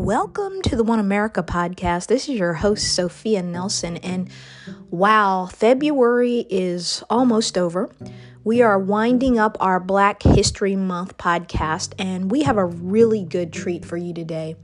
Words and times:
welcome 0.00 0.62
to 0.62 0.76
the 0.76 0.82
One 0.82 0.98
America 0.98 1.42
podcast. 1.42 2.06
This 2.06 2.26
is 2.26 2.36
your 2.36 2.54
host, 2.54 2.94
Sophia 2.94 3.42
Nelson. 3.42 3.98
And 3.98 4.30
wow, 4.88 5.44
February 5.44 6.46
is 6.48 7.04
almost 7.10 7.58
over. 7.58 7.90
We 8.42 8.62
are 8.62 8.78
winding 8.78 9.38
up 9.38 9.58
our 9.60 9.78
Black 9.78 10.22
History 10.22 10.74
Month 10.74 11.18
podcast, 11.18 11.92
and 11.98 12.30
we 12.30 12.44
have 12.44 12.56
a 12.56 12.64
really 12.64 13.24
good 13.24 13.52
treat 13.52 13.84
for 13.84 13.98
you 13.98 14.14
today. 14.14 14.56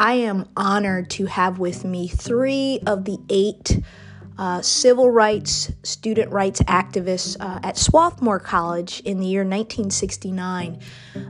I 0.00 0.14
am 0.14 0.48
honored 0.56 1.10
to 1.10 1.26
have 1.26 1.60
with 1.60 1.84
me 1.84 2.08
three 2.08 2.80
of 2.84 3.04
the 3.04 3.18
eight 3.30 3.80
uh, 4.38 4.62
civil 4.62 5.10
rights, 5.10 5.70
student 5.82 6.30
rights 6.32 6.60
activists 6.62 7.36
uh, 7.40 7.60
at 7.62 7.76
Swarthmore 7.76 8.40
College 8.40 9.00
in 9.00 9.18
the 9.18 9.26
year 9.26 9.42
1969. 9.42 10.80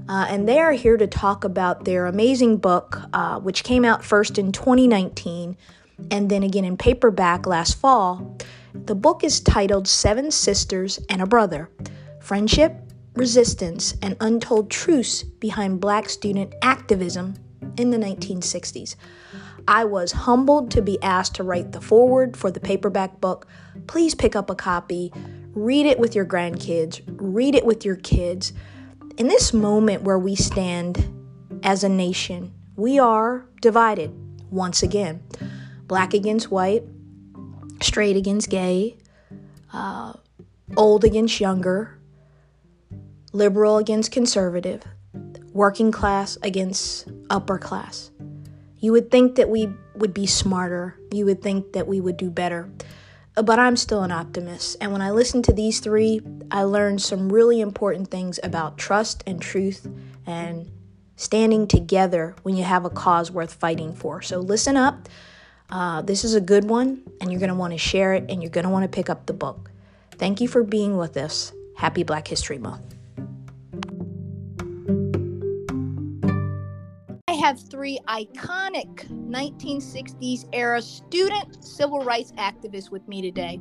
Uh, 0.08 0.27
and 0.28 0.48
they 0.48 0.58
are 0.58 0.72
here 0.72 0.96
to 0.96 1.06
talk 1.06 1.44
about 1.44 1.84
their 1.84 2.06
amazing 2.06 2.56
book, 2.56 3.00
uh, 3.12 3.38
which 3.41 3.64
came 3.64 3.84
out 3.84 4.04
first 4.04 4.38
in 4.38 4.52
2019 4.52 5.56
and 6.10 6.30
then 6.30 6.42
again 6.42 6.64
in 6.64 6.77
paperback 6.77 7.46
last 7.46 7.78
fall. 7.78 8.38
The 8.74 8.94
book 8.94 9.22
is 9.22 9.41
titled 9.41 9.86
Seven 9.86 10.30
Sisters 10.30 10.98
and 11.08 11.20
a 11.20 11.27
Brother 11.27 11.69
Friendship, 12.20 12.74
Resistance, 13.14 13.94
and 14.00 14.16
Untold 14.20 14.70
Truths 14.70 15.22
Behind 15.22 15.80
Black 15.80 16.08
Student 16.08 16.55
Activism 16.62 17.34
in 17.77 17.91
the 17.91 17.98
1960s. 17.98 18.96
I 19.66 19.84
was 19.84 20.12
humbled 20.12 20.70
to 20.72 20.82
be 20.82 21.02
asked 21.02 21.36
to 21.36 21.42
write 21.42 21.72
the 21.72 21.80
foreword 21.80 22.36
for 22.36 22.50
the 22.50 22.60
paperback 22.60 23.20
book. 23.20 23.46
Please 23.86 24.14
pick 24.14 24.34
up 24.34 24.50
a 24.50 24.54
copy, 24.54 25.12
read 25.54 25.86
it 25.86 25.98
with 25.98 26.14
your 26.14 26.24
grandkids, 26.24 27.00
read 27.06 27.54
it 27.54 27.64
with 27.64 27.84
your 27.84 27.96
kids. 27.96 28.52
In 29.16 29.28
this 29.28 29.52
moment 29.52 30.02
where 30.02 30.18
we 30.18 30.34
stand 30.34 31.08
as 31.62 31.84
a 31.84 31.88
nation, 31.88 32.52
we 32.77 32.98
are 32.98 33.46
divided 33.60 34.12
once 34.50 34.82
again 34.82 35.22
black 35.86 36.14
against 36.14 36.50
white, 36.50 36.84
straight 37.82 38.16
against 38.16 38.48
gay, 38.48 38.97
uh, 39.72 40.12
old 40.76 41.04
against 41.04 41.41
younger, 41.41 41.98
liberal 43.32 43.76
against 43.76 44.10
conservative, 44.10 44.82
working 45.52 45.92
class 45.92 46.38
against 46.42 47.08
upper 47.28 47.58
class. 47.58 48.11
You 48.83 48.92
would 48.92 49.11
think 49.12 49.36
that 49.36 49.48
we 49.48 49.72
would 49.94 50.12
be 50.12 50.27
smarter. 50.27 50.98
You 51.12 51.25
would 51.27 51.41
think 51.41 51.72
that 51.72 51.86
we 51.86 52.00
would 52.00 52.16
do 52.16 52.30
better. 52.30 52.69
But 53.34 53.58
I'm 53.58 53.77
still 53.77 54.02
an 54.02 54.11
optimist. 54.11 54.77
And 54.80 54.92
when 54.92 55.00
I 55.00 55.12
listen 55.12 55.41
to 55.44 55.52
these 55.52 55.78
three, 55.78 56.20
I 56.50 56.64
learned 56.64 57.00
some 57.00 57.33
really 57.33 57.60
important 57.60 58.10
things 58.10 58.41
about 58.42 58.77
trust 58.77 59.22
and 59.25 59.41
truth 59.41 59.88
and 60.27 60.69
standing 61.14 61.69
together 61.69 62.34
when 62.42 62.56
you 62.56 62.64
have 62.64 62.84
a 62.84 62.91
cause 62.91 63.30
worth 63.30 63.55
fighting 63.55 63.94
for. 63.94 64.20
So 64.20 64.41
listen 64.41 64.77
up. 64.77 65.08
Uh, 65.70 66.03
this 66.03 66.25
is 66.25 66.34
a 66.34 66.41
good 66.41 66.69
one, 66.69 67.03
and 67.20 67.30
you're 67.30 67.41
going 67.41 67.48
to 67.48 67.55
want 67.55 67.72
to 67.72 67.78
share 67.78 68.12
it 68.12 68.27
and 68.28 68.42
you're 68.42 68.50
going 68.50 68.64
to 68.64 68.70
want 68.70 68.83
to 68.83 68.94
pick 68.94 69.08
up 69.08 69.27
the 69.27 69.33
book. 69.33 69.70
Thank 70.19 70.41
you 70.41 70.48
for 70.48 70.64
being 70.64 70.97
with 70.97 71.16
us. 71.16 71.53
Happy 71.77 72.03
Black 72.03 72.27
History 72.27 72.58
Month. 72.58 72.97
Have 77.42 77.58
three 77.58 77.98
iconic 78.06 79.08
1960s 79.10 80.48
era 80.52 80.80
student 80.80 81.64
civil 81.64 81.98
rights 81.98 82.30
activists 82.38 82.92
with 82.92 83.06
me 83.08 83.20
today, 83.20 83.58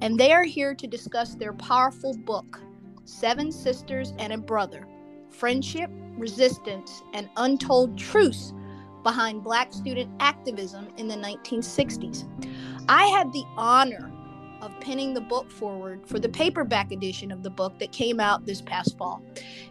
and 0.00 0.16
they 0.16 0.30
are 0.30 0.44
here 0.44 0.72
to 0.76 0.86
discuss 0.86 1.34
their 1.34 1.52
powerful 1.52 2.16
book, 2.16 2.60
Seven 3.06 3.50
Sisters 3.50 4.12
and 4.20 4.32
a 4.32 4.38
Brother 4.38 4.86
Friendship, 5.30 5.90
Resistance, 6.16 7.02
and 7.12 7.28
Untold 7.38 7.98
Truths 7.98 8.54
Behind 9.02 9.42
Black 9.42 9.72
Student 9.72 10.12
Activism 10.20 10.86
in 10.96 11.08
the 11.08 11.16
1960s. 11.16 12.24
I 12.88 13.06
had 13.06 13.32
the 13.32 13.44
honor 13.56 14.12
of 14.62 14.78
penning 14.80 15.12
the 15.12 15.20
book 15.22 15.50
foreword 15.50 16.06
for 16.06 16.20
the 16.20 16.28
paperback 16.28 16.92
edition 16.92 17.32
of 17.32 17.42
the 17.42 17.50
book 17.50 17.80
that 17.80 17.90
came 17.90 18.20
out 18.20 18.46
this 18.46 18.62
past 18.62 18.96
fall. 18.96 19.20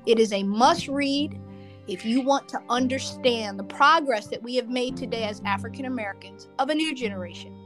It 0.06 0.19
is 0.19 0.34
a 0.34 0.44
must 0.44 0.90
read 0.90 1.40
if 1.88 2.06
you 2.06 2.22
want 2.22 2.50
to 2.50 2.62
understand 2.70 3.59
the 3.59 3.64
progress 3.64 4.28
that 4.28 4.44
we 4.44 4.56
have 4.56 4.70
made 4.70 4.98
today 4.98 5.24
as 5.24 5.42
African 5.46 5.86
Americans 5.86 6.50
of 6.59 6.70
a 6.70 6.75
new 6.75 6.94
generation, 6.94 7.58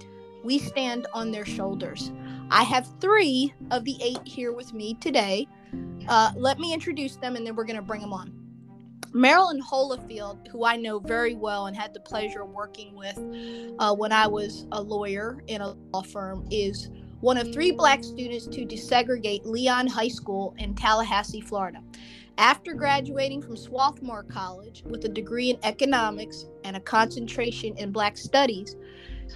we 0.43 0.59
stand 0.59 1.07
on 1.13 1.31
their 1.31 1.45
shoulders. 1.45 2.11
I 2.49 2.63
have 2.63 2.87
three 2.99 3.53
of 3.71 3.85
the 3.85 3.97
eight 4.01 4.19
here 4.25 4.51
with 4.51 4.73
me 4.73 4.95
today. 4.95 5.47
Uh, 6.07 6.31
let 6.35 6.59
me 6.59 6.73
introduce 6.73 7.15
them 7.15 7.35
and 7.35 7.45
then 7.45 7.55
we're 7.55 7.65
going 7.65 7.77
to 7.77 7.81
bring 7.81 8.01
them 8.01 8.13
on. 8.13 8.33
Marilyn 9.13 9.61
Holifield, 9.61 10.47
who 10.47 10.65
I 10.65 10.77
know 10.77 10.99
very 10.99 11.35
well 11.35 11.65
and 11.67 11.75
had 11.75 11.93
the 11.93 11.99
pleasure 11.99 12.43
of 12.43 12.49
working 12.49 12.95
with 12.95 13.17
uh, 13.79 13.93
when 13.93 14.11
I 14.11 14.27
was 14.27 14.65
a 14.71 14.81
lawyer 14.81 15.43
in 15.47 15.61
a 15.61 15.73
law 15.93 16.01
firm, 16.01 16.47
is 16.49 16.89
one 17.21 17.37
of 17.37 17.53
three 17.53 17.71
black 17.71 18.03
students 18.03 18.47
to 18.47 18.65
desegregate 18.65 19.45
Leon 19.45 19.87
High 19.87 20.07
School 20.07 20.55
in 20.57 20.73
Tallahassee, 20.73 21.41
Florida. 21.41 21.81
After 22.39 22.73
graduating 22.73 23.43
from 23.43 23.55
Swarthmore 23.55 24.23
College 24.23 24.83
with 24.87 25.05
a 25.05 25.09
degree 25.09 25.51
in 25.51 25.59
economics 25.61 26.45
and 26.63 26.75
a 26.75 26.79
concentration 26.79 27.77
in 27.77 27.91
Black 27.91 28.17
studies, 28.17 28.75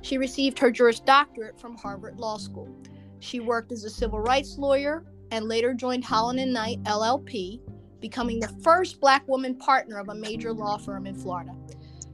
she 0.01 0.18
received 0.18 0.57
her 0.57 0.72
Juris 0.72 1.00
Doctorate 1.00 1.59
from 1.59 1.78
Harvard 1.78 2.18
Law 2.18 2.38
School. 2.38 2.75
She 3.19 3.40
worked 3.40 3.72
as 3.72 3.84
a 3.84 3.90
civil 3.90 4.19
rights 4.19 4.57
lawyer 4.57 5.06
and 5.29 5.46
later 5.46 5.75
joined 5.75 6.03
Holland 6.03 6.40
and 6.40 6.53
Knight 6.53 6.81
LLP, 6.84 7.62
becoming 8.00 8.40
the 8.40 8.56
first 8.63 9.00
Black 9.00 9.28
woman 9.28 9.56
partner 9.56 10.00
of 10.00 10.09
a 10.09 10.16
major 10.16 10.52
law 10.52 10.78
firm 10.78 11.06
in 11.06 11.13
Florida. 11.13 11.52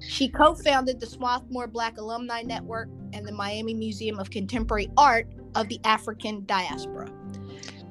She 0.01 0.29
co 0.29 0.55
founded 0.55 0.99
the 0.99 1.05
Swarthmore 1.05 1.67
Black 1.67 1.97
Alumni 1.97 2.41
Network 2.41 2.89
and 3.13 3.25
the 3.25 3.31
Miami 3.31 3.73
Museum 3.73 4.19
of 4.19 4.31
Contemporary 4.31 4.89
Art 4.97 5.27
of 5.55 5.67
the 5.67 5.79
African 5.83 6.43
Diaspora. 6.45 7.11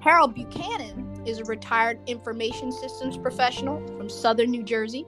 Harold 0.01 0.35
Buchanan 0.35 1.23
is 1.27 1.39
a 1.39 1.45
retired 1.45 2.01
information 2.09 2.73
systems 2.73 3.17
professional 3.17 3.87
from 3.97 4.09
Southern 4.09 4.51
New 4.51 4.63
Jersey. 4.63 5.05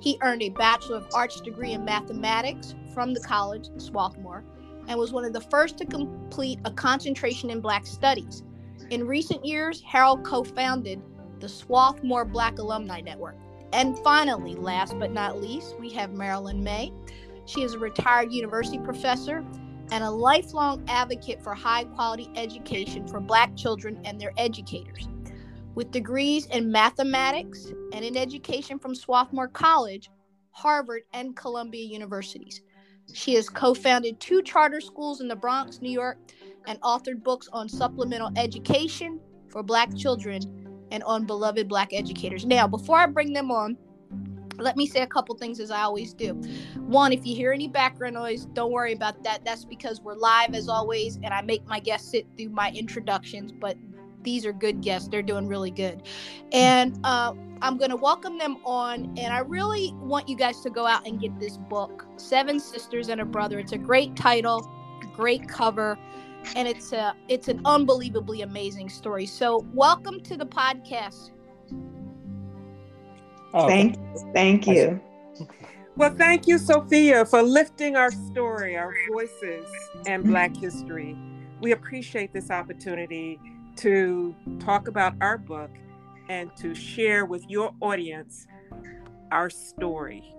He 0.00 0.18
earned 0.20 0.42
a 0.42 0.50
Bachelor 0.50 0.98
of 0.98 1.08
Arts 1.14 1.40
degree 1.40 1.72
in 1.72 1.84
mathematics 1.84 2.74
from 2.92 3.14
the 3.14 3.20
college, 3.20 3.68
Swarthmore, 3.78 4.44
and 4.86 4.98
was 4.98 5.12
one 5.12 5.24
of 5.24 5.32
the 5.32 5.40
first 5.40 5.78
to 5.78 5.86
complete 5.86 6.58
a 6.64 6.70
concentration 6.70 7.48
in 7.48 7.60
Black 7.60 7.86
Studies. 7.86 8.42
In 8.90 9.06
recent 9.06 9.44
years, 9.46 9.82
Harold 9.86 10.24
co 10.24 10.44
founded 10.44 11.00
the 11.40 11.48
Swarthmore 11.48 12.26
Black 12.26 12.58
Alumni 12.58 13.00
Network. 13.00 13.36
And 13.74 13.98
finally, 13.98 14.54
last 14.54 14.96
but 15.00 15.10
not 15.10 15.42
least, 15.42 15.74
we 15.80 15.90
have 15.90 16.12
Marilyn 16.12 16.62
Maye. 16.62 16.92
She 17.44 17.62
is 17.62 17.74
a 17.74 17.78
retired 17.78 18.32
university 18.32 18.78
professor 18.78 19.44
and 19.90 20.04
a 20.04 20.10
lifelong 20.10 20.84
advocate 20.86 21.42
for 21.42 21.54
high 21.54 21.82
quality 21.82 22.30
education 22.36 23.08
for 23.08 23.18
Black 23.18 23.56
children 23.56 24.00
and 24.04 24.20
their 24.20 24.32
educators. 24.38 25.08
With 25.74 25.90
degrees 25.90 26.46
in 26.46 26.70
mathematics 26.70 27.72
and 27.92 28.04
in 28.04 28.16
education 28.16 28.78
from 28.78 28.94
Swarthmore 28.94 29.48
College, 29.48 30.08
Harvard, 30.52 31.02
and 31.12 31.34
Columbia 31.34 31.84
Universities. 31.84 32.62
She 33.12 33.34
has 33.34 33.48
co 33.48 33.74
founded 33.74 34.20
two 34.20 34.40
charter 34.42 34.80
schools 34.80 35.20
in 35.20 35.26
the 35.26 35.34
Bronx, 35.34 35.82
New 35.82 35.90
York, 35.90 36.18
and 36.68 36.80
authored 36.82 37.24
books 37.24 37.48
on 37.52 37.68
supplemental 37.68 38.30
education 38.36 39.18
for 39.48 39.64
Black 39.64 39.96
children 39.96 40.63
and 40.94 41.02
on 41.02 41.24
beloved 41.24 41.68
Black 41.68 41.92
educators. 41.92 42.46
Now, 42.46 42.68
before 42.68 42.98
I 42.98 43.06
bring 43.06 43.32
them 43.32 43.50
on, 43.50 43.76
let 44.58 44.76
me 44.76 44.86
say 44.86 45.00
a 45.00 45.06
couple 45.08 45.34
things 45.34 45.58
as 45.58 45.72
I 45.72 45.80
always 45.82 46.14
do. 46.14 46.34
One, 46.86 47.12
if 47.12 47.26
you 47.26 47.34
hear 47.34 47.52
any 47.52 47.66
background 47.66 48.14
noise, 48.14 48.44
don't 48.52 48.70
worry 48.70 48.92
about 48.92 49.24
that. 49.24 49.44
That's 49.44 49.64
because 49.64 50.00
we're 50.00 50.14
live 50.14 50.54
as 50.54 50.68
always, 50.68 51.16
and 51.16 51.34
I 51.34 51.42
make 51.42 51.66
my 51.66 51.80
guests 51.80 52.12
sit 52.12 52.26
through 52.36 52.50
my 52.50 52.70
introductions, 52.70 53.50
but 53.50 53.76
these 54.22 54.46
are 54.46 54.52
good 54.52 54.80
guests. 54.80 55.08
They're 55.08 55.20
doing 55.20 55.48
really 55.48 55.72
good. 55.72 56.04
And 56.52 56.96
uh, 57.02 57.34
I'm 57.60 57.76
going 57.76 57.90
to 57.90 57.96
welcome 57.96 58.38
them 58.38 58.58
on. 58.64 59.12
And 59.18 59.34
I 59.34 59.40
really 59.40 59.92
want 59.96 60.28
you 60.28 60.36
guys 60.36 60.60
to 60.60 60.70
go 60.70 60.86
out 60.86 61.06
and 61.06 61.20
get 61.20 61.38
this 61.40 61.56
book, 61.56 62.06
Seven 62.16 62.60
Sisters 62.60 63.08
and 63.08 63.20
a 63.20 63.24
Brother. 63.24 63.58
It's 63.58 63.72
a 63.72 63.78
great 63.78 64.14
title, 64.14 64.70
great 65.12 65.48
cover. 65.48 65.98
And 66.56 66.68
it's 66.68 66.92
a 66.92 67.14
it's 67.28 67.48
an 67.48 67.60
unbelievably 67.64 68.42
amazing 68.42 68.88
story. 68.88 69.26
So 69.26 69.66
welcome 69.72 70.20
to 70.20 70.36
the 70.36 70.46
podcast. 70.46 71.30
Oh, 73.52 73.68
thank 73.68 73.96
thank 74.32 74.66
you. 74.66 75.00
Well, 75.96 76.12
thank 76.18 76.48
you, 76.48 76.58
Sophia, 76.58 77.24
for 77.24 77.40
lifting 77.40 77.94
our 77.94 78.10
story, 78.10 78.76
our 78.76 78.92
voices, 79.12 79.66
and 80.08 80.24
Black 80.24 80.56
history. 80.56 81.16
We 81.60 81.70
appreciate 81.70 82.32
this 82.32 82.50
opportunity 82.50 83.38
to 83.76 84.34
talk 84.58 84.88
about 84.88 85.14
our 85.20 85.38
book 85.38 85.70
and 86.28 86.50
to 86.56 86.74
share 86.74 87.26
with 87.26 87.48
your 87.48 87.72
audience 87.80 88.48
our 89.30 89.50
story. 89.50 90.34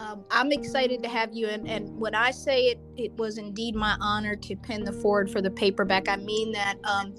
Um, 0.00 0.24
I'm 0.30 0.50
excited 0.50 1.02
to 1.02 1.08
have 1.10 1.34
you. 1.34 1.48
And, 1.48 1.68
and 1.68 1.94
when 2.00 2.14
I 2.14 2.30
say 2.30 2.68
it, 2.68 2.80
it 2.96 3.12
was 3.18 3.36
indeed 3.36 3.74
my 3.74 3.96
honor 4.00 4.34
to 4.34 4.56
pen 4.56 4.82
the 4.84 4.92
foreword 4.92 5.30
for 5.30 5.42
the 5.42 5.50
paperback. 5.50 6.08
I 6.08 6.16
mean 6.16 6.52
that. 6.52 6.76
Um, 6.84 7.14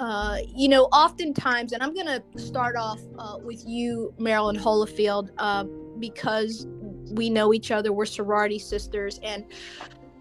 uh, 0.00 0.38
you 0.48 0.68
know, 0.68 0.84
oftentimes, 0.84 1.72
and 1.72 1.82
I'm 1.82 1.94
going 1.94 2.06
to 2.06 2.22
start 2.36 2.76
off 2.76 3.00
uh, 3.18 3.38
with 3.42 3.62
you, 3.66 4.14
Marilyn 4.18 4.56
Holifield, 4.56 5.30
uh, 5.38 5.64
because 5.98 6.66
we 7.12 7.28
know 7.28 7.52
each 7.52 7.70
other. 7.70 7.92
We're 7.92 8.06
sorority 8.06 8.58
sisters, 8.58 9.20
and 9.22 9.44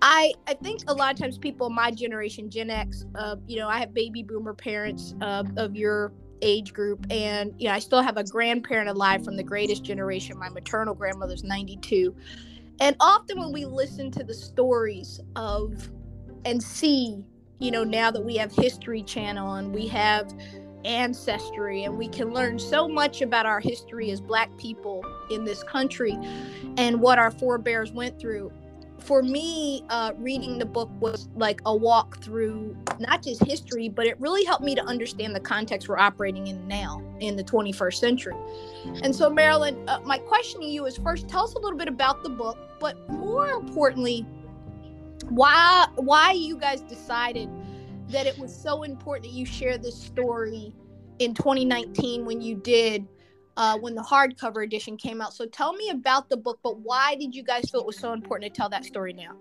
I 0.02 0.34
I 0.46 0.54
think 0.56 0.82
a 0.88 0.94
lot 0.94 1.14
of 1.14 1.20
times 1.20 1.38
people 1.38 1.70
my 1.70 1.90
generation, 1.90 2.50
Gen 2.50 2.70
X, 2.70 3.06
uh, 3.16 3.38
you 3.48 3.58
know, 3.58 3.68
I 3.68 3.80
have 3.80 3.94
baby 3.94 4.22
boomer 4.22 4.54
parents 4.54 5.16
uh, 5.22 5.44
of 5.58 5.76
your 5.76 6.12
age 6.42 6.74
group, 6.74 7.06
and 7.10 7.54
you 7.58 7.68
know, 7.68 7.74
I 7.74 7.80
still 7.80 8.02
have 8.02 8.18
a 8.18 8.24
grandparent 8.24 8.90
alive 8.90 9.24
from 9.24 9.38
the 9.38 9.44
greatest 9.44 9.84
generation. 9.84 10.38
My 10.38 10.50
maternal 10.50 10.94
grandmother's 10.94 11.44
92, 11.44 12.16
and 12.80 12.96
often 13.00 13.40
when 13.40 13.52
we 13.52 13.66
listen 13.66 14.12
to 14.12 14.24
the 14.24 14.34
stories 14.34 15.20
of 15.36 15.90
and 16.46 16.62
see, 16.62 17.24
you 17.60 17.72
know, 17.72 17.84
now 17.84 18.12
that 18.12 18.24
we 18.24 18.36
have 18.38 18.52
History 18.52 19.04
Channel 19.04 19.54
and 19.56 19.74
we 19.74 19.88
have 19.88 20.34
ancestry 20.84 21.84
and 21.84 21.98
we 21.98 22.08
can 22.08 22.34
learn 22.34 22.58
so 22.58 22.88
much 22.88 23.22
about 23.22 23.46
our 23.46 23.60
history 23.60 24.10
as 24.12 24.20
black 24.20 24.56
people 24.58 25.04
in 25.30 25.46
this 25.46 25.64
country 25.64 26.18
and 26.78 27.00
what 27.00 27.20
our 27.20 27.32
forebears 27.32 27.92
went 27.92 28.20
through 28.20 28.52
for 29.02 29.24
me, 29.24 29.84
uh, 29.90 30.14
reading 30.18 30.58
the 30.58 30.66
book 30.66 30.90
was 31.00 31.28
like 31.36 31.60
a 31.66 31.76
walk 31.76 32.20
through 32.20 32.76
not 33.00 33.24
just 33.24 33.44
history, 33.44 33.90
but 33.90 34.06
it 34.06 34.20
really 34.20 34.46
helped 34.46 34.64
me 34.64 34.76
to 34.76 34.84
understand 34.84 35.36
the 35.36 35.40
context 35.40 35.90
we're 35.90 35.98
operating 35.98 36.48
in 36.48 36.68
now 36.68 37.04
in 37.20 37.36
the 37.36 37.44
21st 37.44 37.96
century. 37.96 38.36
And 39.04 39.16
so, 39.16 39.30
Marilyn, 39.30 39.88
uh, 39.90 40.00
my 40.06 40.18
question 40.18 40.62
to 40.62 40.68
you 40.68 40.86
is 40.86 40.98
first, 40.98 41.28
tell 41.28 41.44
us 41.44 41.54
a 41.56 41.60
little 41.60 41.78
bit 41.78 41.88
about 41.88 42.24
the 42.24 42.30
book, 42.30 42.58
but 42.80 43.10
more 43.10 43.50
importantly, 43.50 44.26
why 45.30 45.88
why 45.96 46.32
you 46.32 46.58
guys 46.58 46.82
decided 46.82 47.50
that 48.10 48.26
it 48.26 48.38
was 48.38 48.54
so 48.54 48.84
important 48.84 49.32
that 49.32 49.38
you 49.38 49.46
share 49.46 49.78
this 49.78 49.96
story 49.96 50.74
in 51.20 51.34
2019 51.34 52.26
when 52.26 52.42
you 52.42 52.56
did 52.56 53.08
uh, 53.58 53.78
when 53.78 53.96
the 53.96 54.02
hardcover 54.02 54.64
edition 54.64 54.98
came 54.98 55.22
out. 55.22 55.34
So 55.34 55.46
tell 55.46 55.74
me 55.74 55.90
about 55.90 56.30
the 56.30 56.38
book, 56.38 56.60
but 56.64 56.80
why 56.80 57.16
did 57.16 57.36
you 57.36 57.44
guys 57.44 57.70
feel 57.70 57.82
it 57.82 57.88
was 57.88 58.00
so 58.00 58.14
important 58.14 58.54
to 58.54 58.58
tell 58.58 58.70
that 58.70 58.86
story 58.86 59.14
now? 59.14 59.36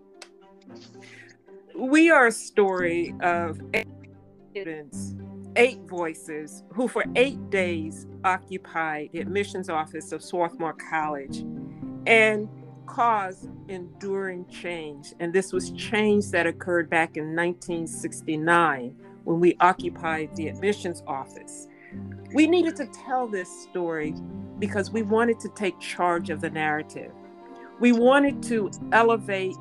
We 1.75 2.11
are 2.11 2.27
a 2.27 2.33
story 2.33 3.15
of 3.21 3.61
eight 3.75 3.87
students, 4.51 5.15
eight 5.57 5.81
voices, 5.87 6.65
who 6.73 6.89
for 6.89 7.05
eight 7.17 7.51
days 7.51 8.07
occupied 8.25 9.11
the 9.13 9.21
admissions 9.21 9.69
office 9.69 10.13
of 10.13 10.23
Swarthmore 10.23 10.75
College 10.75 11.45
and 12.07 12.49
caused 12.87 13.49
enduring 13.69 14.47
change. 14.49 15.15
And 15.21 15.33
this 15.33 15.53
was 15.53 15.71
change 15.73 16.31
that 16.31 16.47
occurred 16.47 16.91
back 16.91 17.17
in 17.17 17.37
1969 17.37 18.97
when 19.25 19.41
we 19.41 19.57
occupied 19.61 20.35
the 20.35 20.49
admissions 20.49 21.03
office. 21.07 21.69
We 22.33 22.47
needed 22.47 22.77
to 22.77 22.87
tell 22.87 23.27
this 23.27 23.49
story 23.63 24.15
because 24.61 24.93
we 24.93 25.03
wanted 25.03 25.41
to 25.41 25.49
take 25.49 25.81
charge 25.81 26.31
of 26.31 26.41
the 26.41 26.51
narrative. 26.51 27.13
We 27.81 27.93
wanted 27.93 28.43
to 28.45 28.71
elevate 28.93 29.57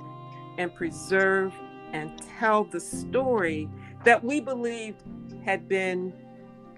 and 0.60 0.74
preserve 0.75 1.54
and 1.94 2.21
tell 2.38 2.66
the 2.66 2.80
story 2.80 3.68
that 4.04 4.24
we 4.24 4.39
believed 4.39 5.04
had 5.44 5.68
been 5.68 6.13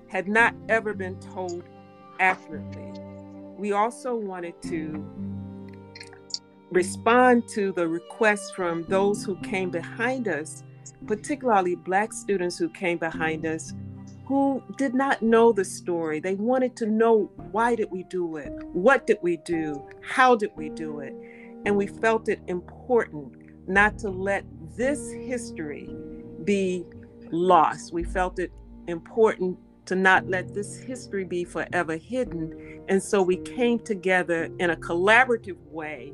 had 0.08 0.28
not 0.28 0.54
ever 0.70 0.94
been 0.94 1.20
told 1.20 1.64
accurately. 2.20 2.94
We 3.58 3.74
also 3.74 4.16
wanted 4.16 4.62
to 4.64 5.06
respond 6.72 7.48
to 7.50 7.72
the 7.74 7.88
requests 7.88 8.52
from 8.52 8.84
those 8.84 9.24
who 9.26 9.36
came 9.38 9.70
behind 9.72 10.28
us, 10.28 10.64
particularly 11.06 11.76
Black 11.76 12.14
students 12.14 12.58
who 12.58 12.70
came 12.70 12.98
behind 12.98 13.46
us 13.46 13.74
who 14.32 14.64
did 14.78 14.94
not 14.94 15.22
know 15.22 15.52
the 15.52 15.66
story. 15.66 16.22
They 16.22 16.36
wanted 16.36 16.78
to 16.78 16.86
know 16.86 17.30
why 17.52 17.76
did 17.76 17.92
we 17.92 18.04
do 18.04 18.38
it? 18.38 18.50
What 18.72 19.06
did 19.06 19.18
we 19.22 19.36
do? 19.36 19.86
How 20.02 20.38
did 20.38 20.52
we 20.56 20.70
do 20.70 21.02
it? 21.02 21.14
And 21.66 21.76
we 21.76 21.88
felt 21.88 22.30
it 22.30 22.40
important 22.48 23.36
not 23.68 23.98
to 24.00 24.10
let 24.10 24.46
this 24.78 25.12
history 25.12 25.94
be 26.46 26.86
lost. 27.30 27.92
We 27.92 28.06
felt 28.06 28.40
it 28.40 28.54
important 28.88 29.58
to 29.88 29.96
not 29.96 30.26
let 30.30 30.54
this 30.54 30.78
history 30.78 31.26
be 31.26 31.44
forever 31.44 31.98
hidden. 31.98 32.84
And 32.88 33.04
so 33.04 33.22
we 33.22 33.36
came 33.36 33.80
together 33.80 34.48
in 34.60 34.70
a 34.70 34.78
collaborative 34.78 35.60
way, 35.66 36.14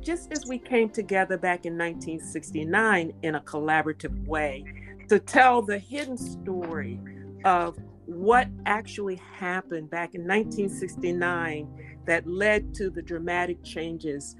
just 0.00 0.32
as 0.32 0.44
we 0.44 0.58
came 0.58 0.90
together 0.90 1.38
back 1.38 1.64
in 1.64 1.78
1969 1.78 3.14
in 3.22 3.34
a 3.36 3.40
collaborative 3.40 4.26
way 4.26 4.66
to 5.08 5.18
tell 5.18 5.62
the 5.62 5.78
hidden 5.78 6.18
story 6.18 7.00
of 7.44 7.78
what 8.06 8.48
actually 8.66 9.16
happened 9.16 9.90
back 9.90 10.14
in 10.14 10.22
1969 10.22 11.68
that 12.06 12.26
led 12.26 12.74
to 12.74 12.90
the 12.90 13.02
dramatic 13.02 13.62
changes, 13.62 14.36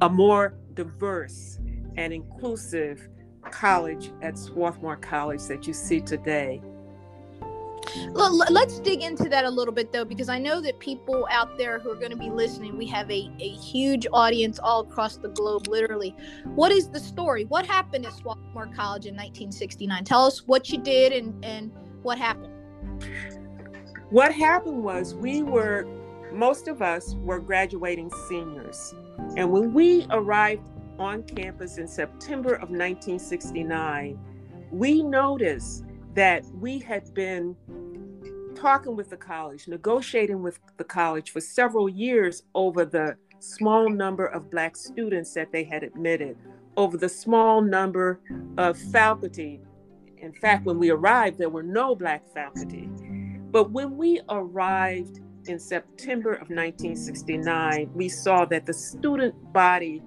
a 0.00 0.08
more 0.08 0.54
diverse 0.74 1.58
and 1.96 2.12
inclusive 2.12 3.08
college 3.50 4.12
at 4.22 4.38
Swarthmore 4.38 4.96
College 4.96 5.42
that 5.44 5.66
you 5.66 5.72
see 5.72 6.00
today. 6.00 6.62
Let's 8.12 8.78
dig 8.80 9.02
into 9.02 9.28
that 9.30 9.44
a 9.44 9.50
little 9.50 9.72
bit 9.72 9.92
though, 9.92 10.04
because 10.04 10.28
I 10.28 10.38
know 10.38 10.60
that 10.60 10.78
people 10.78 11.26
out 11.30 11.56
there 11.58 11.78
who 11.78 11.90
are 11.90 11.96
going 11.96 12.10
to 12.10 12.16
be 12.16 12.30
listening, 12.30 12.76
we 12.76 12.86
have 12.86 13.10
a, 13.10 13.30
a 13.40 13.48
huge 13.48 14.06
audience 14.12 14.58
all 14.58 14.80
across 14.80 15.16
the 15.16 15.28
globe, 15.28 15.66
literally. 15.66 16.14
What 16.44 16.72
is 16.72 16.88
the 16.88 17.00
story? 17.00 17.44
What 17.46 17.66
happened 17.66 18.06
at 18.06 18.12
Swarthmore 18.12 18.68
College 18.76 19.06
in 19.06 19.14
1969? 19.14 20.04
Tell 20.04 20.24
us 20.24 20.46
what 20.46 20.70
you 20.70 20.78
did 20.78 21.12
and, 21.12 21.44
and 21.44 21.72
what 22.02 22.18
happened? 22.18 22.52
What 24.10 24.32
happened 24.32 24.82
was 24.82 25.14
we 25.14 25.42
were, 25.42 25.86
most 26.32 26.68
of 26.68 26.82
us 26.82 27.14
were 27.22 27.38
graduating 27.38 28.10
seniors. 28.28 28.94
And 29.36 29.50
when 29.50 29.72
we 29.72 30.06
arrived 30.10 30.62
on 30.98 31.22
campus 31.22 31.78
in 31.78 31.86
September 31.86 32.54
of 32.54 32.70
1969, 32.70 34.18
we 34.70 35.02
noticed 35.02 35.84
that 36.14 36.44
we 36.60 36.78
had 36.78 37.12
been 37.14 37.56
talking 38.54 38.96
with 38.96 39.10
the 39.10 39.16
college, 39.16 39.68
negotiating 39.68 40.42
with 40.42 40.58
the 40.76 40.84
college 40.84 41.30
for 41.30 41.40
several 41.40 41.88
years 41.88 42.42
over 42.54 42.84
the 42.84 43.16
small 43.38 43.88
number 43.88 44.26
of 44.26 44.50
Black 44.50 44.76
students 44.76 45.32
that 45.34 45.50
they 45.52 45.64
had 45.64 45.82
admitted, 45.82 46.36
over 46.76 46.96
the 46.96 47.08
small 47.08 47.62
number 47.62 48.20
of 48.58 48.76
faculty 48.76 49.60
in 50.20 50.32
fact, 50.32 50.66
when 50.66 50.78
we 50.78 50.88
mm-hmm. 50.88 51.04
arrived, 51.04 51.38
there 51.38 51.48
were 51.48 51.62
no 51.62 51.94
Black 51.94 52.22
faculty. 52.32 52.88
But 53.50 53.70
when 53.70 53.96
we 53.96 54.20
arrived 54.28 55.20
in 55.46 55.58
September 55.58 56.32
of 56.32 56.50
1969, 56.50 57.90
we 57.94 58.08
saw 58.08 58.44
that 58.44 58.66
the 58.66 58.72
student 58.72 59.34
body, 59.52 60.02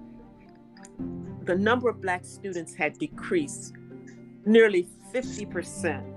the 1.42 1.56
number 1.56 1.88
of 1.88 2.00
Black 2.00 2.24
students 2.24 2.74
had 2.74 2.98
decreased 2.98 3.74
nearly 4.46 4.88
50%. 5.12 6.10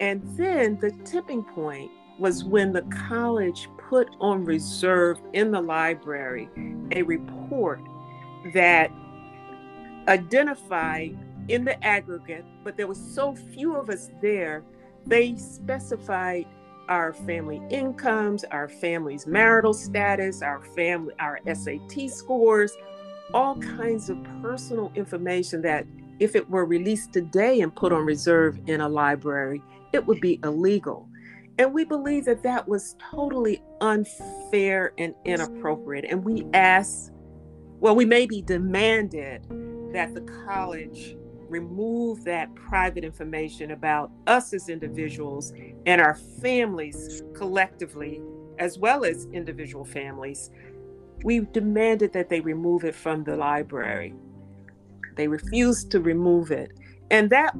And 0.00 0.22
then 0.36 0.78
the 0.80 0.90
tipping 1.04 1.42
point 1.42 1.90
was 2.18 2.44
when 2.44 2.72
the 2.72 2.82
college 2.82 3.68
put 3.78 4.08
on 4.20 4.44
reserve 4.44 5.20
in 5.32 5.50
the 5.50 5.60
library 5.60 6.48
a 6.92 7.02
report 7.02 7.80
that 8.54 8.90
identified 10.08 11.16
in 11.48 11.64
the 11.64 11.82
aggregate, 11.84 12.44
but 12.62 12.76
there 12.76 12.86
were 12.86 12.94
so 12.94 13.34
few 13.34 13.74
of 13.74 13.90
us 13.90 14.10
there, 14.20 14.62
they 15.06 15.34
specified 15.36 16.46
our 16.88 17.12
family 17.12 17.60
incomes, 17.70 18.44
our 18.44 18.68
family's 18.68 19.26
marital 19.26 19.74
status, 19.74 20.42
our 20.42 20.62
family, 20.74 21.14
our 21.18 21.38
SAT 21.46 22.10
scores, 22.10 22.72
all 23.34 23.56
kinds 23.56 24.08
of 24.08 24.18
personal 24.42 24.90
information 24.94 25.62
that 25.62 25.86
if 26.18 26.34
it 26.34 26.48
were 26.48 26.64
released 26.64 27.12
today 27.12 27.60
and 27.60 27.74
put 27.74 27.92
on 27.92 28.04
reserve 28.04 28.58
in 28.66 28.80
a 28.80 28.88
library, 28.88 29.62
it 29.92 30.06
would 30.06 30.20
be 30.20 30.40
illegal. 30.42 31.08
And 31.58 31.74
we 31.74 31.84
believe 31.84 32.24
that 32.24 32.42
that 32.44 32.68
was 32.68 32.96
totally 33.10 33.62
unfair 33.80 34.92
and 34.98 35.14
inappropriate. 35.24 36.06
And 36.08 36.24
we 36.24 36.46
asked, 36.54 37.12
well, 37.80 37.94
we 37.94 38.04
maybe 38.04 38.42
demanded 38.42 39.42
that 39.92 40.14
the 40.14 40.20
college 40.46 41.16
remove 41.48 42.24
that 42.24 42.54
private 42.54 43.04
information 43.04 43.70
about 43.72 44.10
us 44.26 44.52
as 44.52 44.68
individuals 44.68 45.52
and 45.86 46.00
our 46.00 46.14
families 46.14 47.22
collectively, 47.34 48.20
as 48.58 48.78
well 48.78 49.04
as 49.04 49.26
individual 49.32 49.84
families, 49.84 50.50
we 51.24 51.40
demanded 51.40 52.12
that 52.12 52.28
they 52.28 52.40
remove 52.40 52.84
it 52.84 52.94
from 52.94 53.24
the 53.24 53.36
library. 53.36 54.14
They 55.16 55.28
refused 55.28 55.90
to 55.92 56.00
remove 56.00 56.50
it. 56.50 56.72
And 57.10 57.28
that 57.30 57.54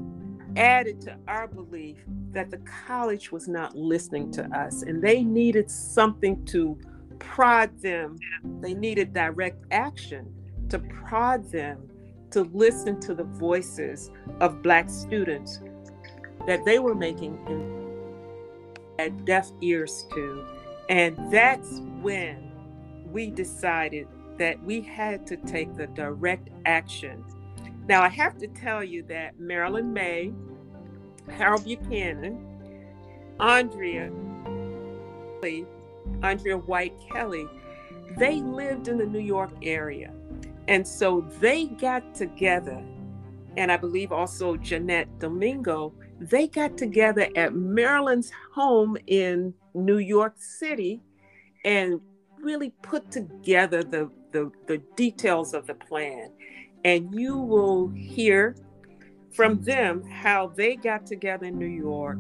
added 0.56 1.00
to 1.02 1.16
our 1.26 1.48
belief 1.48 1.98
that 2.30 2.50
the 2.50 2.58
college 2.58 3.32
was 3.32 3.48
not 3.48 3.76
listening 3.76 4.30
to 4.32 4.44
us 4.56 4.82
and 4.82 5.02
they 5.02 5.22
needed 5.22 5.70
something 5.70 6.44
to 6.46 6.78
prod 7.18 7.80
them. 7.80 8.16
They 8.60 8.74
needed 8.74 9.12
direct 9.12 9.64
action 9.70 10.32
to 10.68 10.78
prod 10.78 11.50
them 11.50 11.87
to 12.30 12.42
listen 12.42 13.00
to 13.00 13.14
the 13.14 13.24
voices 13.24 14.10
of 14.40 14.62
Black 14.62 14.90
students 14.90 15.60
that 16.46 16.64
they 16.64 16.78
were 16.78 16.94
making 16.94 17.38
at 18.98 19.24
deaf 19.24 19.50
ears 19.60 20.06
to. 20.12 20.44
And 20.88 21.16
that's 21.30 21.80
when 22.00 22.50
we 23.10 23.30
decided 23.30 24.08
that 24.38 24.62
we 24.62 24.80
had 24.80 25.26
to 25.26 25.36
take 25.36 25.76
the 25.76 25.86
direct 25.88 26.48
action. 26.64 27.24
Now, 27.88 28.02
I 28.02 28.08
have 28.08 28.38
to 28.38 28.46
tell 28.48 28.84
you 28.84 29.02
that 29.04 29.38
Marilyn 29.40 29.92
Maye, 29.92 30.32
Harold 31.28 31.64
Buchanan, 31.64 32.44
Aundrea, 33.40 34.10
Aundrea 36.22 36.58
White 36.58 36.94
Kelley, 37.10 37.46
they 38.16 38.40
lived 38.40 38.88
in 38.88 38.98
the 38.98 39.06
New 39.06 39.20
York 39.20 39.52
area. 39.62 40.12
And 40.68 40.86
so 40.86 41.26
they 41.40 41.66
got 41.66 42.14
together, 42.14 42.82
and 43.56 43.72
I 43.72 43.76
believe 43.76 44.12
also 44.12 44.56
Jannette 44.56 45.18
Domingo, 45.18 45.94
they 46.20 46.46
got 46.46 46.76
together 46.76 47.28
at 47.34 47.54
Marilyn's 47.54 48.30
home 48.52 48.96
in 49.06 49.54
New 49.74 49.98
York 49.98 50.34
City 50.36 51.00
and 51.64 52.00
really 52.40 52.70
put 52.82 53.10
together 53.10 53.82
the, 53.82 54.10
the, 54.32 54.50
the 54.66 54.78
details 54.94 55.54
of 55.54 55.66
the 55.66 55.74
plan. 55.74 56.30
And 56.84 57.14
you 57.14 57.36
will 57.36 57.88
hear 57.88 58.54
from 59.32 59.62
them 59.62 60.02
how 60.02 60.48
they 60.54 60.76
got 60.76 61.06
together 61.06 61.46
in 61.46 61.58
New 61.58 61.66
York 61.66 62.18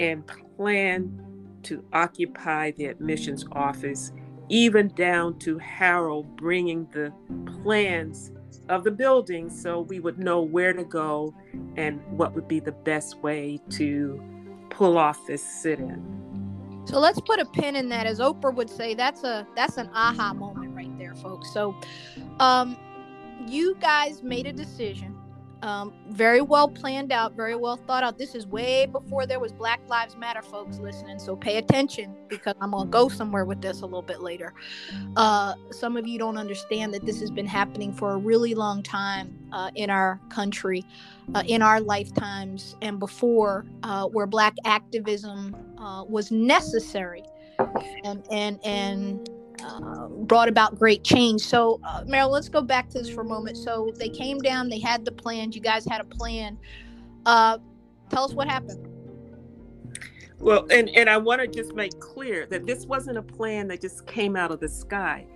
and 0.00 0.24
planned 0.56 1.20
to 1.62 1.84
occupy 1.92 2.72
the 2.72 2.86
admissions 2.86 3.44
office, 3.52 4.12
even 4.54 4.86
down 4.90 5.36
to 5.36 5.58
Harold 5.58 6.36
bringing 6.36 6.86
the 6.92 7.12
plans 7.60 8.30
of 8.68 8.84
the 8.84 8.90
building 8.92 9.50
so 9.50 9.80
we 9.80 9.98
would 9.98 10.16
know 10.16 10.42
where 10.42 10.72
to 10.72 10.84
go 10.84 11.34
and 11.76 12.00
what 12.16 12.36
would 12.36 12.46
be 12.46 12.60
the 12.60 12.70
best 12.70 13.18
way 13.18 13.58
to 13.68 14.22
pull 14.70 14.96
off 14.96 15.26
this 15.26 15.42
sit-in. 15.42 16.00
So 16.84 17.00
let's 17.00 17.18
put 17.18 17.40
a 17.40 17.46
pin 17.46 17.74
in 17.74 17.88
that 17.88 18.06
as 18.06 18.20
Oprah 18.20 18.54
would 18.54 18.70
say 18.70 18.94
that's 18.94 19.24
a 19.24 19.44
that's 19.56 19.76
an 19.76 19.90
aha 19.92 20.32
moment 20.32 20.72
right 20.72 20.98
there 20.98 21.16
folks. 21.16 21.52
So 21.52 21.74
um 22.38 22.76
you 23.48 23.76
guys 23.80 24.22
made 24.22 24.46
a 24.46 24.52
decision 24.52 25.13
um, 25.64 25.94
very 26.10 26.42
well 26.42 26.68
planned 26.68 27.10
out, 27.10 27.34
very 27.34 27.56
well 27.56 27.76
thought 27.76 28.04
out. 28.04 28.18
This 28.18 28.34
is 28.34 28.46
way 28.46 28.84
before 28.84 29.24
there 29.24 29.40
was 29.40 29.50
Black 29.50 29.80
Lives 29.88 30.14
Matter 30.14 30.42
folks 30.42 30.78
listening, 30.78 31.18
so 31.18 31.34
pay 31.34 31.56
attention 31.56 32.14
because 32.28 32.54
I'm 32.60 32.72
gonna 32.72 32.90
go 32.90 33.08
somewhere 33.08 33.46
with 33.46 33.62
this 33.62 33.80
a 33.80 33.86
little 33.86 34.02
bit 34.02 34.20
later. 34.20 34.52
Uh, 35.16 35.54
some 35.70 35.96
of 35.96 36.06
you 36.06 36.18
don't 36.18 36.36
understand 36.36 36.92
that 36.92 37.06
this 37.06 37.18
has 37.20 37.30
been 37.30 37.46
happening 37.46 37.94
for 37.94 38.12
a 38.12 38.18
really 38.18 38.54
long 38.54 38.82
time 38.82 39.38
uh, 39.52 39.70
in 39.74 39.88
our 39.88 40.20
country, 40.28 40.84
uh, 41.34 41.42
in 41.46 41.62
our 41.62 41.80
lifetimes, 41.80 42.76
and 42.82 42.98
before, 42.98 43.64
uh, 43.84 44.06
where 44.06 44.26
Black 44.26 44.54
activism 44.66 45.56
uh, 45.78 46.04
was 46.04 46.30
necessary, 46.30 47.22
and 48.04 48.22
and 48.30 48.60
and 48.64 49.30
uh, 49.64 50.08
brought 50.08 50.48
about 50.48 50.78
great 50.78 51.04
change. 51.04 51.40
So, 51.40 51.80
uh, 51.84 52.04
Meryl, 52.04 52.30
let's 52.30 52.48
go 52.48 52.62
back 52.62 52.88
to 52.90 52.98
this 52.98 53.08
for 53.08 53.22
a 53.22 53.24
moment. 53.24 53.56
So, 53.56 53.92
they 53.96 54.08
came 54.08 54.38
down, 54.38 54.68
they 54.68 54.80
had 54.80 55.04
the 55.04 55.12
plans, 55.12 55.54
you 55.56 55.62
guys 55.62 55.84
had 55.84 56.00
a 56.00 56.04
plan. 56.04 56.58
Uh, 57.26 57.58
tell 58.10 58.24
us 58.24 58.34
what 58.34 58.48
happened. 58.48 58.88
Well, 60.38 60.66
and, 60.70 60.90
and 60.90 61.08
I 61.08 61.16
want 61.16 61.40
to 61.40 61.46
just 61.46 61.74
make 61.74 61.98
clear 62.00 62.46
that 62.46 62.66
this 62.66 62.84
wasn't 62.84 63.16
a 63.16 63.22
plan 63.22 63.68
that 63.68 63.80
just 63.80 64.06
came 64.06 64.36
out 64.36 64.50
of 64.50 64.60
the 64.60 64.68
sky. 64.68 65.26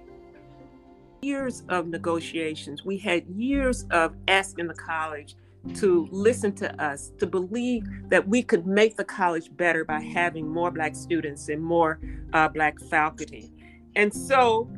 Years 1.22 1.62
of 1.68 1.86
negotiations, 1.86 2.84
we 2.84 2.98
had 2.98 3.26
years 3.26 3.86
of 3.90 4.14
asking 4.28 4.68
the 4.68 4.74
college 4.74 5.34
to 5.74 6.08
listen 6.10 6.52
to 6.56 6.82
us, 6.82 7.12
to 7.18 7.26
believe 7.26 7.84
that 8.08 8.26
we 8.26 8.42
could 8.42 8.66
make 8.66 8.96
the 8.96 9.04
college 9.04 9.54
better 9.56 9.84
by 9.84 10.00
having 10.00 10.46
more 10.48 10.70
Black 10.70 10.94
students 10.94 11.48
and 11.48 11.62
more 11.62 11.98
uh, 12.32 12.48
Black 12.48 12.78
faculty. 12.90 13.50
And 13.98 14.14
so 14.14 14.70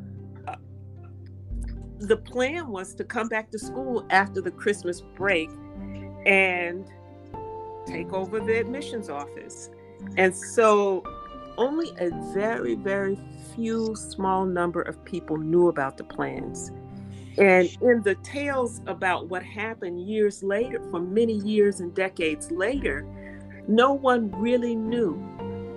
uh, 0.47 0.55
the 1.99 2.17
plan 2.17 2.69
was 2.69 2.95
to 2.95 3.03
come 3.03 3.29
back 3.29 3.51
to 3.51 3.59
school 3.59 4.03
after 4.09 4.41
the 4.41 4.49
Christmas 4.49 5.01
break 5.15 5.49
and 6.25 6.87
take 7.85 8.11
over 8.13 8.39
the 8.39 8.59
admissions 8.59 9.09
office. 9.09 9.69
And 10.17 10.35
so 10.35 11.03
only 11.57 11.91
a 11.99 12.09
very, 12.33 12.73
very 12.73 13.19
few 13.55 13.95
small 13.95 14.45
number 14.45 14.81
of 14.81 15.03
people 15.05 15.37
knew 15.37 15.67
about 15.67 15.97
the 15.97 16.03
plans. 16.03 16.71
And 17.37 17.69
in 17.79 18.01
the 18.01 18.15
tales 18.23 18.81
about 18.87 19.29
what 19.29 19.43
happened 19.43 20.01
years 20.01 20.41
later, 20.41 20.81
for 20.89 20.99
many 20.99 21.33
years 21.33 21.79
and 21.79 21.93
decades 21.93 22.49
later, 22.49 23.05
no 23.67 23.93
one 23.93 24.31
really 24.31 24.75
knew 24.75 25.23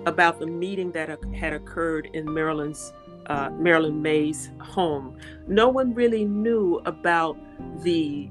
about 0.06 0.40
the 0.40 0.46
meeting 0.46 0.92
that 0.92 1.10
had 1.34 1.52
occurred 1.52 2.08
in 2.14 2.24
Marilyn's 2.24 2.92
uh, 3.26 3.50
Marilyn 3.50 4.02
Maye's 4.02 4.50
home. 4.60 5.18
No 5.48 5.68
one 5.68 5.94
really 5.94 6.24
knew 6.24 6.80
about 6.84 7.36
the 7.82 8.30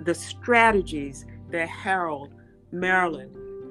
the 0.00 0.14
strategies 0.14 1.24
that 1.50 1.68
Harold, 1.68 2.32
Marilyn, 2.72 3.30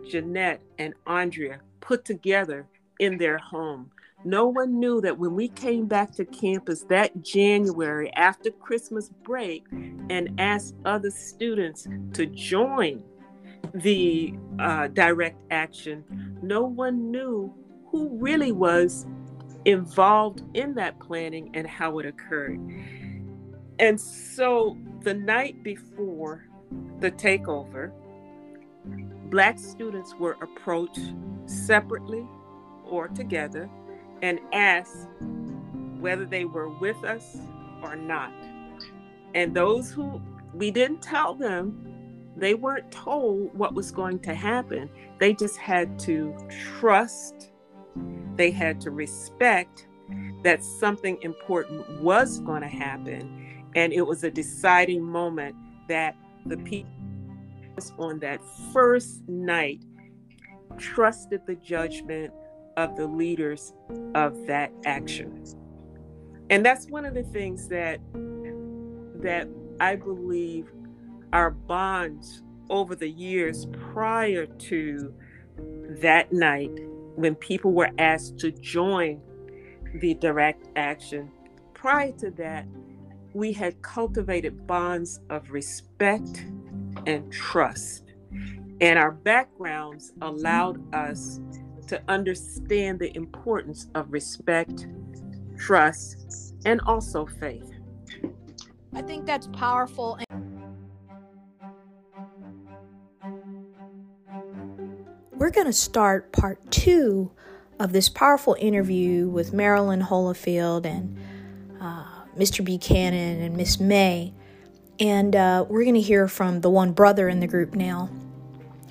Jannette, 0.10 0.62
and 0.80 0.94
Aundrea 1.06 1.60
put 1.82 2.06
together 2.06 2.68
in 3.00 3.18
their 3.18 3.38
home. 3.38 3.92
No 4.24 4.48
one 4.48 4.80
knew 4.80 5.02
that 5.02 5.18
when 5.18 5.34
we 5.34 5.48
came 5.48 5.88
back 5.88 6.12
to 6.14 6.26
campus 6.26 6.84
that 6.90 7.24
January 7.24 8.14
after 8.14 8.52
Christmas 8.52 9.10
break 9.24 9.66
and 9.72 10.40
asked 10.40 10.76
other 10.86 11.10
students 11.10 11.88
to 12.14 12.28
join 12.28 13.04
the 13.74 14.34
uh, 14.60 14.88
direct 14.88 15.42
action, 15.50 16.04
no 16.44 16.64
one 16.64 17.10
knew 17.10 17.52
who 17.88 18.10
really 18.20 18.52
was 18.52 19.08
involved 19.66 20.44
in 20.54 20.74
that 20.76 21.00
planning 21.00 21.52
and 21.54 21.68
how 21.68 22.00
it 22.00 22.06
occurred. 22.06 22.60
And 23.80 24.00
so 24.00 24.78
the 25.02 25.14
night 25.14 25.64
before 25.64 26.46
the 27.00 27.12
takeover, 27.12 27.92
Black 29.30 29.58
students 29.58 30.14
were 30.20 30.38
approached 30.42 31.14
separately 31.46 32.28
or 32.86 33.08
together 33.08 33.70
and 34.22 34.40
asked 34.54 35.08
whether 36.00 36.26
they 36.26 36.46
were 36.46 36.70
with 36.80 37.04
us 37.04 37.38
or 37.82 37.96
not. 37.96 38.34
And 39.34 39.56
those 39.56 39.92
who 39.92 40.22
we 40.54 40.70
didn't 40.70 41.02
tell 41.02 41.34
them, 41.34 41.88
they 42.36 42.54
weren't 42.54 42.92
told 42.92 43.54
what 43.58 43.74
was 43.74 43.92
going 43.92 44.20
to 44.20 44.34
happen. 44.34 44.90
They 45.20 45.34
just 45.34 45.58
had 45.58 45.98
to 46.00 46.36
trust 46.50 47.52
they 48.36 48.52
had 48.52 48.82
to 48.82 48.92
respect 48.92 49.88
that 50.44 50.64
something 50.64 51.18
important 51.22 52.02
was 52.02 52.40
going 52.42 52.62
to 52.62 52.68
happen. 52.68 53.66
And 53.76 53.94
it 53.94 54.02
was 54.02 54.24
a 54.24 54.32
deciding 54.32 55.04
moment 55.04 55.56
that 55.88 56.16
the 56.46 56.58
people 56.58 56.90
on 57.98 58.20
that 58.20 58.40
first 58.74 59.28
night 59.28 59.82
trusted 60.78 61.42
the 61.48 61.56
judgment 61.56 62.32
of 62.78 62.96
the 62.96 63.08
leaders 63.08 63.74
of 64.16 64.46
that 64.48 64.72
action. 64.86 65.44
And 66.50 66.66
that's 66.66 66.88
one 66.88 67.06
of 67.06 67.14
the 67.14 67.24
things 67.24 67.68
that 67.70 68.00
that 69.22 69.48
I 69.80 69.96
believe 69.96 70.72
our 71.32 71.52
bonds 71.52 72.42
over 72.70 72.96
the 72.96 73.10
years 73.10 73.68
prior 73.94 74.46
to 74.46 75.14
that 76.02 76.34
night 76.34 76.80
when 77.16 77.36
people 77.36 77.72
were 77.72 77.92
asked 77.98 78.38
to 78.40 78.52
join 78.52 79.22
the 79.96 80.14
direct 80.16 80.68
action, 80.76 81.32
prior 81.74 82.12
to 82.14 82.32
that, 82.32 82.66
we 83.34 83.54
had 83.54 83.82
cultivated 83.82 84.68
bonds 84.68 85.20
of 85.30 85.52
respect 85.52 86.46
and 87.06 87.32
trust. 87.32 88.04
And 88.82 88.98
our 88.98 89.12
backgrounds 89.12 90.14
allowed 90.22 90.94
us 90.94 91.40
to 91.88 92.02
understand 92.08 93.00
the 93.00 93.16
importance 93.16 93.88
of 93.96 94.12
respect, 94.12 94.88
trust, 95.58 96.56
and 96.66 96.82
also 96.82 97.26
faith. 97.26 97.70
I 98.94 99.02
think 99.02 99.26
that's 99.26 99.48
powerful. 99.48 100.18
Going 105.54 105.68
to 105.68 105.74
start 105.74 106.32
part 106.32 106.72
two 106.72 107.30
of 107.78 107.92
this 107.92 108.08
powerful 108.08 108.56
interview 108.58 109.28
with 109.28 109.52
Marilyn 109.52 110.02
Holifield 110.02 110.86
and 110.86 111.20
uh, 111.80 112.06
Mr. 112.38 112.64
Buchanan 112.64 113.42
and 113.42 113.58
Miss 113.58 113.78
Maye. 113.78 114.34
And 114.98 115.36
uh, 115.36 115.66
we're 115.68 115.84
going 115.84 115.96
to 115.96 116.02
hear 116.02 116.30
from 116.30 116.62
the 116.62 116.70
one 116.70 116.94
brother 116.94 117.28
in 117.28 117.42
the 117.42 117.48
group 117.48 117.76
now, 117.76 118.10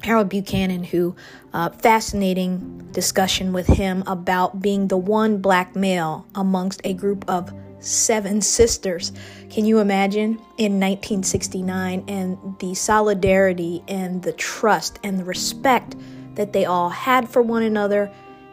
Harold 0.03 0.29
Buchanan, 0.29 0.85
who 0.85 1.17
uh, 1.55 1.71
fascinating 1.71 2.91
discussion 2.93 3.55
with 3.55 3.67
him 3.67 4.05
about 4.07 4.61
being 4.61 4.89
the 4.89 4.99
one 4.99 5.39
black 5.39 5.75
male 5.75 6.27
amongst 6.35 6.83
a 6.85 6.93
group 6.93 7.25
of 7.27 7.51
seven 7.79 8.43
sisters. 8.43 9.13
Can 9.49 9.65
you 9.65 9.79
imagine 9.79 10.33
in 10.59 10.79
1969 10.79 12.05
and 12.07 12.37
the 12.59 12.75
solidarity 12.75 13.83
and 13.89 14.23
the 14.23 14.33
trust 14.35 14.99
and 15.03 15.19
the 15.19 15.25
respect 15.25 15.97
that 16.41 16.55
they 16.55 16.65
all 16.65 16.89
had 16.89 17.29
for 17.29 17.43
one 17.43 17.63
another 17.63 18.11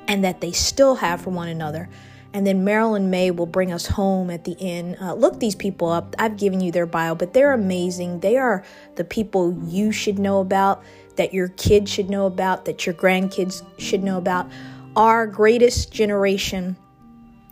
and 0.09 0.21
that 0.25 0.41
they 0.41 0.51
still 0.51 0.95
have 0.95 1.21
for 1.21 1.29
one 1.29 1.47
another. 1.47 1.87
And 2.33 2.45
then 2.45 2.65
Marilyn 2.65 3.09
Maye 3.09 3.31
will 3.31 3.45
bring 3.45 3.71
us 3.71 3.85
home 3.87 4.29
at 4.29 4.43
the 4.43 4.57
end. 4.59 4.97
Uh, 4.99 5.13
look 5.13 5.39
these 5.39 5.55
people 5.55 5.87
up. 5.87 6.13
I've 6.19 6.35
given 6.35 6.59
you 6.59 6.69
their 6.69 6.85
bio, 6.85 7.15
but 7.15 7.33
they're 7.33 7.53
amazing. 7.53 8.19
They 8.19 8.35
are 8.35 8.65
the 8.95 9.05
people 9.05 9.57
you 9.63 9.93
should 9.93 10.19
know 10.19 10.41
about, 10.41 10.83
that 11.15 11.33
your 11.33 11.47
kids 11.47 11.89
should 11.89 12.09
know 12.09 12.25
about, 12.25 12.65
that 12.65 12.85
your 12.85 12.93
grandkids 12.93 13.65
should 13.79 14.03
know 14.03 14.17
about. 14.17 14.51
Our 14.97 15.25
greatest 15.25 15.89
generation, 15.89 16.75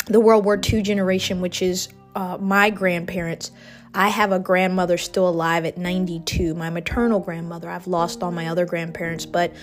the 0.08 0.20
World 0.20 0.44
War 0.44 0.60
II 0.62 0.82
generation, 0.82 1.39
which 1.39 1.62
is 1.62 1.88
uh, 2.13 2.38
my 2.42 2.72
grandparents. 2.72 3.51
I 3.94 4.10
have 4.10 4.34
a 4.34 4.39
grandmother 4.39 4.98
still 4.98 5.30
alive 5.30 5.63
at 5.63 5.77
92, 5.77 6.56
my 6.56 6.70
maternal 6.70 7.22
grandmother. 7.22 7.70
I've 7.70 7.88
lost 7.88 8.22
all 8.22 8.32
my 8.32 8.48
other 8.48 8.65
grandparents, 8.65 9.25
but 9.25 9.54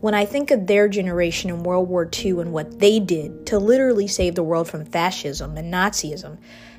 when 0.00 0.14
I 0.14 0.24
think 0.24 0.50
of 0.50 0.66
their 0.66 0.88
generation 0.88 1.50
in 1.50 1.62
World 1.62 1.88
War 1.88 2.08
II 2.12 2.40
and 2.40 2.52
what 2.52 2.78
they 2.80 2.98
did 2.98 3.46
to 3.46 3.58
literally 3.58 4.06
save 4.06 4.34
the 4.34 4.42
world 4.42 4.68
from 4.68 4.84
fascism 4.84 5.56
and 5.56 5.72
Nazism, 5.72 6.38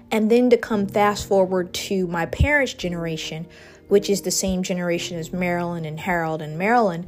and 0.09 0.29
then 0.29 0.49
to 0.49 0.57
come 0.57 0.87
fast 0.87 1.27
forward 1.27 1.73
to 1.73 2.07
my 2.07 2.25
parents' 2.25 2.73
generation, 2.73 3.45
which 3.87 4.09
is 4.09 4.21
the 4.21 4.31
same 4.31 4.63
generation 4.63 5.17
as 5.17 5.31
Marilyn 5.31 5.85
and 5.85 5.99
Harold 5.99 6.41
and 6.41 6.57
Marilyn, 6.57 7.05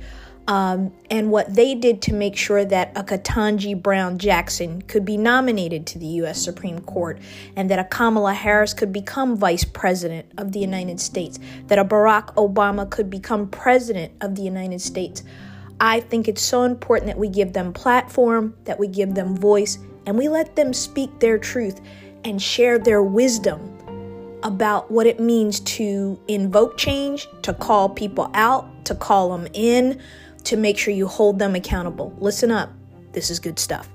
um, 0.48 0.91
and 1.10 1.32
what 1.32 1.55
they 1.55 1.74
did 1.74 2.01
to 2.03 2.13
make 2.13 2.36
sure 2.36 2.65
that 2.65 2.91
a 2.96 3.03
Ketanji 3.03 3.82
Brown 3.82 4.17
Jackson 4.17 4.82
could 4.84 5.05
be 5.05 5.15
nominated 5.15 5.88
to 5.88 6.00
the 6.00 6.05
U.S. 6.05 6.41
Supreme 6.41 6.82
Court, 6.82 7.17
and 7.55 7.72
that 7.72 7.79
a 7.79 7.86
Kamala 7.86 8.34
Harris 8.34 8.74
could 8.74 8.91
become 8.91 9.38
Vice 9.38 9.63
President 9.63 10.29
of 10.38 10.51
the 10.51 10.60
United 10.60 11.00
States, 11.00 11.39
that 11.67 11.79
a 11.79 11.86
Barack 11.86 12.36
Obama 12.36 12.89
could 12.89 13.10
become 13.10 13.48
President 13.48 14.12
of 14.22 14.36
the 14.36 14.41
United 14.41 14.82
States. 14.82 15.24
I 15.80 16.00
think 16.00 16.27
it's 16.27 16.42
so 16.42 16.63
important 16.63 17.08
that 17.08 17.18
we 17.18 17.27
give 17.27 17.53
them 17.53 17.74
platform, 17.74 18.56
that 18.65 18.80
we 18.80 18.88
give 18.88 19.15
them 19.15 19.36
voice, 19.36 19.80
and 20.06 20.18
we 20.18 20.30
let 20.30 20.56
them 20.56 20.74
speak 20.74 21.20
their 21.20 21.38
truth 21.38 21.82
and 22.24 22.42
share 22.42 22.80
their 22.80 23.03
wisdom 23.03 23.70
about 24.44 24.92
what 24.92 25.08
it 25.08 25.20
means 25.20 25.60
to 25.62 26.20
invoke 26.27 26.77
change, 26.77 27.27
to 27.42 27.53
call 27.53 27.89
people 27.89 28.30
out, 28.34 28.86
to 28.86 28.96
call 28.96 29.36
them 29.36 29.48
in, 29.53 30.01
to 30.44 30.58
make 30.58 30.77
sure 30.77 30.94
you 30.94 31.08
hold 31.08 31.39
them 31.39 31.56
accountable. 31.56 32.13
Listen 32.20 32.51
up. 32.51 32.70
This 33.13 33.30
is 33.30 33.39
good 33.39 33.58
stuff. 33.58 33.89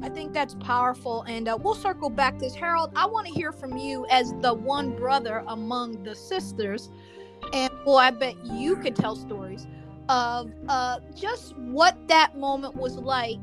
I 0.00 0.08
think 0.08 0.32
that's 0.32 0.54
powerful, 0.54 1.22
and 1.22 1.48
uh, 1.48 1.58
we'll 1.60 1.74
circle 1.74 2.10
back 2.10 2.34
to 2.34 2.44
this. 2.44 2.54
Harold, 2.54 2.92
I 2.94 3.06
want 3.06 3.26
to 3.26 3.32
hear 3.32 3.50
from 3.50 3.76
you 3.76 4.06
as 4.10 4.32
the 4.40 4.52
one 4.52 4.94
brother 4.94 5.42
among 5.48 6.02
the 6.02 6.14
sisters, 6.14 6.90
and 7.52 7.72
well, 7.84 7.98
I 7.98 8.10
bet 8.10 8.34
you 8.44 8.76
could 8.76 8.96
tell 8.96 9.16
stories 9.16 9.66
of 10.08 10.52
uh, 10.68 11.00
just 11.14 11.56
what 11.56 11.96
that 12.08 12.36
moment 12.36 12.76
was 12.76 12.96
like 12.96 13.38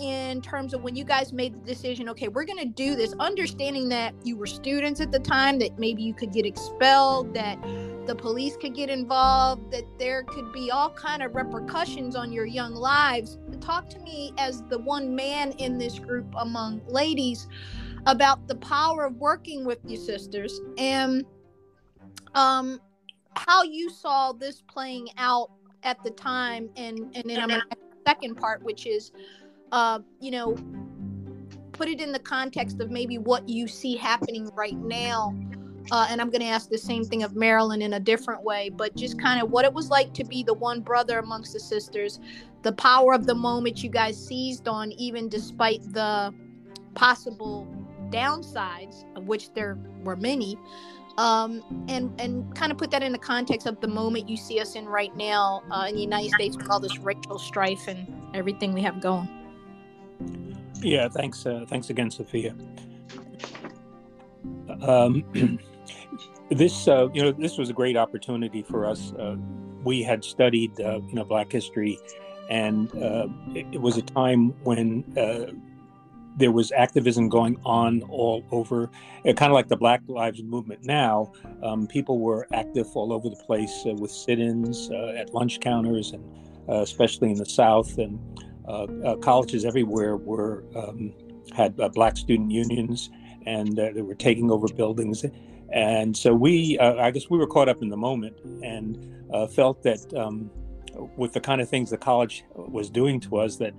in 0.00 0.40
terms 0.42 0.74
of 0.74 0.82
when 0.82 0.96
you 0.96 1.04
guys 1.04 1.32
made 1.32 1.54
the 1.54 1.64
decision 1.66 2.08
okay 2.08 2.26
we're 2.26 2.44
going 2.44 2.58
to 2.58 2.64
do 2.64 2.96
this 2.96 3.14
understanding 3.20 3.88
that 3.88 4.12
you 4.24 4.36
were 4.36 4.46
students 4.46 5.00
at 5.00 5.12
the 5.12 5.20
time 5.20 5.56
that 5.56 5.78
maybe 5.78 6.02
you 6.02 6.12
could 6.12 6.32
get 6.32 6.44
expelled 6.44 7.32
that 7.32 7.56
the 8.08 8.14
police 8.14 8.56
could 8.56 8.74
get 8.74 8.88
involved 8.88 9.70
that 9.70 9.84
there 9.98 10.24
could 10.24 10.50
be 10.50 10.70
all 10.70 10.88
kind 10.90 11.22
of 11.22 11.34
repercussions 11.34 12.16
on 12.16 12.32
your 12.32 12.46
young 12.46 12.74
lives. 12.74 13.38
Talk 13.60 13.90
to 13.90 13.98
me 14.00 14.32
as 14.38 14.62
the 14.70 14.78
one 14.78 15.14
man 15.14 15.52
in 15.58 15.76
this 15.76 15.98
group 15.98 16.26
among 16.38 16.80
ladies 16.88 17.48
about 18.06 18.48
the 18.48 18.54
power 18.56 19.04
of 19.04 19.16
working 19.16 19.66
with 19.66 19.78
your 19.84 20.00
sisters. 20.00 20.58
And 20.78 21.26
um 22.34 22.80
how 23.46 23.62
you 23.62 23.90
saw 23.90 24.32
this 24.32 24.62
playing 24.68 25.08
out 25.16 25.50
at 25.82 26.02
the 26.02 26.10
time 26.10 26.68
and 26.76 26.98
and 27.14 27.24
then 27.24 27.40
i'm 27.40 27.48
going 27.48 27.60
to 27.60 27.66
the 27.70 28.10
second 28.10 28.34
part 28.34 28.62
which 28.62 28.86
is 28.86 29.12
uh, 29.72 30.00
you 30.20 30.30
know, 30.30 30.56
put 31.72 31.88
it 31.88 32.00
in 32.00 32.12
the 32.12 32.18
context 32.18 32.80
of 32.80 32.90
maybe 32.90 33.18
what 33.18 33.48
you 33.48 33.68
see 33.68 33.96
happening 33.96 34.48
right 34.54 34.76
now. 34.78 35.34
Uh, 35.90 36.06
and 36.10 36.20
I'm 36.20 36.28
going 36.28 36.42
to 36.42 36.48
ask 36.48 36.68
the 36.68 36.78
same 36.78 37.04
thing 37.04 37.22
of 37.22 37.34
Marilyn 37.34 37.80
in 37.80 37.94
a 37.94 38.00
different 38.00 38.42
way, 38.42 38.68
but 38.68 38.94
just 38.94 39.18
kind 39.18 39.40
of 39.40 39.50
what 39.50 39.64
it 39.64 39.72
was 39.72 39.88
like 39.88 40.12
to 40.14 40.24
be 40.24 40.42
the 40.42 40.52
one 40.52 40.80
brother 40.80 41.18
amongst 41.18 41.54
the 41.54 41.60
sisters, 41.60 42.20
the 42.62 42.72
power 42.72 43.14
of 43.14 43.26
the 43.26 43.34
moment 43.34 43.82
you 43.82 43.88
guys 43.88 44.22
seized 44.22 44.68
on, 44.68 44.92
even 44.92 45.30
despite 45.30 45.80
the 45.94 46.34
possible 46.94 47.66
downsides, 48.10 49.04
of 49.16 49.28
which 49.28 49.52
there 49.54 49.78
were 50.02 50.16
many, 50.16 50.58
um, 51.18 51.84
and 51.88 52.18
and 52.20 52.54
kind 52.54 52.70
of 52.72 52.78
put 52.78 52.90
that 52.92 53.02
in 53.02 53.12
the 53.12 53.18
context 53.18 53.66
of 53.66 53.80
the 53.80 53.88
moment 53.88 54.28
you 54.28 54.36
see 54.36 54.60
us 54.60 54.76
in 54.76 54.86
right 54.86 55.14
now 55.16 55.62
uh, 55.70 55.86
in 55.88 55.96
the 55.96 56.00
United 56.00 56.30
States 56.30 56.56
with 56.56 56.70
all 56.70 56.80
this 56.80 56.96
racial 56.98 57.38
strife 57.38 57.88
and 57.88 58.06
everything 58.34 58.72
we 58.72 58.80
have 58.80 59.00
going. 59.00 59.28
Yeah, 60.80 61.08
thanks. 61.08 61.44
Uh, 61.44 61.66
thanks 61.68 61.90
again, 61.90 62.10
Sophia. 62.10 62.54
Um, 64.80 65.58
this, 66.50 66.86
uh, 66.86 67.08
you 67.12 67.22
know, 67.22 67.32
this 67.32 67.58
was 67.58 67.68
a 67.68 67.72
great 67.72 67.96
opportunity 67.96 68.62
for 68.62 68.86
us. 68.86 69.12
Uh, 69.14 69.34
we 69.82 70.02
had 70.02 70.22
studied, 70.24 70.80
uh, 70.80 71.00
you 71.08 71.14
know, 71.14 71.24
Black 71.24 71.50
history, 71.50 71.98
and 72.48 72.94
uh, 72.94 73.26
it, 73.54 73.66
it, 73.72 73.80
was 73.80 73.96
a 73.96 74.02
time 74.02 74.50
when 74.62 75.04
there 76.38 76.52
was 76.52 76.72
activism 76.72 77.28
going 77.28 77.58
on 77.64 78.02
all 78.04 78.44
over, 78.50 78.88
kind 79.24 79.42
of 79.42 79.52
like 79.52 79.68
the 79.68 79.76
Black 79.76 80.00
Lives 80.08 80.42
Movement 80.42 80.84
now. 80.84 81.32
Um, 81.62 81.86
people 81.86 82.18
were 82.18 82.46
active 82.52 82.86
all 82.94 83.12
over 83.12 83.28
the 83.28 83.42
place 83.44 83.82
with 83.84 84.10
sit-ins 84.10 84.90
at 84.90 85.34
lunch 85.34 85.60
counters, 85.60 86.12
and 86.12 86.24
especially 86.68 87.30
in 87.30 87.36
the 87.36 87.46
South 87.46 87.98
and. 87.98 88.18
Uh, 88.68 88.86
uh, 89.02 89.16
colleges 89.16 89.64
everywhere 89.64 90.18
were 90.18 90.62
um, 90.76 91.14
had 91.54 91.80
uh, 91.80 91.88
black 91.88 92.18
student 92.18 92.50
unions, 92.50 93.08
and 93.46 93.74
they 93.76 94.02
were 94.02 94.14
taking 94.14 94.50
over 94.50 94.68
buildings. 94.68 95.24
And 95.72 96.14
so 96.14 96.34
we, 96.34 96.78
I 96.78 97.10
guess, 97.10 97.30
we 97.30 97.38
were 97.38 97.46
caught 97.46 97.70
up 97.70 97.80
in 97.80 97.88
the 97.88 97.96
moment 97.96 98.36
and 98.62 98.98
felt 99.54 99.82
that 99.84 100.00
um, 100.14 100.50
with 101.16 101.32
the 101.32 101.40
kind 101.40 101.62
of 101.62 101.68
things 101.70 101.88
the 101.88 101.96
college 101.96 102.44
was 102.54 102.90
doing 102.90 103.20
to 103.20 103.38
us, 103.38 103.56
that 103.56 103.72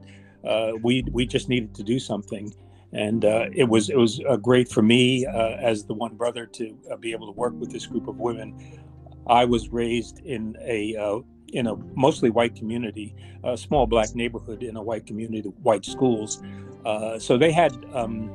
we 0.82 1.04
we 1.12 1.26
just 1.26 1.50
needed 1.50 1.74
to 1.76 1.84
do 1.84 2.00
something 2.00 2.54
and 2.92 3.24
uh, 3.24 3.46
it 3.54 3.66
was 3.66 3.90
it 3.90 3.98
was 3.98 4.20
uh, 4.28 4.36
great 4.36 4.68
for 4.70 4.82
me 4.82 5.26
uh, 5.26 5.58
as 5.60 5.86
the 5.86 5.94
one 5.94 6.16
brother 6.16 6.46
to 6.46 6.76
be 7.00 7.12
able 7.12 7.28
to 7.28 7.34
work 7.34 7.54
with 7.60 7.72
this 7.72 7.86
group 7.86 8.08
of 8.08 8.18
women. 8.18 8.80
I 9.28 9.46
was 9.46 9.70
raised 9.70 10.20
in 10.26 10.58
a 10.62 11.22
in 11.54 11.68
a 11.68 11.76
mostly 11.96 12.30
white 12.30 12.56
community, 12.56 13.16
a 13.44 13.58
small 13.58 13.86
black 13.86 14.16
neighborhood 14.16 14.64
in 14.64 14.76
a 14.76 14.82
white 14.82 15.06
community, 15.06 15.50
white 15.62 15.86
schools. 15.86 16.42
Uh, 16.86 17.20
so 17.20 17.38
they 17.38 17.52
had 17.52 17.74
um, 17.94 18.32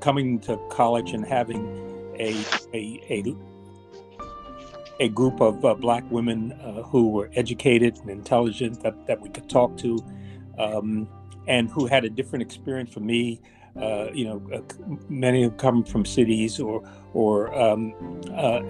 coming 0.00 0.40
to 0.40 0.58
college 0.70 1.12
and 1.12 1.24
having 1.24 1.64
a 2.18 2.34
a 2.74 3.00
a, 3.10 3.36
a 4.98 5.08
group 5.08 5.40
of 5.40 5.64
uh, 5.64 5.74
black 5.74 6.04
women 6.10 6.52
uh, 6.52 6.82
who 6.82 7.10
were 7.10 7.30
educated 7.34 7.96
and 7.98 8.10
intelligent 8.10 8.82
that, 8.82 9.06
that 9.06 9.20
we 9.20 9.28
could 9.28 9.48
talk 9.48 9.76
to, 9.76 9.98
um, 10.58 11.08
and 11.48 11.70
who 11.70 11.86
had 11.86 12.04
a 12.04 12.10
different 12.10 12.42
experience 12.42 12.92
from 12.92 13.06
me. 13.06 13.40
Uh, 13.76 14.10
you 14.12 14.24
know, 14.24 14.42
uh, 14.52 14.60
many 15.08 15.42
have 15.42 15.56
come 15.56 15.84
from 15.84 16.04
cities 16.04 16.60
or 16.60 16.82
or 17.14 17.54
um, 17.58 17.94
uh, 18.34 18.60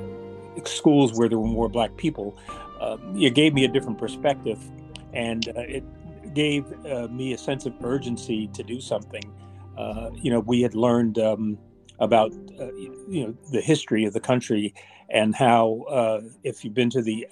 schools 0.64 1.12
where 1.14 1.28
there 1.28 1.38
were 1.38 1.46
more 1.46 1.68
black 1.68 1.96
people 1.96 2.36
uh, 2.80 2.96
it 3.16 3.34
gave 3.34 3.54
me 3.54 3.64
a 3.64 3.68
different 3.68 3.98
perspective, 3.98 4.58
and 5.12 5.48
uh, 5.48 5.60
it 5.60 5.84
gave 6.34 6.64
uh, 6.86 7.08
me 7.08 7.32
a 7.32 7.38
sense 7.38 7.66
of 7.66 7.74
urgency 7.82 8.48
to 8.48 8.62
do 8.62 8.80
something. 8.80 9.22
Uh, 9.76 10.10
you 10.14 10.30
know, 10.30 10.40
we 10.40 10.60
had 10.60 10.74
learned 10.74 11.18
um, 11.18 11.58
about 11.98 12.32
you 13.08 13.26
know 13.26 13.36
the 13.52 13.60
history 13.60 14.04
of 14.04 14.12
the 14.12 14.20
country 14.20 14.74
and 15.10 15.34
how 15.34 16.20
if 16.44 16.64
you've 16.64 16.74
been 16.74 16.90
to 16.90 17.02
the 17.02 17.26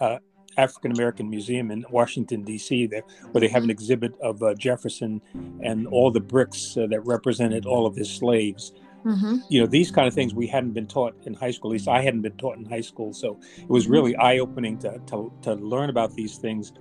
African 0.57 0.93
American 0.93 1.29
Museum 1.29 1.71
in 1.71 1.85
Washington 1.91 2.43
D.C., 2.43 2.87
there, 2.87 3.03
where 3.33 3.41
they 3.41 3.49
have 3.49 3.65
an 3.65 3.71
exhibit 3.71 4.15
of 4.21 4.43
Jefferson 4.59 5.21
and 5.63 5.87
all 5.87 6.11
the 6.11 6.21
bricks 6.21 6.75
that 6.75 7.01
represented 7.05 7.67
all 7.67 7.87
of 7.87 7.97
his 7.97 8.11
slaves. 8.11 8.73
Mm-hmm. 9.07 9.37
You 9.49 9.61
know, 9.61 9.67
these 9.67 9.93
kind 9.93 10.09
of 10.09 10.15
things 10.15 10.35
we 10.35 10.49
hadn't 10.49 10.73
been 10.73 10.89
taught 10.89 11.15
in 11.25 11.35
high 11.35 11.53
school. 11.53 11.71
At 11.71 11.75
least 11.75 11.89
I 11.89 12.03
hadn't 12.03 12.23
been 12.23 12.37
taught 12.37 12.57
in 12.59 12.65
high 12.65 12.81
school. 12.81 13.13
So 13.13 13.39
it 13.57 13.69
was 13.69 13.87
really 13.87 14.13
mm-hmm. 14.13 14.23
eye 14.23 14.39
opening 14.39 14.79
to, 14.79 15.01
to, 15.07 15.33
to, 15.43 15.55
learn 15.55 15.91
about 15.91 16.15
these 16.15 16.39
things. 16.39 16.73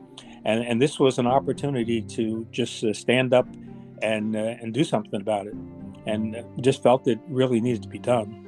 And, 0.43 0.63
and 0.63 0.81
this 0.81 0.99
was 0.99 1.19
an 1.19 1.27
opportunity 1.27 2.01
to 2.01 2.47
just 2.51 2.83
uh, 2.83 2.93
stand 2.93 3.33
up 3.33 3.47
and, 4.01 4.35
uh, 4.35 4.55
and 4.59 4.73
do 4.73 4.83
something 4.83 5.21
about 5.21 5.45
it. 5.45 5.53
And 6.07 6.35
uh, 6.35 6.43
just 6.61 6.81
felt 6.81 7.07
it 7.07 7.19
really 7.27 7.61
needed 7.61 7.83
to 7.83 7.89
be 7.89 7.99
done. 7.99 8.44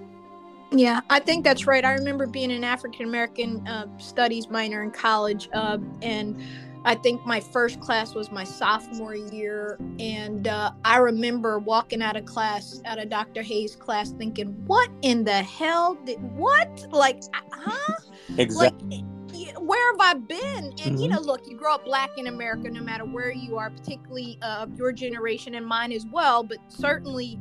Yeah, 0.72 1.02
I 1.10 1.20
think 1.20 1.44
that's 1.44 1.66
right. 1.66 1.84
I 1.86 1.94
remember 1.94 2.28
being 2.28 2.52
an 2.52 2.64
African 2.64 3.06
American 3.06 3.66
uh, 3.68 3.88
studies 3.98 4.50
minor 4.50 4.84
in 4.84 4.92
college, 4.92 5.48
uh, 5.54 5.78
and 6.02 6.42
I 6.84 6.96
think 6.96 7.26
my 7.26 7.40
first 7.40 7.80
class 7.80 8.14
was 8.14 8.32
my 8.32 8.44
sophomore 8.44 9.16
year, 9.16 9.78
and 10.00 10.48
uh, 10.48 10.72
I 10.84 10.98
remember 10.98 11.60
walking 11.60 12.02
out 12.02 12.18
of 12.18 12.26
class, 12.26 12.82
out 12.86 13.00
of 13.00 13.10
Dr. 13.10 13.42
Hayes' 13.44 13.76
class, 13.76 14.12
thinking, 14.12 14.48
"What 14.66 14.90
in 15.02 15.24
the 15.24 15.42
hell 15.44 15.96
did 16.06 16.22
what? 16.36 16.88
Like, 16.92 17.22
uh, 17.34 17.40
huh? 17.52 17.96
Exactly." 18.38 18.98
Like, 18.98 19.58
where 19.60 19.94
have 19.94 20.00
I 20.00 20.14
been? 20.20 20.40
And 20.40 20.78
mm-hmm. 20.78 20.98
you 20.98 21.08
know, 21.10 21.20
look, 21.20 21.48
you 21.48 21.58
grow 21.58 21.76
up 21.76 21.86
black 21.86 22.10
in 22.18 22.28
America, 22.28 22.70
no 22.70 22.82
matter 22.82 23.06
where 23.06 23.32
you 23.32 23.58
are, 23.58 23.70
particularly 23.70 24.38
uh, 24.42 24.64
of 24.64 24.78
your 24.78 24.92
generation 24.92 25.56
and 25.56 25.66
mine 25.66 25.92
as 25.92 26.06
well. 26.12 26.44
But 26.44 26.60
certainly, 26.70 27.40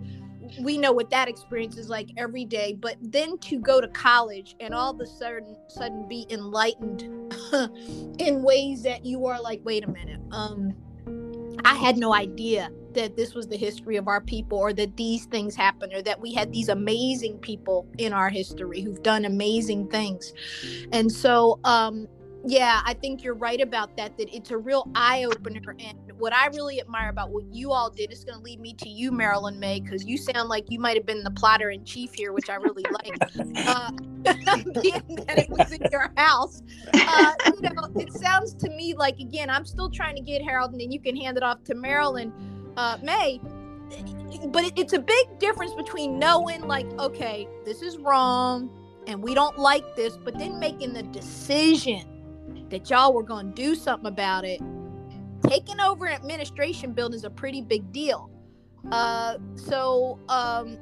we 0.61 0.79
know 0.79 0.93
what 0.93 1.11
that 1.11 1.29
experience 1.29 1.77
is 1.77 1.89
like 1.89 2.09
every 2.17 2.45
day. 2.45 2.77
But 2.79 2.97
then 3.01 3.39
to 3.39 3.59
go 3.59 3.81
to 3.81 3.89
college 3.89 4.57
and 4.61 4.75
all 4.75 4.93
of 4.93 5.01
a 5.01 5.07
sudden, 5.07 5.57
sudden 5.69 6.07
be 6.09 6.27
enlightened 6.31 7.03
in 8.19 8.43
ways 8.43 8.83
that 8.83 9.05
you 9.05 9.27
are 9.27 9.41
like, 9.41 9.61
wait 9.65 9.85
a 9.85 9.91
minute, 9.91 10.21
um, 10.31 10.75
I 11.65 11.75
had 11.75 11.97
no 11.97 12.15
idea 12.15 12.71
that 12.93 13.17
this 13.17 13.35
was 13.35 13.47
the 13.47 13.57
history 13.57 13.97
of 13.97 14.09
our 14.09 14.21
people 14.21 14.59
or 14.59 14.73
that 14.73 14.97
these 14.97 15.27
things 15.27 15.55
happened 15.55 15.93
or 15.93 16.03
that 16.03 16.21
we 16.21 16.33
had 16.33 16.53
these 16.53 16.69
amazing 16.69 17.39
people 17.39 17.87
in 17.99 18.13
our 18.13 18.31
history 18.31 18.81
who've 18.81 19.03
done 19.03 19.25
amazing 19.25 19.89
things. 19.89 20.33
And 20.93 21.13
so 21.13 21.61
um 21.65 22.09
yeah, 22.49 22.81
I 22.85 22.95
think 22.95 23.25
you're 23.25 23.35
right 23.35 23.61
about 23.61 23.97
that. 23.97 24.17
That 24.19 24.33
it's 24.35 24.53
a 24.53 24.57
real 24.57 24.89
eye 24.95 25.25
opener, 25.25 25.75
and 25.81 25.99
what 26.19 26.33
I 26.33 26.47
really 26.47 26.81
admire 26.81 27.11
about 27.11 27.31
what 27.31 27.45
you 27.53 27.73
all 27.73 27.91
did 27.91 28.11
is 28.11 28.25
going 28.25 28.39
to 28.39 28.45
lead 28.45 28.61
me 28.61 28.75
to 28.75 28.89
you, 28.89 29.13
Marilyn 29.13 29.59
Maye, 29.61 29.81
because 29.81 30.05
you 30.05 30.17
sound 30.17 30.49
like 30.49 30.71
you 30.71 30.79
might 30.79 30.97
have 30.97 31.07
been 31.07 31.23
the 31.23 31.31
plotter 31.31 31.71
in 31.71 31.85
chief 31.85 32.15
here, 32.15 32.33
which 32.33 32.49
I 32.49 32.55
really 32.57 32.85
like. 32.91 33.17
Uh, 33.67 33.91
being 34.83 35.03
that 35.27 35.39
it 35.39 35.49
was 35.49 35.71
in 35.71 35.81
your 35.93 36.11
house, 36.17 36.63
uh, 36.95 37.33
you 37.61 37.71
know, 37.71 37.89
it 37.97 38.13
sounds 38.13 38.55
to 38.55 38.69
me 38.71 38.95
like 38.95 39.19
again, 39.21 39.49
I'm 39.49 39.65
still 39.65 39.89
trying 39.89 40.17
to 40.17 40.23
get 40.23 40.43
Harold, 40.43 40.73
and 40.73 40.81
then 40.81 40.91
you 40.91 41.01
can 41.01 41.17
hand 41.17 41.37
it 41.37 41.43
off 41.43 41.63
to 41.65 41.75
Marilyn 41.75 42.33
uh, 42.77 42.99
Maye. 43.03 43.41
But 44.49 44.65
it, 44.65 44.73
it's 44.77 44.93
a 44.93 44.99
big 44.99 45.39
difference 45.39 45.75
between 45.75 46.19
knowing, 46.19 46.67
like, 46.67 46.87
okay, 46.99 47.49
this 47.65 47.83
is 47.83 47.99
wrong, 47.99 48.71
and 49.07 49.23
we 49.23 49.35
don't 49.35 49.59
like 49.59 49.95
this, 49.95 50.17
but 50.17 50.39
then 50.39 50.59
making 50.59 50.93
the 50.93 51.03
decision 51.05 52.17
that 52.71 52.91
y'all 52.91 53.13
were 53.13 53.23
going 53.23 53.53
to 53.53 53.63
do 53.63 53.75
something 53.75 54.09
about 54.09 54.45
it. 54.45 54.61
Taking 55.49 55.81
over 55.81 56.07
an 56.07 56.15
administration 56.15 56.93
building 56.93 57.17
is 57.17 57.25
a 57.25 57.31
pretty 57.31 57.61
big 57.61 57.93
deal. 57.93 58.31
Uh, 58.91 59.39
so, 59.55 60.19
um, 60.29 60.79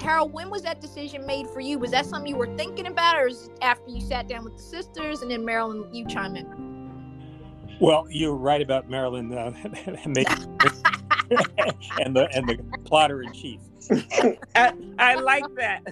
Harold, 0.00 0.32
when 0.32 0.48
was 0.50 0.62
that 0.62 0.80
decision 0.80 1.26
made 1.26 1.48
for 1.48 1.60
you? 1.60 1.78
Was 1.78 1.90
that 1.90 2.06
something 2.06 2.28
you 2.28 2.36
were 2.36 2.56
thinking 2.56 2.86
about, 2.86 3.16
or 3.16 3.28
is 3.28 3.50
after 3.62 3.90
you 3.90 4.00
sat 4.00 4.28
down 4.28 4.44
with 4.44 4.56
the 4.56 4.62
sisters 4.62 5.22
and 5.22 5.30
then 5.30 5.44
Marilyn, 5.44 5.92
you 5.92 6.06
chime 6.06 6.36
in? 6.36 6.68
Well, 7.80 8.06
you're 8.10 8.34
right 8.34 8.60
about 8.62 8.88
Marilyn 8.88 9.32
uh, 9.32 9.52
and 12.00 12.16
the 12.16 12.28
and 12.32 12.48
the 12.48 12.58
plotter 12.84 13.22
in 13.22 13.32
chief. 13.32 13.60
I, 14.54 14.72
I, 14.98 15.14
like 15.14 15.44
that. 15.56 15.82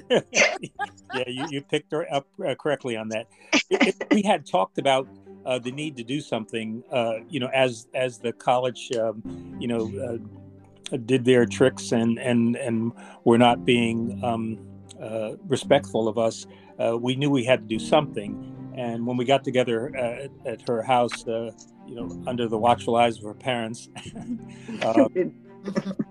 yeah, 1.14 1.24
you, 1.26 1.46
you 1.50 1.62
picked 1.62 1.92
her 1.92 2.06
up 2.12 2.26
uh, 2.46 2.54
correctly 2.54 2.96
on 2.96 3.08
that. 3.10 3.26
It, 3.70 3.88
it, 3.88 4.06
we 4.10 4.22
had 4.22 4.46
talked 4.46 4.78
about 4.78 5.08
uh, 5.46 5.58
the 5.58 5.70
need 5.70 5.96
to 5.96 6.04
do 6.04 6.20
something. 6.20 6.82
Uh, 6.90 7.20
you 7.28 7.40
know, 7.40 7.48
as 7.54 7.86
as 7.94 8.18
the 8.18 8.32
college, 8.32 8.90
um, 8.98 9.22
you 9.58 9.68
know, 9.68 10.20
uh, 10.92 10.96
did 11.06 11.24
their 11.24 11.46
tricks 11.46 11.92
and 11.92 12.18
and 12.18 12.56
and 12.56 12.92
were 13.24 13.38
not 13.38 13.64
being 13.64 14.20
um, 14.24 14.58
uh, 15.00 15.36
respectful 15.46 16.08
of 16.08 16.18
us. 16.18 16.46
Uh, 16.78 16.98
we 16.98 17.14
knew 17.16 17.30
we 17.30 17.44
had 17.44 17.60
to 17.60 17.66
do 17.66 17.78
something. 17.78 18.52
And 18.76 19.06
when 19.06 19.16
we 19.16 19.24
got 19.24 19.42
together 19.42 19.96
at, 19.96 20.30
at 20.44 20.68
her 20.68 20.82
house, 20.82 21.24
you 21.24 21.94
know, 21.94 22.22
under 22.26 22.46
the 22.46 22.58
watchful 22.58 22.96
eyes 22.96 23.16
of 23.16 23.24
her 23.24 23.32
parents, 23.32 23.88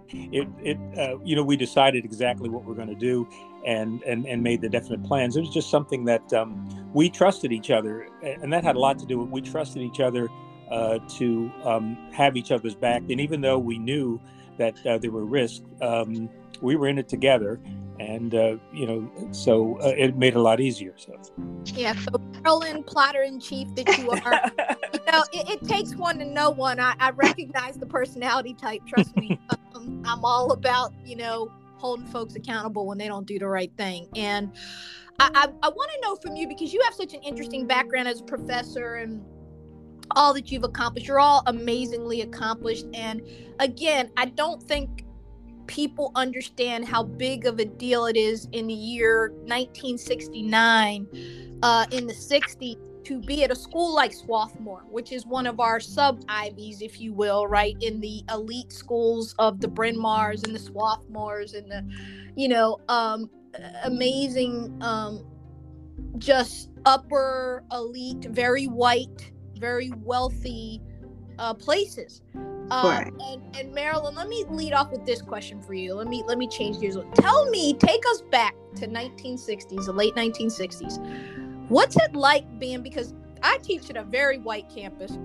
it, 0.10 0.48
it 0.62 0.78
uh, 0.98 1.18
you 1.24 1.36
know, 1.36 1.44
we 1.44 1.58
decided 1.58 2.06
exactly 2.06 2.50
what 2.50 2.66
we're 2.66 2.76
going 2.76 2.88
to 2.88 2.96
do 2.96 3.28
and, 3.66 4.02
and, 4.04 4.26
and 4.26 4.42
made 4.42 4.62
the 4.62 4.70
definite 4.70 5.04
plans. 5.04 5.36
It 5.36 5.42
was 5.42 5.50
just 5.50 5.70
something 5.70 6.06
that 6.06 6.34
um, 6.34 6.68
we 6.94 7.10
trusted 7.10 7.52
each 7.52 7.72
other. 7.72 8.08
And 8.24 8.52
that 8.54 8.64
had 8.64 8.76
a 8.76 8.80
lot 8.80 9.00
to 9.00 9.06
do 9.06 9.20
with 9.20 9.30
we 9.30 9.42
trusted 9.42 9.82
each 9.82 10.00
other 10.00 10.30
uh, 10.70 11.00
to 11.18 11.52
um, 11.64 11.96
have 12.12 12.38
each 12.38 12.52
other's 12.52 12.76
back. 12.76 13.04
And 13.10 13.20
even 13.20 13.42
though 13.42 13.60
we 13.60 13.78
knew 13.78 14.20
that 14.58 14.86
uh, 14.86 14.98
there 14.98 15.12
were 15.12 15.26
risks, 15.26 15.66
um, 15.82 16.30
we 16.62 16.76
were 16.76 16.88
in 16.88 16.98
it 16.98 17.10
together 17.10 17.60
and 18.00 18.36
uh, 18.36 18.58
you 18.74 18.86
know, 18.86 19.30
so 19.32 19.80
uh, 19.82 19.94
it 19.98 20.18
made 20.18 20.34
it 20.34 20.38
a 20.38 20.42
lot 20.42 20.60
easier. 20.60 20.94
So 20.98 21.16
yeah, 21.66 21.94
so 21.96 22.20
Marilyn 22.44 22.84
plotter 22.84 23.22
in 23.22 23.40
chief 23.40 23.74
that 23.76 23.98
you 23.98 24.12
are, 24.12 24.52
you 24.94 25.12
know, 25.12 25.24
it, 25.34 25.62
it, 25.62 25.68
takes 25.68 25.96
one 25.96 26.20
to 26.20 26.26
know 26.26 26.50
one. 26.50 26.80
I, 26.80 26.96
I 27.00 27.12
recognize 27.12 27.78
the 27.78 27.86
personality 27.86 28.54
type. 28.54 28.82
Trust 28.88 29.16
me, 29.16 29.40
um, 29.76 30.04
I'm 30.06 30.24
all 30.26 30.52
about 30.52 30.94
you 31.06 31.16
know 31.16 31.52
holding 31.78 32.08
folks 32.08 32.36
accountable 32.36 32.86
when 32.86 32.98
they 32.98 33.08
don't 33.08 33.28
do 33.28 33.40
the 33.40 33.48
right 33.48 33.72
thing. 33.78 34.08
And 34.16 34.52
I, 35.20 35.30
I, 35.34 35.68
I 35.68 35.70
want 35.70 35.92
to 35.94 36.02
know 36.02 36.16
from 36.16 36.36
you 36.36 36.48
because 36.48 36.74
you 36.74 36.82
have 36.84 36.94
such 36.94 37.14
an 37.14 37.22
interesting 37.22 37.68
background 37.68 38.08
as 38.08 38.22
a 38.22 38.24
professor 38.24 38.96
and 38.96 39.24
all 40.12 40.34
that 40.34 40.52
you've 40.52 40.64
accomplished. 40.64 41.08
You're 41.08 41.20
all 41.20 41.44
amazingly 41.48 42.22
accomplished. 42.22 42.86
And 42.94 43.22
again, 43.60 44.12
I 44.18 44.26
don't 44.26 44.62
think 44.62 45.05
people 45.68 46.12
understand 46.16 46.86
how 46.86 47.04
big 47.04 47.46
of 47.46 47.60
a 47.60 47.66
deal 47.66 48.06
it 48.06 48.18
is 48.18 48.48
in 48.52 48.68
the 48.68 48.74
year 48.74 49.30
1969 49.46 51.08
uh, 51.64 51.86
in 51.92 52.08
the 52.08 52.14
60s 52.14 52.78
to 53.06 53.22
be 53.22 53.44
at 53.44 53.52
a 53.52 53.56
school 53.56 53.94
like 53.94 54.12
Swarthmore, 54.12 54.84
which 54.90 55.12
is 55.12 55.26
one 55.26 55.46
of 55.46 55.60
our 55.60 55.80
sub 55.80 56.24
Ivies, 56.28 56.82
if 56.82 57.00
you 57.00 57.14
will, 57.14 57.48
right 57.48 57.76
in 57.82 58.02
the 58.02 58.24
elite 58.32 58.74
schools 58.74 59.36
of 59.38 59.62
the 59.62 59.68
Bryn 59.68 59.96
Mawrs 59.96 60.44
and 60.44 60.56
the 60.56 60.60
Swarthmores 60.60 61.56
and 61.56 61.70
the, 61.70 61.88
you 62.36 62.48
know, 62.48 62.80
um, 62.90 63.30
amazing, 63.84 64.76
um, 64.82 65.24
just 66.18 66.72
upper 66.86 67.64
elite, 67.72 68.26
very 68.32 68.66
white, 68.66 69.32
very 69.58 69.92
wealthy 70.04 70.82
uh, 71.38 71.54
places. 71.54 72.22
Uh, 72.72 73.06
and, 73.32 73.56
and 73.56 73.74
Marilyn, 73.74 74.16
let 74.16 74.28
me 74.28 74.44
lead 74.50 74.74
off 74.74 74.92
with 74.92 75.06
this 75.06 75.22
question 75.22 75.62
for 75.62 75.74
you. 75.74 75.94
Let 75.94 76.08
me 76.08 76.24
let 76.26 76.38
me 76.38 76.48
change 76.48 76.80
gears. 76.80 76.98
Tell 77.16 77.50
me, 77.50 77.74
take 77.76 78.02
us 78.08 78.22
back 78.32 78.56
to 78.78 78.88
1960s, 78.88 79.86
the 79.86 79.94
late 79.94 80.16
1960s. 80.16 81.70
What's 81.70 81.96
it 81.98 82.16
like 82.16 82.60
being 82.60 82.82
because 82.82 83.14
I 83.44 83.58
teach 83.60 83.90
at 83.90 83.98
a 83.98 84.04
very 84.04 84.40
white 84.40 84.70
campus, 84.70 85.18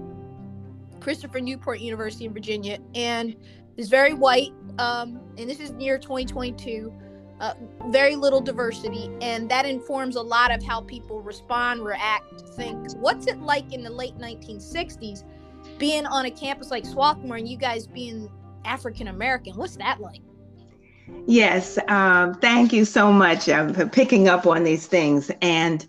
Christopher 1.01 1.41
Newport 1.41 1.81
University 1.81 2.27
in 2.27 2.35
Virginia, 2.35 2.79
and 2.95 3.35
it's 3.77 3.89
very 3.89 4.13
white. 4.13 4.53
Um, 4.79 5.21
and 5.39 5.49
this 5.49 5.61
is 5.61 5.73
near 5.73 5.99
2022. 5.99 6.93
Uh, 7.41 7.55
very 7.87 8.17
little 8.17 8.43
diversity, 8.43 9.11
and 9.23 9.51
that 9.51 9.65
informs 9.65 10.17
a 10.17 10.21
lot 10.21 10.51
of 10.53 10.63
how 10.63 10.83
people 10.83 11.23
respond, 11.23 11.83
react, 11.83 12.41
think. 12.51 12.93
What's 12.97 13.27
it 13.27 13.41
like 13.41 13.73
in 13.73 13.83
the 13.83 13.89
late 13.89 14.19
1960s? 14.19 15.25
Being 15.81 16.07
on 16.07 16.27
a 16.27 16.31
campus 16.31 16.71
like 16.71 16.85
Swarthmore 16.85 17.37
and 17.37 17.49
you 17.49 17.57
guys 17.57 17.89
being 17.89 18.31
African 18.65 19.09
American, 19.09 19.57
what's 19.57 19.75
that 19.77 20.01
like? 20.01 20.21
Yes, 21.27 21.77
um, 21.89 22.35
thank 22.35 22.73
you 22.73 22.85
so 22.85 23.13
much 23.13 23.49
um, 23.49 23.75
for 23.75 23.87
picking 23.87 24.29
up 24.29 24.47
on 24.47 24.63
these 24.63 24.87
things. 24.87 25.31
And 25.43 25.85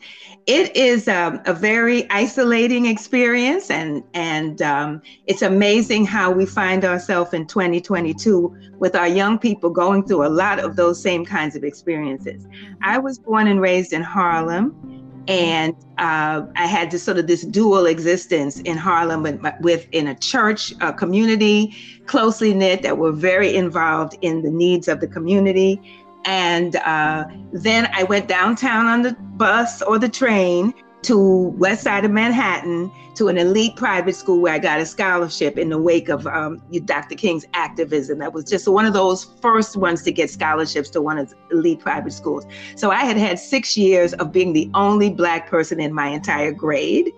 it 0.48 0.76
is 0.76 1.08
um, 1.08 1.40
a 1.46 1.54
very 1.54 2.10
isolating 2.10 2.88
experience, 2.88 3.70
and 3.70 4.04
and 4.16 4.62
um, 4.62 5.02
it's 5.28 5.44
amazing 5.44 6.06
how 6.06 6.32
we 6.32 6.46
find 6.46 6.84
ourselves 6.84 7.34
in 7.34 7.46
2022 7.46 8.56
with 8.80 8.96
our 8.96 9.08
young 9.08 9.38
people 9.38 9.70
going 9.70 10.08
through 10.08 10.26
a 10.26 10.30
lot 10.30 10.60
of 10.60 10.76
those 10.76 11.02
same 11.02 11.24
kinds 11.24 11.56
of 11.56 11.64
experiences. 11.64 12.48
Mm-hmm. 12.48 12.74
I 12.82 12.98
was 12.98 13.20
born 13.20 13.48
and 13.48 13.62
raised 13.62 13.94
in 13.94 14.02
Harlem, 14.02 15.01
and 15.28 15.76
uh, 15.98 16.46
I 16.56 16.66
had 16.66 16.92
this 16.92 17.04
sort 17.04 17.18
of 17.18 17.28
this 17.28 17.44
dual 17.44 17.86
existence 17.86 18.60
in 18.62 18.78
Harlem 18.78 19.24
with, 19.24 19.40
with 19.62 19.88
in 19.92 20.08
a 20.08 20.16
church 20.16 20.74
a 20.82 20.92
community 20.92 21.76
closely 22.08 22.54
knit 22.54 22.82
that 22.82 22.98
were 22.98 23.12
very 23.12 23.56
involved 23.56 24.18
in 24.22 24.42
the 24.42 24.50
needs 24.50 24.88
of 24.88 25.00
the 25.00 25.08
community. 25.08 25.80
And 26.26 26.76
uh, 26.78 27.26
then 27.52 27.90
I 27.94 28.04
went 28.04 28.28
downtown 28.28 28.88
on 28.88 29.02
the 29.02 29.14
bus 29.14 29.82
or 29.82 29.98
the 30.00 30.10
train 30.10 30.74
to 31.04 31.18
west 31.58 31.84
side 31.84 32.06
of 32.06 32.12
Manhattan 32.12 32.92
to 33.16 33.28
an 33.28 33.38
elite 33.38 33.76
private 33.76 34.16
school 34.16 34.40
where 34.40 34.54
I 34.54 34.60
got 34.60 34.80
a 34.80 34.86
scholarship 34.86 35.58
in 35.58 35.70
the 35.70 35.78
wake 35.78 36.10
of 36.10 36.26
um, 36.28 36.62
Dr. 36.86 37.16
King's 37.16 37.46
activism. 37.54 38.20
That 38.20 38.34
was 38.34 38.46
just 38.46 38.68
one 38.68 38.86
of 38.86 38.94
those 38.94 39.26
first 39.42 39.76
ones 39.76 40.04
to 40.04 40.12
get 40.12 40.30
scholarships 40.30 40.90
to 40.92 41.02
one 41.02 41.18
of 41.18 41.30
the 41.30 41.36
elite 41.52 41.80
private 41.80 42.14
schools. 42.14 42.46
So 42.76 42.92
I 42.92 43.04
had 43.04 43.18
had 43.18 43.40
six 43.40 43.78
years 43.78 44.14
of 44.14 44.32
being 44.32 44.54
the 44.54 44.70
only 44.74 45.10
Black 45.10 45.50
person 45.50 45.80
in 45.80 45.94
my 45.94 46.08
entire 46.08 46.52
grade 46.52 47.12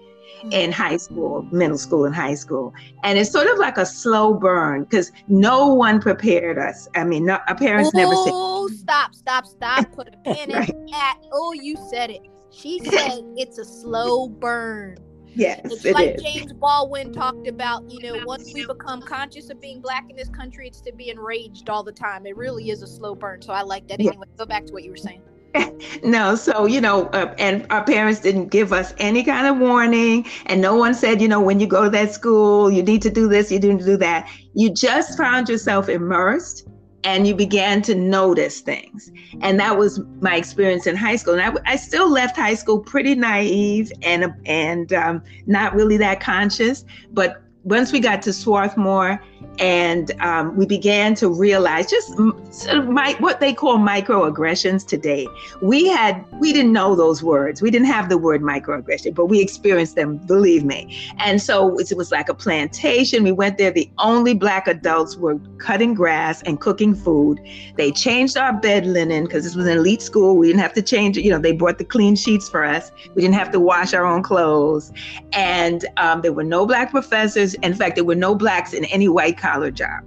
in 0.52 0.72
high 0.72 0.98
school, 0.98 1.48
middle 1.52 1.78
school, 1.78 2.06
and 2.06 2.14
high 2.14 2.36
school. 2.36 2.74
And 3.04 3.18
it's 3.18 3.32
sort 3.32 3.48
of 3.48 3.58
like 3.58 3.78
a 3.78 3.86
slow 3.86 4.34
burn 4.34 4.84
because 4.84 5.12
no 5.28 5.74
one 5.74 6.02
prepared 6.02 6.58
us. 6.58 6.88
I 6.96 7.04
mean, 7.04 7.26
no, 7.26 7.40
our 7.48 7.56
parents 7.56 7.92
oh, 7.94 7.98
never 7.98 8.16
said. 8.16 8.32
Oh, 8.34 8.68
stop, 8.68 9.16
stop, 9.16 9.46
stop. 9.46 9.92
Put 9.94 10.10
a 10.10 10.18
pin 10.34 10.52
right. 10.52 10.70
in 10.70 10.86
that. 10.88 11.20
Oh, 11.32 11.54
you 11.54 11.78
said 11.90 12.10
it. 12.10 12.22
She 12.54 12.80
said 12.80 13.22
it's 13.36 13.58
a 13.58 13.66
slow 13.66 14.30
burn. 14.30 14.98
Yes, 15.36 15.62
it's 15.64 15.86
it 15.86 15.94
like 15.94 16.16
is. 16.16 16.22
James 16.22 16.54
Baldwin 16.54 17.12
talked 17.12 17.48
about. 17.48 17.90
You 17.90 18.02
know, 18.02 18.26
once 18.26 18.54
we 18.54 18.66
become 18.66 19.02
conscious 19.02 19.50
of 19.50 19.60
being 19.60 19.82
black 19.82 20.06
in 20.10 20.16
this 20.16 20.30
country, 20.30 20.68
it's 20.68 20.82
to 20.82 20.94
be 20.94 21.10
enraged 21.10 21.70
all 21.70 21.84
the 21.84 21.92
time. 21.92 22.26
It 22.28 22.38
really 22.38 22.70
is 22.70 22.84
a 22.84 22.88
slow 22.88 23.16
burn. 23.16 23.42
So 23.42 23.52
I 23.52 23.64
like 23.64 23.88
that. 23.88 24.00
Anyway, 24.00 24.28
go 24.38 24.46
back 24.46 24.66
to 24.68 24.74
what 24.74 24.84
you 24.84 24.92
were 24.92 24.98
saying. 24.98 25.24
no, 26.04 26.36
so 26.36 26.66
you 26.66 26.82
know, 26.82 27.08
uh, 27.08 27.34
and 27.38 27.66
our 27.70 27.84
parents 27.84 28.20
didn't 28.20 28.48
give 28.48 28.74
us 28.74 28.94
any 28.98 29.24
kind 29.24 29.48
of 29.48 29.58
warning, 29.58 30.26
and 30.48 30.62
no 30.62 30.76
one 30.76 30.94
said, 30.94 31.22
you 31.22 31.28
know, 31.28 31.42
when 31.42 31.60
you 31.60 31.68
go 31.68 31.84
to 31.84 31.90
that 31.90 32.12
school, 32.12 32.72
you 32.72 32.82
need 32.82 33.02
to 33.02 33.10
do 33.10 33.28
this, 33.28 33.52
you 33.52 33.60
need 33.60 33.80
to 33.80 33.86
do 33.86 33.98
that. 33.98 34.30
You 34.54 34.74
just 34.74 35.18
found 35.18 35.50
yourself 35.50 35.90
immersed, 35.90 36.68
and 37.04 37.28
you 37.28 37.36
began 37.36 37.82
to 37.84 37.96
notice 37.96 38.62
things, 38.62 39.12
and 39.42 39.60
that 39.60 39.78
was 39.78 40.00
my 40.22 40.36
experience 40.36 40.88
in 40.88 40.96
high 40.96 41.16
school. 41.16 41.34
And 41.34 41.42
I, 41.42 41.74
I 41.74 41.76
still 41.76 42.10
left 42.10 42.38
high 42.38 42.56
school 42.56 42.80
pretty 42.80 43.16
naive 43.16 43.92
and 44.02 44.34
and 44.46 44.94
um, 44.94 45.24
not 45.46 45.74
really 45.74 45.98
that 45.98 46.20
conscious, 46.20 46.86
but 47.12 47.42
once 47.64 47.92
we 47.92 48.00
got 48.00 48.22
to 48.24 48.34
Swarthmore 48.34 49.22
and 49.60 50.12
um, 50.20 50.56
we 50.56 50.66
began 50.66 51.14
to 51.16 51.30
realize 51.30 51.90
just 51.90 52.16
sort 52.54 52.78
of 52.78 52.90
my, 52.90 53.16
what 53.20 53.40
they 53.40 53.54
call 53.54 53.78
microaggressions 53.78 54.86
today. 54.86 55.28
We 55.62 55.88
had 55.88 56.26
we 56.40 56.52
didn't 56.54 56.74
know 56.74 56.96
those 56.96 57.22
words. 57.22 57.62
We 57.62 57.70
didn't 57.70 57.88
have 57.88 58.10
the 58.10 58.18
word 58.18 58.42
microaggression, 58.42 59.14
but 59.14 59.28
we 59.28 59.42
experienced 59.42 59.96
them. 59.96 60.18
Believe 60.18 60.64
me. 60.64 60.98
And 61.18 61.42
so 61.42 61.78
it 61.78 61.96
was 61.96 62.12
like 62.12 62.30
a 62.30 62.34
plantation. 62.34 63.24
We 63.24 63.32
went 63.32 63.58
there. 63.58 63.72
The 63.72 63.90
only 64.00 64.34
black 64.34 64.68
adults 64.68 65.18
were 65.18 65.40
cutting 65.60 65.94
grass 65.94 66.42
and 66.44 66.60
cooking 66.60 66.96
food. 66.96 67.40
They 67.76 67.92
changed 67.92 68.38
our 68.38 68.54
bed 68.54 68.86
linen 68.86 69.26
because 69.26 69.44
this 69.44 69.56
was 69.56 69.68
an 69.68 69.78
elite 69.78 70.02
school. 70.02 70.38
We 70.38 70.48
didn't 70.48 70.62
have 70.62 70.74
to 70.74 70.82
change 70.82 71.18
it. 71.18 71.24
You 71.24 71.32
know, 71.32 71.40
they 71.40 71.52
brought 71.52 71.78
the 71.78 71.86
clean 71.86 72.16
sheets 72.16 72.50
for 72.50 72.64
us. 72.64 72.92
We 73.16 73.22
didn't 73.22 73.36
have 73.36 73.52
to 73.52 73.60
wash 73.60 73.94
our 73.94 74.06
own 74.06 74.24
clothes. 74.24 74.92
And 75.32 75.86
um, 75.98 76.22
there 76.22 76.34
were 76.34 76.44
no 76.44 76.66
black 76.66 76.92
professors. 76.92 77.54
In 77.56 77.74
fact, 77.74 77.96
there 77.96 78.04
were 78.04 78.16
no 78.16 78.36
blacks 78.36 78.74
in 78.74 78.86
any 78.86 79.08
white 79.08 79.38
collar 79.44 79.72
job. 79.72 80.04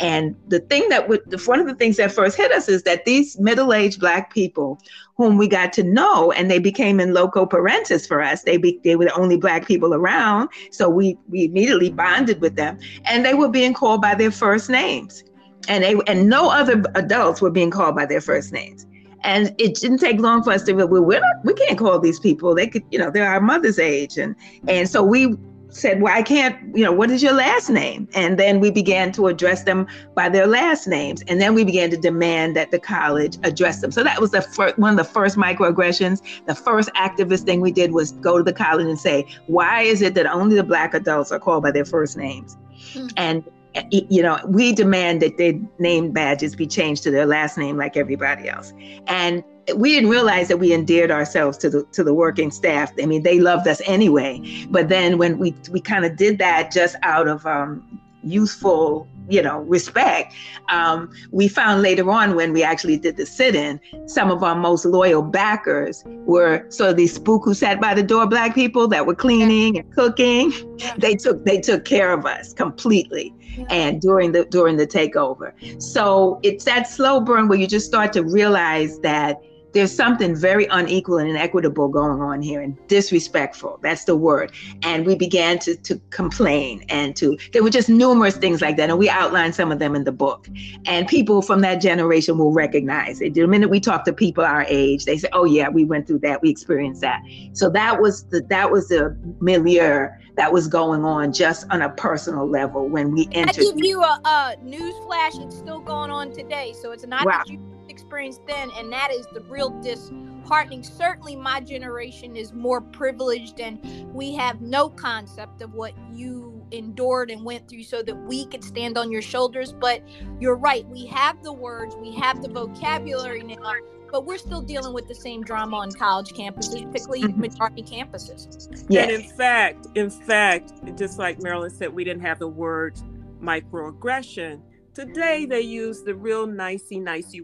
And 0.00 0.34
the 0.48 0.60
thing 0.60 0.88
that 0.88 1.08
would, 1.08 1.20
one 1.46 1.60
of 1.60 1.66
the 1.66 1.74
things 1.74 1.96
that 1.98 2.12
first 2.12 2.36
hit 2.36 2.52
us 2.52 2.68
is 2.68 2.82
that 2.84 3.04
these 3.04 3.38
middle 3.38 3.72
aged 3.72 4.00
Black 4.00 4.32
people 4.32 4.80
whom 5.16 5.36
we 5.36 5.48
got 5.48 5.72
to 5.74 5.82
know 5.82 6.32
and 6.32 6.50
they 6.50 6.58
became 6.58 7.00
in 7.00 7.12
loco 7.12 7.44
parentis 7.44 8.06
for 8.06 8.22
us, 8.22 8.42
they, 8.42 8.56
be, 8.56 8.80
they 8.84 8.96
were 8.96 9.04
the 9.04 9.14
only 9.14 9.36
Black 9.36 9.66
people 9.66 9.92
around. 9.92 10.48
So 10.70 10.88
we, 10.88 11.18
we 11.28 11.44
immediately 11.44 11.90
bonded 11.90 12.40
with 12.40 12.56
them 12.56 12.78
and 13.04 13.24
they 13.24 13.34
were 13.34 13.48
being 13.48 13.74
called 13.74 14.00
by 14.00 14.14
their 14.14 14.30
first 14.30 14.70
names. 14.70 15.24
And, 15.68 15.84
they, 15.84 15.96
and 16.06 16.28
no 16.28 16.50
other 16.50 16.82
adults 16.94 17.42
were 17.42 17.50
being 17.50 17.70
called 17.70 17.94
by 17.94 18.06
their 18.06 18.22
first 18.22 18.52
names. 18.52 18.86
And 19.24 19.54
it 19.58 19.74
didn't 19.74 19.98
take 19.98 20.20
long 20.20 20.42
for 20.44 20.52
us 20.52 20.62
to 20.62 20.72
well, 20.72 21.02
we're 21.02 21.20
not, 21.20 21.44
we 21.44 21.52
can't 21.52 21.76
call 21.76 21.98
these 21.98 22.20
people. 22.20 22.54
They 22.54 22.68
could, 22.68 22.84
you 22.90 22.98
know, 22.98 23.10
they're 23.10 23.28
our 23.28 23.40
mother's 23.40 23.78
age. 23.78 24.16
And, 24.16 24.36
and 24.68 24.88
so 24.88 25.02
we 25.02 25.34
said, 25.70 26.00
Well, 26.00 26.14
I 26.14 26.22
can't, 26.22 26.56
you 26.76 26.84
know, 26.84 26.92
what 26.92 27.10
is 27.10 27.22
your 27.22 27.32
last 27.32 27.70
name? 27.70 28.08
And 28.14 28.38
then 28.38 28.60
we 28.60 28.70
began 28.70 29.12
to 29.12 29.26
address 29.26 29.64
them 29.64 29.86
by 30.14 30.28
their 30.28 30.46
last 30.46 30.86
names. 30.86 31.22
And 31.28 31.40
then 31.40 31.54
we 31.54 31.64
began 31.64 31.90
to 31.90 31.96
demand 31.96 32.56
that 32.56 32.70
the 32.70 32.78
college 32.78 33.38
address 33.44 33.80
them. 33.80 33.90
So 33.92 34.02
that 34.02 34.20
was 34.20 34.30
the 34.30 34.42
first, 34.42 34.78
one 34.78 34.92
of 34.92 34.96
the 34.96 35.12
first 35.12 35.36
microaggressions. 35.36 36.22
The 36.46 36.54
first 36.54 36.90
activist 36.94 37.44
thing 37.44 37.60
we 37.60 37.72
did 37.72 37.92
was 37.92 38.12
go 38.12 38.38
to 38.38 38.44
the 38.44 38.52
college 38.52 38.86
and 38.86 38.98
say, 38.98 39.26
Why 39.46 39.82
is 39.82 40.02
it 40.02 40.14
that 40.14 40.26
only 40.26 40.56
the 40.56 40.64
Black 40.64 40.94
adults 40.94 41.32
are 41.32 41.38
called 41.38 41.62
by 41.62 41.70
their 41.70 41.84
first 41.84 42.16
names? 42.16 42.56
Mm-hmm. 42.92 43.08
And 43.16 43.44
you 43.90 44.22
know, 44.22 44.38
we 44.46 44.72
demand 44.72 45.22
that 45.22 45.36
their 45.36 45.52
name 45.78 46.10
badges 46.10 46.56
be 46.56 46.66
changed 46.66 47.02
to 47.04 47.10
their 47.10 47.26
last 47.26 47.56
name 47.58 47.76
like 47.76 47.96
everybody 47.96 48.48
else. 48.48 48.72
And 49.06 49.44
we 49.76 49.92
didn't 49.92 50.10
realize 50.10 50.48
that 50.48 50.58
we 50.58 50.72
endeared 50.72 51.10
ourselves 51.10 51.58
to 51.58 51.70
the 51.70 51.84
to 51.92 52.04
the 52.04 52.14
working 52.14 52.50
staff. 52.50 52.92
I 53.00 53.06
mean, 53.06 53.22
they 53.22 53.40
loved 53.40 53.66
us 53.68 53.80
anyway. 53.86 54.66
But 54.70 54.88
then 54.88 55.18
when 55.18 55.38
we 55.38 55.54
we 55.70 55.80
kind 55.80 56.04
of 56.04 56.16
did 56.16 56.38
that 56.38 56.70
just 56.70 56.96
out 57.02 57.28
of 57.28 57.44
um, 57.46 58.00
youthful, 58.22 59.08
you 59.28 59.42
know, 59.42 59.60
respect, 59.60 60.34
um, 60.68 61.10
we 61.30 61.48
found 61.48 61.82
later 61.82 62.10
on 62.10 62.34
when 62.34 62.52
we 62.52 62.62
actually 62.62 62.96
did 62.96 63.16
the 63.16 63.26
sit-in, 63.26 63.80
some 64.06 64.30
of 64.30 64.42
our 64.42 64.54
most 64.54 64.84
loyal 64.84 65.22
backers 65.22 66.02
were 66.06 66.64
sort 66.70 66.90
of 66.90 66.96
these 66.96 67.14
spook 67.14 67.44
who 67.44 67.54
sat 67.54 67.80
by 67.80 67.94
the 67.94 68.02
door, 68.02 68.26
black 68.26 68.54
people 68.54 68.88
that 68.88 69.06
were 69.06 69.14
cleaning 69.14 69.78
and 69.78 69.94
cooking. 69.94 70.52
They 70.96 71.14
took 71.14 71.44
they 71.44 71.60
took 71.60 71.84
care 71.84 72.12
of 72.12 72.26
us 72.26 72.52
completely. 72.52 73.34
And 73.70 74.00
during 74.00 74.30
the 74.32 74.44
during 74.44 74.76
the 74.76 74.86
takeover, 74.86 75.52
so 75.82 76.38
it's 76.44 76.64
that 76.64 76.86
slow 76.86 77.20
burn 77.20 77.48
where 77.48 77.58
you 77.58 77.66
just 77.66 77.86
start 77.86 78.12
to 78.12 78.22
realize 78.22 79.00
that 79.00 79.42
there's 79.72 79.94
something 79.94 80.34
very 80.34 80.66
unequal 80.66 81.18
and 81.18 81.28
inequitable 81.28 81.88
going 81.88 82.20
on 82.20 82.42
here 82.42 82.60
and 82.60 82.76
disrespectful. 82.88 83.78
That's 83.82 84.04
the 84.04 84.16
word. 84.16 84.52
And 84.82 85.06
we 85.06 85.14
began 85.14 85.58
to 85.60 85.76
to 85.76 86.00
complain 86.10 86.84
and 86.88 87.14
to 87.16 87.38
there 87.52 87.62
were 87.62 87.70
just 87.70 87.88
numerous 87.88 88.36
things 88.36 88.60
like 88.60 88.76
that. 88.76 88.90
And 88.90 88.98
we 88.98 89.08
outlined 89.08 89.54
some 89.54 89.70
of 89.70 89.78
them 89.78 89.94
in 89.94 90.04
the 90.04 90.12
book. 90.12 90.48
And 90.86 91.06
people 91.06 91.42
from 91.42 91.60
that 91.60 91.80
generation 91.80 92.38
will 92.38 92.52
recognize 92.52 93.20
it. 93.20 93.34
The 93.34 93.46
minute 93.46 93.70
we 93.70 93.80
talk 93.80 94.04
to 94.04 94.12
people 94.12 94.44
our 94.44 94.64
age 94.68 95.04
they 95.04 95.18
say 95.18 95.28
oh 95.32 95.44
yeah 95.44 95.68
we 95.68 95.84
went 95.84 96.06
through 96.06 96.20
that. 96.20 96.42
We 96.42 96.50
experienced 96.50 97.00
that. 97.02 97.22
So 97.52 97.68
that 97.70 98.00
was 98.00 98.24
the 98.24 98.40
that 98.48 98.70
was 98.70 98.88
the 98.88 99.16
milieu 99.40 100.08
that 100.36 100.52
was 100.52 100.68
going 100.68 101.04
on 101.04 101.32
just 101.32 101.66
on 101.70 101.82
a 101.82 101.90
personal 101.90 102.48
level 102.48 102.88
when 102.88 103.10
we 103.10 103.28
entered 103.32 103.58
i 103.58 103.72
give 103.72 103.84
you 103.84 104.00
a, 104.00 104.20
a 104.24 104.56
news 104.62 104.94
flash 105.04 105.34
it's 105.34 105.56
still 105.56 105.80
going 105.80 106.10
on 106.10 106.32
today. 106.32 106.74
So 106.80 106.92
it's 106.92 107.06
not 107.06 107.26
wow. 107.26 107.38
that 107.38 107.48
you 107.48 107.77
experienced 108.08 108.46
then, 108.46 108.70
and 108.70 108.90
that 108.90 109.12
is 109.12 109.26
the 109.34 109.40
real 109.42 109.68
disheartening. 109.82 110.82
Certainly, 110.82 111.36
my 111.36 111.60
generation 111.60 112.36
is 112.36 112.54
more 112.54 112.80
privileged, 112.80 113.60
and 113.60 113.78
we 114.14 114.34
have 114.34 114.62
no 114.62 114.88
concept 114.88 115.60
of 115.60 115.74
what 115.74 115.92
you 116.10 116.66
endured 116.70 117.30
and 117.30 117.44
went 117.44 117.68
through 117.68 117.82
so 117.82 118.02
that 118.02 118.14
we 118.14 118.46
could 118.46 118.64
stand 118.64 118.96
on 118.96 119.12
your 119.12 119.20
shoulders. 119.20 119.72
But 119.72 120.02
you're 120.40 120.56
right, 120.56 120.88
we 120.88 121.04
have 121.06 121.42
the 121.42 121.52
words, 121.52 121.96
we 121.96 122.14
have 122.14 122.40
the 122.42 122.48
vocabulary 122.48 123.42
now, 123.42 123.74
but 124.10 124.24
we're 124.24 124.38
still 124.38 124.62
dealing 124.62 124.94
with 124.94 125.06
the 125.06 125.14
same 125.14 125.42
drama 125.42 125.76
on 125.76 125.92
college 125.92 126.32
campuses, 126.32 126.90
particularly 126.90 127.24
mm-hmm. 127.24 127.40
majority 127.42 127.82
campuses. 127.82 128.86
Yes. 128.88 129.10
And 129.10 129.22
in 129.22 129.30
fact, 129.36 129.86
in 129.94 130.08
fact, 130.08 130.72
just 130.96 131.18
like 131.18 131.42
Marilyn 131.42 131.70
said, 131.70 131.92
we 131.92 132.04
didn't 132.04 132.22
have 132.22 132.38
the 132.38 132.48
word 132.48 132.98
microaggression. 133.42 134.62
Today 134.94 135.44
they 135.44 135.60
use 135.60 136.02
the 136.02 136.14
real 136.14 136.46
nicey 136.46 136.98
nicey 136.98 137.42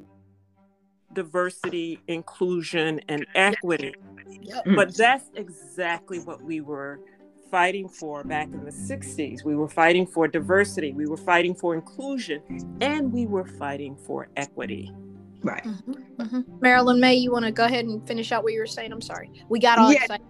diversity, 1.15 2.01
inclusion, 2.09 3.01
and 3.09 3.27
equity. 3.35 3.95
Yep. 4.43 4.65
But 4.77 4.97
that's 4.97 5.31
exactly 5.35 6.19
what 6.21 6.43
we 6.43 6.61
were 6.61 7.01
fighting 7.51 7.89
for 7.89 8.25
back 8.25 8.49
in 8.49 8.65
the 8.65 8.71
60s. 8.71 9.45
We 9.45 9.55
were 9.55 9.69
fighting 9.69 10.07
for 10.07 10.27
diversity, 10.27 10.93
we 10.93 11.07
were 11.07 11.17
fighting 11.17 11.55
for 11.55 11.75
inclusion, 11.75 12.43
and 12.81 13.13
we 13.13 13.27
were 13.27 13.45
fighting 13.45 13.97
for 13.97 14.29
equity. 14.37 14.93
Right. 15.43 15.63
Mm-hmm. 15.63 16.23
Mm-hmm. 16.23 16.41
Marilyn 16.61 17.01
Maye, 17.01 17.15
you 17.15 17.31
want 17.31 17.45
to 17.45 17.53
go 17.53 17.65
ahead 17.65 17.85
and 17.85 18.07
finish 18.07 18.33
out 18.33 18.43
what 18.43 18.55
you 18.55 18.61
were 18.61 18.67
saying? 18.67 18.93
I'm 18.93 19.03
sorry. 19.03 19.31
We 19.49 19.61
got 19.61 19.79
all 19.79 19.93
yeah. 19.93 20.03
excited. 20.03 20.27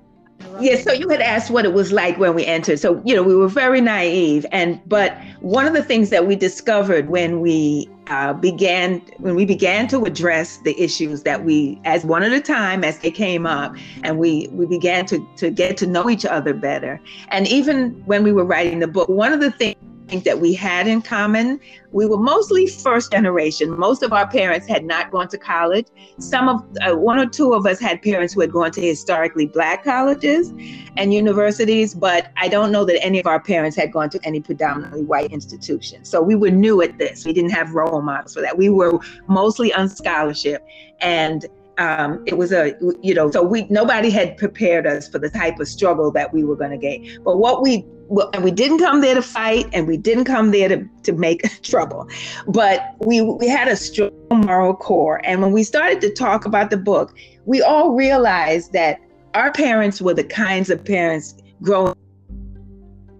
Yeah, 0.60 0.76
so 0.76 0.92
you 0.92 1.08
had 1.08 1.20
asked 1.20 1.50
what 1.50 1.64
it 1.64 1.72
was 1.72 1.92
like 1.92 2.18
when 2.18 2.34
we 2.34 2.44
entered. 2.44 2.78
So, 2.78 3.02
you 3.04 3.14
know, 3.14 3.22
we 3.22 3.34
were 3.34 3.48
very 3.48 3.80
naive. 3.80 4.46
And, 4.52 4.80
but 4.86 5.18
one 5.40 5.66
of 5.66 5.72
the 5.72 5.82
things 5.82 6.10
that 6.10 6.26
we 6.26 6.36
discovered 6.36 7.08
when 7.08 7.40
we 7.40 7.88
uh, 8.06 8.34
began, 8.34 9.00
when 9.18 9.34
we 9.34 9.44
began 9.44 9.88
to 9.88 10.04
address 10.04 10.58
the 10.58 10.78
issues 10.80 11.22
that 11.22 11.44
we, 11.44 11.80
as 11.84 12.04
one 12.04 12.22
at 12.22 12.32
a 12.32 12.40
time, 12.40 12.84
as 12.84 12.98
they 12.98 13.10
came 13.10 13.46
up, 13.46 13.74
and 14.02 14.18
we, 14.18 14.48
we 14.52 14.66
began 14.66 15.06
to, 15.06 15.26
to 15.36 15.50
get 15.50 15.76
to 15.78 15.86
know 15.86 16.08
each 16.08 16.24
other 16.24 16.54
better. 16.54 17.00
And 17.28 17.48
even 17.48 17.90
when 18.06 18.22
we 18.22 18.32
were 18.32 18.44
writing 18.44 18.78
the 18.78 18.88
book, 18.88 19.08
one 19.08 19.32
of 19.32 19.40
the 19.40 19.50
things 19.50 19.76
that 20.08 20.38
we 20.40 20.54
had 20.54 20.86
in 20.86 21.02
common. 21.02 21.58
We 21.90 22.06
were 22.06 22.18
mostly 22.18 22.66
first 22.66 23.12
generation. 23.12 23.76
Most 23.78 24.02
of 24.02 24.12
our 24.12 24.28
parents 24.28 24.68
had 24.68 24.84
not 24.84 25.10
gone 25.10 25.28
to 25.28 25.38
college. 25.38 25.86
Some 26.18 26.48
of 26.48 26.64
uh, 26.82 26.96
one 26.96 27.18
or 27.18 27.26
two 27.26 27.54
of 27.54 27.66
us 27.66 27.80
had 27.80 28.02
parents 28.02 28.34
who 28.34 28.40
had 28.40 28.52
gone 28.52 28.70
to 28.72 28.80
historically 28.80 29.46
black 29.46 29.84
colleges 29.84 30.52
and 30.96 31.14
universities, 31.14 31.94
but 31.94 32.30
I 32.36 32.48
don't 32.48 32.70
know 32.70 32.84
that 32.84 33.02
any 33.04 33.18
of 33.18 33.26
our 33.26 33.40
parents 33.40 33.76
had 33.76 33.92
gone 33.92 34.10
to 34.10 34.20
any 34.24 34.40
predominantly 34.40 35.04
white 35.04 35.32
institution. 35.32 36.04
So 36.04 36.20
we 36.20 36.34
were 36.34 36.50
new 36.50 36.82
at 36.82 36.98
this. 36.98 37.24
We 37.24 37.32
didn't 37.32 37.52
have 37.52 37.72
role 37.72 38.02
models 38.02 38.34
for 38.34 38.42
that. 38.42 38.56
We 38.56 38.68
were 38.68 38.98
mostly 39.26 39.72
on 39.72 39.88
scholarship 39.88 40.64
and 41.00 41.46
um, 41.78 42.22
it 42.26 42.36
was 42.36 42.52
a 42.52 42.76
you 43.02 43.14
know 43.14 43.30
so 43.32 43.42
we 43.42 43.66
nobody 43.68 44.08
had 44.08 44.36
prepared 44.36 44.86
us 44.86 45.08
for 45.08 45.18
the 45.18 45.28
type 45.28 45.58
of 45.58 45.66
struggle 45.66 46.12
that 46.12 46.32
we 46.32 46.44
were 46.44 46.54
going 46.54 46.70
to 46.70 46.76
get 46.76 47.00
but 47.24 47.38
what 47.38 47.62
we 47.62 47.84
well, 48.08 48.30
and 48.34 48.44
we 48.44 48.50
didn't 48.50 48.78
come 48.78 49.00
there 49.00 49.14
to 49.14 49.22
fight 49.22 49.66
and 49.72 49.86
we 49.86 49.96
didn't 49.96 50.24
come 50.24 50.50
there 50.50 50.68
to, 50.68 50.88
to 51.04 51.12
make 51.12 51.42
trouble. 51.62 52.08
But 52.46 52.94
we 53.00 53.20
we 53.20 53.48
had 53.48 53.68
a 53.68 53.76
strong 53.76 54.10
moral 54.30 54.74
core. 54.74 55.20
And 55.24 55.42
when 55.42 55.52
we 55.52 55.64
started 55.64 56.00
to 56.02 56.10
talk 56.10 56.44
about 56.44 56.70
the 56.70 56.76
book 56.76 57.14
we 57.46 57.62
all 57.62 57.92
realized 57.92 58.72
that 58.72 59.00
our 59.34 59.52
parents 59.52 60.00
were 60.00 60.14
the 60.14 60.24
kinds 60.24 60.70
of 60.70 60.84
parents 60.84 61.34
growing 61.62 61.94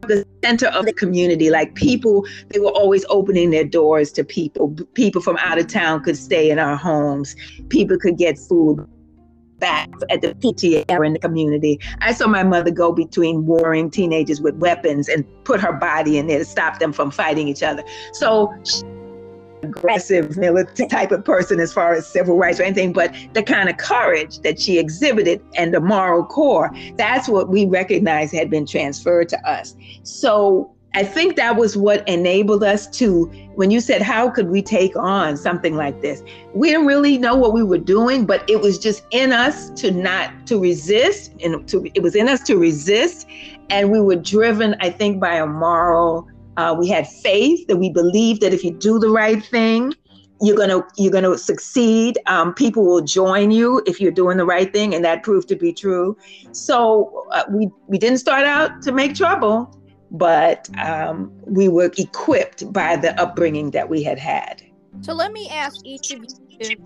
the 0.03 0.27
center 0.45 0.67
of 0.69 0.85
the 0.85 0.93
community. 0.93 1.51
Like 1.51 1.75
people 1.75 2.27
they 2.49 2.61
were 2.61 2.71
always 2.71 3.05
opening 3.09 3.51
their 3.51 3.65
doors 3.65 4.13
to 4.13 4.25
people. 4.25 4.77
People 4.95 5.23
from 5.23 5.37
out 5.39 5.59
of 5.59 5.67
town 5.67 6.03
could 6.03 6.17
stay 6.17 6.51
in 6.51 6.59
our 6.59 6.77
homes. 6.77 7.35
People 7.69 7.99
could 7.99 8.19
get 8.19 8.39
food 8.39 8.87
back 9.59 9.89
at 10.11 10.21
the 10.23 10.35
PTA 10.35 10.85
era 10.89 11.07
in 11.07 11.13
the 11.13 11.19
community. 11.19 11.81
I 12.01 12.13
saw 12.13 12.27
my 12.27 12.43
mother 12.43 12.71
go 12.71 12.93
between 12.93 13.47
warring 13.47 13.91
teenagers 13.91 14.41
with 14.41 14.55
weapons 14.57 15.09
and 15.09 15.25
put 15.45 15.61
her 15.61 15.73
body 15.73 16.19
in 16.19 16.27
there 16.27 16.39
to 16.39 16.45
stop 16.45 16.79
them 16.79 16.93
from 16.93 17.11
fighting 17.11 17.49
each 17.49 17.63
other. 17.63 17.83
So 18.13 18.53
aggressive 19.65 20.37
militant 20.37 20.91
type 20.91 21.11
of 21.11 21.25
person 21.25 21.59
as 21.59 21.73
far 21.73 21.95
as 21.95 22.07
civil 22.07 22.37
rights 22.37 22.61
or 22.61 22.65
anything, 22.65 22.93
but 22.93 23.15
the 23.33 23.43
kind 23.43 23.69
of 23.69 23.77
courage 23.79 24.41
that 24.41 24.61
she 24.61 24.79
exhibited 24.79 25.41
and 25.55 25.73
the 25.73 25.81
moral 25.81 26.25
core, 26.25 26.71
that's 26.97 27.29
what 27.29 27.49
we 27.49 27.65
recognize 27.65 28.31
had 28.31 28.51
been 28.51 28.67
transferred 28.67 29.29
to 29.31 29.49
us. 29.49 29.75
So 30.03 30.74
I 30.95 31.03
think 31.03 31.35
that 31.37 31.57
was 31.57 31.77
what 31.77 32.09
enabled 32.09 32.63
us 32.63 32.87
to, 32.99 33.25
when 33.57 33.73
you 33.73 33.81
said, 33.81 34.01
how 34.01 34.31
could 34.31 34.49
we 34.49 34.63
take 34.63 34.95
on 34.97 35.37
something 35.37 35.75
like 35.75 36.01
this? 36.03 36.23
We 36.55 36.71
didn't 36.71 36.87
really 36.87 37.19
know 37.19 37.35
what 37.35 37.53
we 37.53 37.65
were 37.65 37.79
doing, 37.79 38.27
but 38.27 38.49
it 38.49 38.61
was 38.61 38.79
just 38.79 39.05
in 39.11 39.33
us 39.33 39.71
to 39.71 39.91
not, 39.91 40.47
to 40.47 40.61
resist. 40.61 41.33
And 41.43 41.69
to, 41.69 41.91
it 41.95 42.03
was 42.03 42.15
in 42.15 42.29
us 42.29 42.43
to 42.45 42.57
resist. 42.57 43.27
And 43.71 43.91
we 43.91 44.01
were 44.01 44.15
driven, 44.15 44.77
I 44.79 44.91
think, 44.91 45.21
by 45.21 45.35
a 45.35 45.47
moral, 45.47 46.29
uh, 46.57 46.77
we 46.79 46.89
had 46.89 47.09
faith 47.09 47.67
that 47.67 47.77
we 47.77 47.91
believed 47.91 48.41
that 48.43 48.55
if 48.55 48.63
you 48.63 48.71
do 48.71 49.01
the 49.01 49.11
right 49.11 49.45
thing, 49.45 49.93
you're 50.41 50.57
gonna 50.57 50.85
you're 50.97 51.13
gonna 51.13 51.39
succeed. 51.39 52.19
Um, 52.27 52.53
people 52.55 52.85
will 52.85 53.01
join 53.01 53.51
you 53.51 53.83
if 53.87 54.01
you're 54.01 54.13
doing 54.13 54.37
the 54.37 54.45
right 54.45 54.73
thing, 54.73 54.95
and 54.95 55.05
that 55.05 55.23
proved 55.23 55.49
to 55.49 55.57
be 55.57 55.73
true. 55.73 56.17
So 56.53 57.27
uh, 57.31 57.45
we 57.51 57.71
we 57.87 57.99
didn't 57.99 58.19
start 58.19 58.45
out 58.45 58.83
to 58.83 58.93
make 58.93 59.15
trouble 59.15 59.75
but 60.15 60.69
um, 60.79 61.33
we 61.45 61.69
were 61.69 61.91
equipped 61.99 62.73
by 62.73 62.95
the 62.97 63.21
upbringing 63.21 63.73
that 63.73 63.89
we 63.89 64.03
had 64.03 64.19
had. 64.19 64.63
So 65.01 65.13
let 65.13 65.33
me 65.33 65.49
ask 65.51 65.85
each 65.85 66.13
of 66.13 66.25
you 66.49 66.77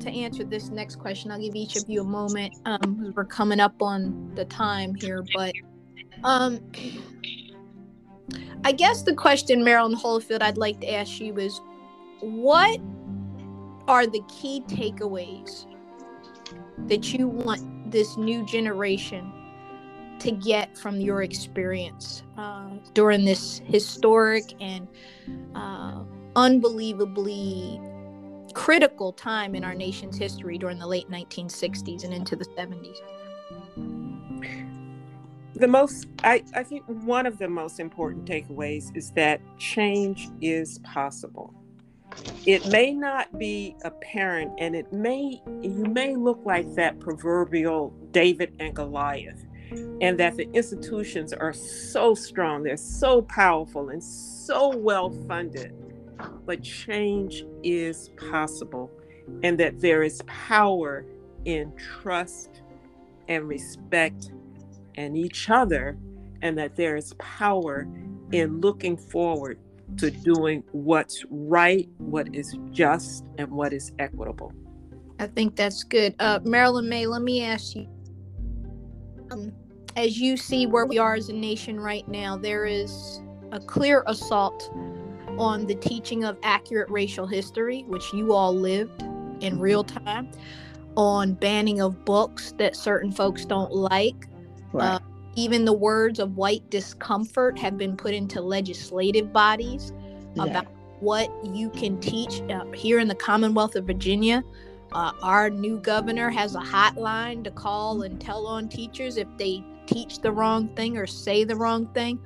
to, 0.00 0.08
answer 0.08 0.42
this 0.42 0.70
next 0.70 0.96
question. 0.96 1.30
I'll 1.30 1.38
give 1.38 1.54
each 1.54 1.76
of 1.76 1.84
you 1.86 2.00
a 2.00 2.04
moment. 2.04 2.54
Um, 2.64 3.12
we're 3.14 3.26
coming 3.26 3.60
up 3.60 3.82
on 3.82 4.32
the 4.34 4.46
time 4.46 4.94
here, 4.94 5.22
but 5.34 5.52
um, 6.24 6.60
I 8.64 8.72
guess 8.72 9.02
the 9.02 9.12
question, 9.12 9.62
Marilyn 9.62 9.94
Holifield, 9.94 10.40
I'd 10.40 10.56
like 10.56 10.80
to 10.80 10.90
ask 10.90 11.20
you 11.20 11.36
is, 11.36 11.60
what 12.20 12.80
are 13.86 14.06
the 14.06 14.22
key 14.28 14.62
takeaways 14.66 15.66
that 16.86 17.12
you 17.12 17.28
want 17.28 17.92
this 17.92 18.16
new 18.16 18.46
generation 18.46 19.30
to 20.20 20.30
get 20.30 20.76
from 20.76 21.00
your 21.00 21.22
experience 21.22 22.22
uh, 22.36 22.68
during 22.94 23.24
this 23.24 23.60
historic 23.66 24.54
and 24.60 24.88
uh, 25.54 26.02
unbelievably 26.36 27.80
critical 28.54 29.12
time 29.12 29.54
in 29.54 29.64
our 29.64 29.74
nation's 29.74 30.16
history 30.16 30.58
during 30.58 30.78
the 30.78 30.86
late 30.86 31.08
1960s 31.10 32.04
and 32.04 32.12
into 32.12 32.36
the 32.36 32.44
70s? 32.44 32.96
The 35.54 35.66
most, 35.66 36.06
I, 36.22 36.44
I 36.54 36.62
think 36.62 36.84
one 36.86 37.26
of 37.26 37.38
the 37.38 37.48
most 37.48 37.80
important 37.80 38.26
takeaways 38.26 38.96
is 38.96 39.10
that 39.12 39.40
change 39.58 40.28
is 40.40 40.78
possible. 40.80 41.52
It 42.46 42.66
may 42.68 42.94
not 42.94 43.38
be 43.38 43.76
apparent 43.84 44.52
and 44.58 44.74
it 44.74 44.92
may, 44.92 45.42
you 45.62 45.84
may 45.90 46.14
look 46.14 46.40
like 46.44 46.74
that 46.74 47.00
proverbial 47.00 47.90
David 48.12 48.54
and 48.60 48.74
Goliath 48.74 49.47
and 50.00 50.18
that 50.18 50.36
the 50.36 50.48
institutions 50.52 51.32
are 51.32 51.52
so 51.52 52.14
strong, 52.14 52.62
they're 52.62 52.76
so 52.76 53.22
powerful 53.22 53.90
and 53.90 54.02
so 54.02 54.76
well 54.76 55.10
funded. 55.26 55.74
But 56.46 56.62
change 56.62 57.44
is 57.62 58.10
possible, 58.30 58.90
and 59.42 59.58
that 59.58 59.80
there 59.80 60.02
is 60.02 60.22
power 60.26 61.04
in 61.44 61.72
trust 61.76 62.62
and 63.28 63.46
respect 63.46 64.32
and 64.96 65.16
each 65.16 65.50
other, 65.50 65.96
and 66.42 66.58
that 66.58 66.76
there 66.76 66.96
is 66.96 67.14
power 67.18 67.86
in 68.32 68.60
looking 68.60 68.96
forward 68.96 69.58
to 69.96 70.10
doing 70.10 70.62
what's 70.72 71.24
right, 71.30 71.88
what 71.98 72.34
is 72.34 72.56
just, 72.70 73.24
and 73.38 73.50
what 73.50 73.72
is 73.72 73.92
equitable. 73.98 74.52
I 75.18 75.26
think 75.26 75.56
that's 75.56 75.82
good. 75.82 76.14
Uh, 76.18 76.40
Marilyn 76.44 76.88
Maye, 76.88 77.06
let 77.06 77.22
me 77.22 77.42
ask 77.42 77.74
you 77.74 77.88
um, 79.30 79.52
as 79.96 80.18
you 80.18 80.36
see 80.36 80.66
where 80.66 80.86
we 80.86 80.98
are 80.98 81.14
as 81.14 81.28
a 81.28 81.32
nation 81.32 81.80
right 81.80 82.06
now, 82.08 82.36
there 82.36 82.64
is 82.64 83.20
a 83.52 83.60
clear 83.60 84.04
assault 84.06 84.70
on 85.38 85.66
the 85.66 85.74
teaching 85.74 86.24
of 86.24 86.36
accurate 86.42 86.90
racial 86.90 87.26
history, 87.26 87.84
which 87.88 88.12
you 88.12 88.32
all 88.32 88.54
lived 88.54 89.02
in 89.40 89.58
real 89.58 89.84
time, 89.84 90.30
on 90.96 91.34
banning 91.34 91.80
of 91.80 92.04
books 92.04 92.52
that 92.58 92.76
certain 92.76 93.12
folks 93.12 93.44
don't 93.44 93.72
like. 93.72 94.26
Right. 94.72 94.94
Uh, 94.94 94.98
even 95.36 95.64
the 95.64 95.72
words 95.72 96.18
of 96.18 96.36
white 96.36 96.68
discomfort 96.70 97.58
have 97.58 97.78
been 97.78 97.96
put 97.96 98.12
into 98.12 98.40
legislative 98.40 99.32
bodies 99.32 99.92
yeah. 100.34 100.44
about 100.44 100.66
what 101.00 101.30
you 101.44 101.70
can 101.70 102.00
teach 102.00 102.40
uh, 102.50 102.64
here 102.72 102.98
in 102.98 103.06
the 103.06 103.14
Commonwealth 103.14 103.76
of 103.76 103.84
Virginia. 103.84 104.42
Uh, 104.92 105.12
our 105.22 105.50
new 105.50 105.78
governor 105.78 106.30
has 106.30 106.54
a 106.54 106.60
hotline 106.60 107.44
to 107.44 107.50
call 107.50 108.02
and 108.02 108.20
tell 108.20 108.46
on 108.46 108.68
teachers 108.68 109.16
if 109.16 109.28
they 109.36 109.62
teach 109.86 110.20
the 110.20 110.32
wrong 110.32 110.68
thing 110.74 110.96
or 110.96 111.06
say 111.06 111.44
the 111.44 111.56
wrong 111.56 111.86
thing. 111.88 112.18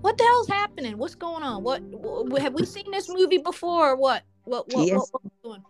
What 0.00 0.16
the 0.16 0.24
hell's 0.24 0.48
happening? 0.48 0.96
What's 0.98 1.14
going 1.14 1.42
on? 1.42 1.62
What, 1.62 1.82
what 1.82 2.40
have 2.40 2.54
we 2.54 2.64
seen 2.64 2.90
this 2.90 3.08
movie 3.08 3.38
before? 3.38 3.96
what? 3.96 4.22
What? 4.44 4.72
What? 4.72 4.86
Yes. 4.86 5.10
What, 5.42 5.60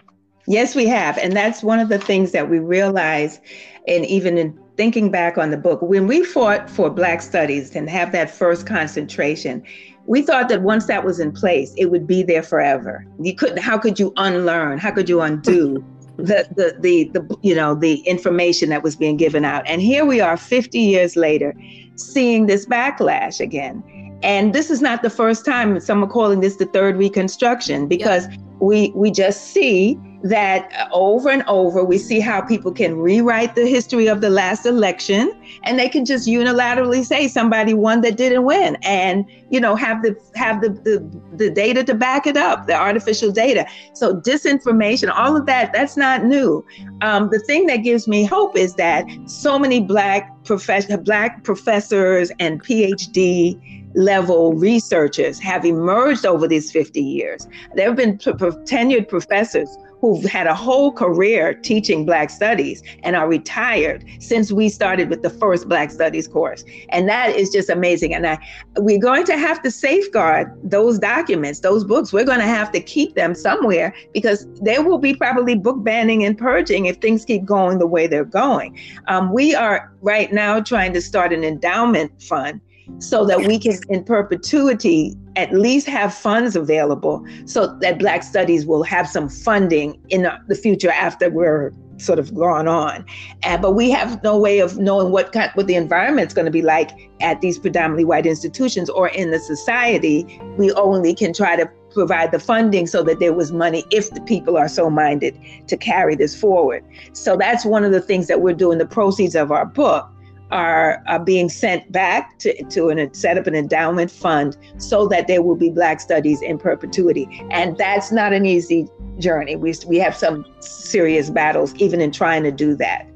yes, 0.47 0.75
we 0.75 0.87
have, 0.87 1.19
and 1.19 1.35
that's 1.35 1.63
one 1.63 1.81
of 1.81 1.89
the 1.89 1.99
things 1.99 2.33
that 2.33 2.49
we 2.49 2.59
realize, 2.59 3.41
and 3.89 4.05
even 4.07 4.39
in 4.39 4.59
thinking 4.77 5.11
back 5.11 5.37
on 5.37 5.51
the 5.51 5.57
book, 5.57 5.83
when 5.83 6.07
we 6.07 6.25
fought 6.25 6.71
for 6.71 6.89
Black 6.91 7.23
Studies 7.23 7.75
and 7.75 7.91
have 7.91 8.13
that 8.13 8.31
first 8.31 8.67
concentration, 8.67 9.63
we 10.07 10.23
thought 10.23 10.49
that 10.49 10.63
once 10.63 10.87
that 10.87 11.05
was 11.05 11.19
in 11.19 11.33
place, 11.33 11.75
it 11.77 11.91
would 11.91 12.07
be 12.07 12.23
there 12.23 12.43
forever. 12.43 13.05
You 13.21 13.35
couldn't. 13.35 13.59
How 13.59 13.79
could 13.79 13.99
you 13.99 14.13
unlearn? 14.17 14.79
How 14.79 14.93
could 14.93 15.09
you 15.09 15.21
undo? 15.21 15.85
The, 16.27 16.47
the 16.55 16.77
the 16.81 17.05
the 17.21 17.37
you 17.43 17.55
know 17.55 17.75
the 17.75 18.01
information 18.01 18.69
that 18.71 18.83
was 18.83 18.97
being 18.97 19.17
given 19.17 19.45
out 19.45 19.63
and 19.67 19.83
here 19.83 20.05
we 20.05 20.21
are 20.21 20.37
50 20.37 20.79
years 20.79 21.17
later 21.17 21.55
seeing 21.97 22.47
this 22.47 22.67
backlash 22.67 23.41
again 23.41 23.83
and 24.23 24.55
this 24.55 24.71
is 24.71 24.81
not 24.81 25.03
the 25.03 25.11
first 25.11 25.45
time 25.45 25.81
some 25.81 26.03
are 26.05 26.09
calling 26.09 26.41
this 26.41 26.57
the 26.57 26.67
third 26.67 26.97
reconstruction 26.97 27.89
because 27.89 28.27
yep. 28.29 28.39
we 28.61 28.93
we 28.95 29.11
just 29.11 29.49
see 29.49 29.99
that 30.23 30.89
over 30.93 31.31
and 31.31 31.43
over 31.47 31.83
we 31.83 31.97
see 31.97 32.21
how 32.21 32.41
people 32.43 32.71
can 32.71 32.97
rewrite 32.97 33.55
the 33.55 33.67
history 33.67 34.07
of 34.07 34.21
the 34.21 34.29
last 34.29 34.67
election 34.67 35.33
and 35.63 35.79
they 35.79 35.89
can 35.89 36.05
just 36.05 36.29
unilaterally 36.29 37.05
say 37.05 37.27
somebody 37.27 37.73
won 37.73 38.03
that 38.03 38.17
didn't 38.17 38.45
win 38.45 38.77
and 38.83 39.25
you 39.49 39.59
know 39.59 39.75
have 39.75 40.03
the 40.03 40.15
have 40.35 40.61
the 40.61 40.69
the, 40.69 41.21
the 41.37 41.51
data 41.51 41.83
to 41.83 41.95
back 41.95 42.27
it 42.27 42.37
up 42.37 42.67
the 42.67 42.75
artificial 42.75 43.33
data. 43.33 43.67
So 43.95 44.17
disinformation 44.17 45.11
all 45.15 45.37
of 45.37 45.47
that 45.47 45.73
that's 45.73 45.97
not 45.97 46.25
new. 46.25 46.65
Um, 47.01 47.31
the 47.31 47.39
thing 47.41 47.67
that 47.67 47.79
gives 47.79 48.07
me 48.07 48.25
hope 48.25 48.57
is 48.57 48.75
that 48.75 49.07
so 49.27 49.59
many 49.59 49.81
black 49.81 50.31
professor 50.45 50.99
black 50.99 51.45
professors 51.45 52.31
and 52.39 52.63
phd 52.63 53.59
level 53.95 54.53
researchers 54.55 55.39
have 55.41 55.65
emerged 55.65 56.25
over 56.25 56.47
these 56.47 56.71
50 56.71 57.03
years. 57.03 57.49
There 57.75 57.89
have 57.89 57.97
been 57.97 58.19
tenured 58.19 59.09
professors 59.09 59.77
who've 60.01 60.25
had 60.25 60.47
a 60.47 60.55
whole 60.55 60.93
career 60.93 61.55
teaching 61.55 62.07
Black 62.07 62.31
Studies 62.31 62.83
and 63.03 63.17
are 63.17 63.29
retired 63.29 64.05
since 64.19 64.51
we 64.51 64.69
started 64.69 65.11
with 65.11 65.23
the 65.23 65.31
first 65.31 65.69
Black 65.69 65.91
Studies 65.91 66.27
course. 66.27 66.65
And 66.89 67.09
that 67.09 67.37
is 67.37 67.51
just 67.51 67.69
amazing. 67.69 68.15
And 68.15 68.27
I, 68.27 68.39
we're 68.79 68.99
going 68.99 69.25
to 69.27 69.37
have 69.37 69.63
to 69.63 69.71
safeguard 69.71 70.51
those 70.63 70.99
documents, 70.99 71.61
those 71.61 71.85
books. 71.85 72.13
We're 72.13 72.25
going 72.25 72.41
to 72.41 72.47
have 72.47 72.73
to 72.73 72.81
keep 72.81 73.15
them 73.15 73.35
somewhere 73.35 73.95
because 74.15 74.47
there 74.63 74.83
will 74.83 74.99
be 74.99 75.15
probably 75.15 75.55
book 75.55 75.83
banning 75.85 76.25
and 76.25 76.37
purging 76.37 76.87
if 76.87 76.97
things 76.97 77.25
keep 77.25 77.45
going 77.45 77.79
the 77.79 77.87
way 77.87 78.07
they're 78.07 78.25
going. 78.25 78.79
Um, 79.07 79.33
we 79.33 79.55
are 79.55 79.93
right 80.01 80.33
now 80.33 80.61
trying 80.61 80.95
to 80.95 81.03
start 81.03 81.33
an 81.33 81.45
endowment 81.45 82.23
fund 82.23 82.61
so 82.99 83.25
that 83.25 83.47
we 83.47 83.59
can, 83.59 83.79
in 83.89 84.05
perpetuity, 84.05 85.17
at 85.37 85.53
least 85.53 85.87
have 85.87 86.13
funds 86.13 86.57
available 86.57 87.25
so 87.47 87.67
that 87.79 87.99
Black 87.99 88.23
Studies 88.23 88.67
will 88.67 88.83
have 88.83 89.09
some 89.09 89.29
funding 89.29 90.01
in 90.09 90.29
the 90.49 90.55
future 90.55 90.91
after 90.91 91.31
we're 91.31 91.73
sort 92.01 92.19
of 92.19 92.35
gone 92.35 92.67
on. 92.67 93.05
And, 93.43 93.61
but 93.63 93.73
we 93.73 93.91
have 93.91 94.23
no 94.23 94.39
way 94.39 94.59
of 94.59 94.79
knowing 94.79 95.13
what 95.13 95.33
kind, 95.33 95.51
what 95.55 95.67
the 95.67 95.75
environment's 95.75 96.35
going 96.35 96.47
to 96.47 96.51
be 96.51 96.63
like 96.63 96.91
at 97.21 97.41
these 97.41 97.59
predominantly 97.59 98.05
white 98.05 98.27
institutions 98.27 98.89
or 98.91 99.09
in 99.09 99.31
the 99.31 99.39
society. 99.39 100.41
We 100.57 100.73
only 100.73 101.15
can 101.15 101.33
try 101.33 101.57
to 101.57 101.71
provide 101.93 102.33
the 102.33 102.39
funding 102.39 102.87
so 102.87 103.03
that 103.03 103.19
there 103.19 103.33
was 103.33 103.53
money 103.53 103.85
if 103.91 104.11
the 104.11 104.21
people 104.23 104.57
are 104.57 104.69
so 104.69 104.89
minded 104.89 105.39
to 105.67 105.77
carry 105.77 106.15
this 106.15 106.39
forward. 106.39 106.85
So 107.13 107.37
that's 107.37 107.65
one 107.65 107.85
of 107.85 107.93
the 107.93 108.01
things 108.01 108.29
that 108.29 108.41
we're 108.41 108.55
doing. 108.55 108.79
The 108.79 108.87
proceeds 108.87 109.35
of 109.35 109.51
our 109.51 109.67
book 109.67 110.09
are, 110.51 111.03
are 111.07 111.19
being 111.19 111.49
sent 111.49 111.91
back 111.93 112.39
to, 112.41 112.63
to 112.65 112.89
an, 112.89 113.13
set 113.15 113.39
up 113.39 113.47
an 113.47 113.55
endowment 113.55 114.11
fund 114.11 114.57
so 114.79 115.07
that 115.09 115.27
there 115.27 115.43
will 115.43 115.57
be 115.57 115.71
Black 115.71 116.01
studies 116.01 116.43
in 116.43 116.59
perpetuity. 116.59 117.29
And 117.51 117.77
that's 117.77 118.11
not 118.13 118.33
an 118.33 118.47
easy 118.47 118.89
journey. 119.19 119.57
We, 119.57 119.75
we 119.87 119.99
have 119.99 120.17
some 120.17 120.45
serious 120.61 121.31
battles 121.31 121.75
even 121.77 122.01
in 122.01 122.11
trying 122.11 122.43
to 122.45 122.53
do 122.53 122.75
that. 122.77 123.07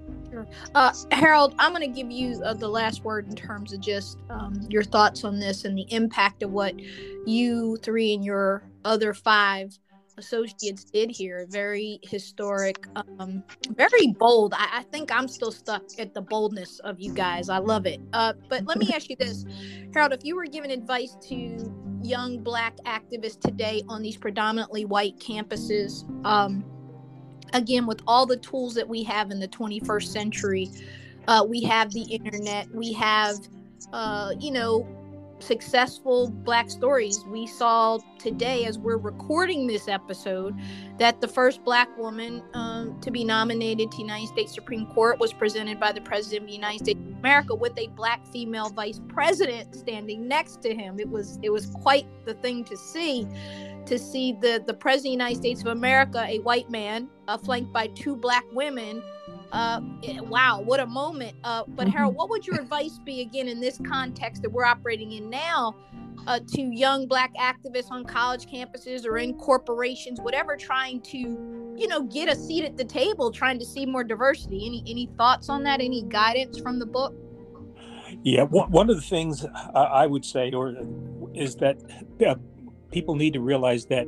Uh, 0.74 0.93
Harold, 1.11 1.55
I'm 1.59 1.72
going 1.72 1.89
to 1.89 2.03
give 2.03 2.11
you 2.11 2.43
uh, 2.43 2.55
the 2.55 2.68
last 2.68 3.05
word 3.05 3.28
in 3.28 3.37
terms 3.37 3.72
of 3.72 3.80
just 3.80 4.18
um, 4.30 4.61
your 4.68 4.82
thoughts 4.82 5.24
on 5.24 5.39
this 5.39 5.64
and 5.64 5.76
the 5.76 5.87
impact 5.91 6.43
of 6.43 6.51
what 6.51 6.74
you 7.26 7.76
three 7.78 8.12
and 8.12 8.24
your 8.24 8.64
other 8.85 9.14
five 9.14 9.78
associates 10.19 10.85
did 10.85 11.11
here. 11.11 11.47
Very 11.49 11.99
historic, 12.03 12.87
um, 13.19 13.43
very 13.71 14.09
bold. 14.19 14.55
I, 14.55 14.79
I, 14.79 14.83
think 14.85 15.15
I'm 15.15 15.29
still 15.29 15.51
stuck 15.51 15.85
at 15.99 16.15
the 16.15 16.23
boldness 16.23 16.79
of 16.81 17.01
you 17.01 17.12
guys. 17.12 17.49
I 17.49 17.59
love 17.59 17.87
it. 17.87 18.01
Uh, 18.12 18.35
but 18.49 18.65
let 18.67 18.79
me 18.79 18.91
ask 18.95 19.11
you 19.11 19.17
this, 19.17 19.45
Harold: 19.93 20.12
If 20.12 20.25
you 20.25 20.37
were 20.37 20.47
giving 20.47 20.71
advice 20.71 21.17
to 21.29 21.73
young 22.03 22.43
Black 22.43 22.77
activists 22.85 23.41
today 23.41 23.83
on 23.89 24.03
these 24.03 24.17
predominantly 24.17 24.85
white 24.85 25.19
campuses, 25.19 26.05
um, 26.25 26.65
again 27.53 27.87
with 27.87 28.01
all 28.07 28.27
the 28.27 28.37
tools 28.37 28.75
that 28.75 28.89
we 28.89 29.03
have 29.05 29.31
in 29.31 29.41
the 29.41 29.49
21st 29.49 30.07
century, 30.07 30.71
uh, 31.29 31.45
we 31.49 31.62
have 31.62 31.91
the 31.93 32.03
internet, 32.03 32.71
we 32.75 32.93
have, 32.93 33.37
uh, 33.93 34.33
you 34.39 34.51
know 34.51 34.87
successful 35.45 36.30
black 36.30 36.70
stories. 36.70 37.24
We 37.26 37.47
saw 37.47 37.99
today, 38.18 38.64
as 38.64 38.78
we're 38.78 38.97
recording 38.97 39.66
this 39.66 39.88
episode, 39.88 40.59
that 40.99 41.20
the 41.20 41.28
first 41.28 41.62
black 41.64 41.88
woman 41.99 42.42
um, 42.55 42.99
to 43.01 43.11
be 43.11 43.24
nominated 43.24 43.90
to 43.92 43.99
United 43.99 44.28
States 44.28 44.55
Supreme 44.55 44.86
Court 44.86 45.18
was 45.18 45.32
presented 45.32 45.78
by 45.78 45.92
the 45.92 46.01
President 46.01 46.42
of 46.42 46.49
the 46.49 46.55
United 46.55 46.84
States 46.84 47.01
of 47.01 47.18
America 47.18 47.55
with 47.55 47.78
a 47.78 47.88
black 47.88 48.26
female 48.26 48.70
vice 48.70 49.01
president 49.09 49.74
standing 49.74 50.26
next 50.26 50.62
to 50.62 50.74
him. 50.74 50.99
It 50.99 51.09
was 51.09 51.38
it 51.42 51.51
was 51.51 51.66
quite 51.66 52.07
the 52.24 52.34
thing 52.34 52.64
to 52.64 52.76
see, 52.76 53.26
to 53.86 53.99
see 53.99 54.32
the 54.32 54.62
the 54.66 54.74
President 54.74 54.99
of 54.99 55.03
the 55.03 55.11
United 55.11 55.36
States 55.36 55.61
of 55.61 55.66
America, 55.68 56.24
a 56.26 56.38
white 56.40 56.70
man, 56.70 57.09
uh, 57.28 57.36
flanked 57.36 57.72
by 57.72 57.88
two 57.88 58.16
black 58.16 58.45
women 58.53 59.03
uh, 59.55 59.80
eh, 60.02 60.18
wow, 60.20 60.61
what 60.61 60.80
a 60.80 60.86
moment. 60.86 61.36
Uh, 61.44 61.62
but 61.68 61.86
Harold, 61.88 62.12
mm-hmm. 62.12 62.18
what 62.18 62.30
would 62.30 62.44
your 62.44 62.57
advice 62.57 62.98
be 63.05 63.20
again 63.20 63.46
in 63.46 63.61
this 63.61 63.80
context 63.86 64.42
that 64.42 64.50
we're 64.50 64.64
operating 64.64 65.12
in 65.12 65.30
now 65.30 65.76
uh, 66.26 66.40
to 66.55 66.62
young 66.62 67.07
Black 67.07 67.32
activists 67.36 67.90
on 67.92 68.05
college 68.05 68.46
campuses 68.46 69.07
or 69.07 69.16
in 69.18 69.34
corporations, 69.34 70.20
whatever, 70.20 70.57
trying 70.57 71.00
to, 71.02 71.18
you 71.76 71.86
know, 71.86 72.02
get 72.02 72.28
a 72.28 72.34
seat 72.34 72.64
at 72.64 72.76
the 72.76 72.84
table, 72.84 73.30
trying 73.30 73.61
to 73.61 73.64
see 73.64 73.86
more 73.86 74.02
diversity? 74.02 74.66
Any 74.66 74.82
any 74.88 75.09
thoughts 75.16 75.48
on 75.48 75.62
that? 75.62 75.80
Any 75.80 76.02
guidance 76.02 76.59
from 76.59 76.80
the 76.80 76.86
book? 76.86 77.14
Yeah, 78.24 78.42
one 78.44 78.90
of 78.90 78.96
the 78.96 79.02
things 79.02 79.46
I 79.74 80.07
would 80.07 80.24
say, 80.24 80.50
or 80.50 80.74
is 81.32 81.57
that 81.57 81.76
uh, 82.26 82.34
people 82.90 83.14
need 83.14 83.34
to 83.34 83.40
realize 83.40 83.86
that 83.86 84.07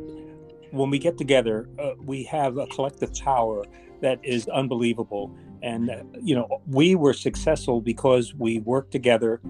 when 0.71 0.91
we 0.91 0.99
get 0.99 1.19
together, 1.19 1.69
uh, 1.79 1.91
we 2.03 2.25
have 2.25 2.57
a 2.57 2.67
collective 2.67 3.15
power 3.15 3.65
that 4.01 4.19
is 4.23 4.49
unbelievable. 4.49 5.35
And 5.63 5.91
uh, 5.91 6.03
you 6.21 6.35
know, 6.35 6.63
we 6.67 6.95
were 6.95 7.13
successful 7.13 7.81
because 7.81 8.35
we 8.35 8.61
worked 8.61 8.93
together 8.93 9.41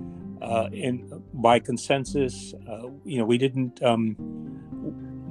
uh, 0.42 0.68
in 0.72 1.22
by 1.34 1.58
consensus. 1.58 2.54
Uh, 2.68 2.88
you 3.04 3.18
know, 3.18 3.24
we 3.24 3.38
didn't 3.38 3.82
um, 3.82 4.16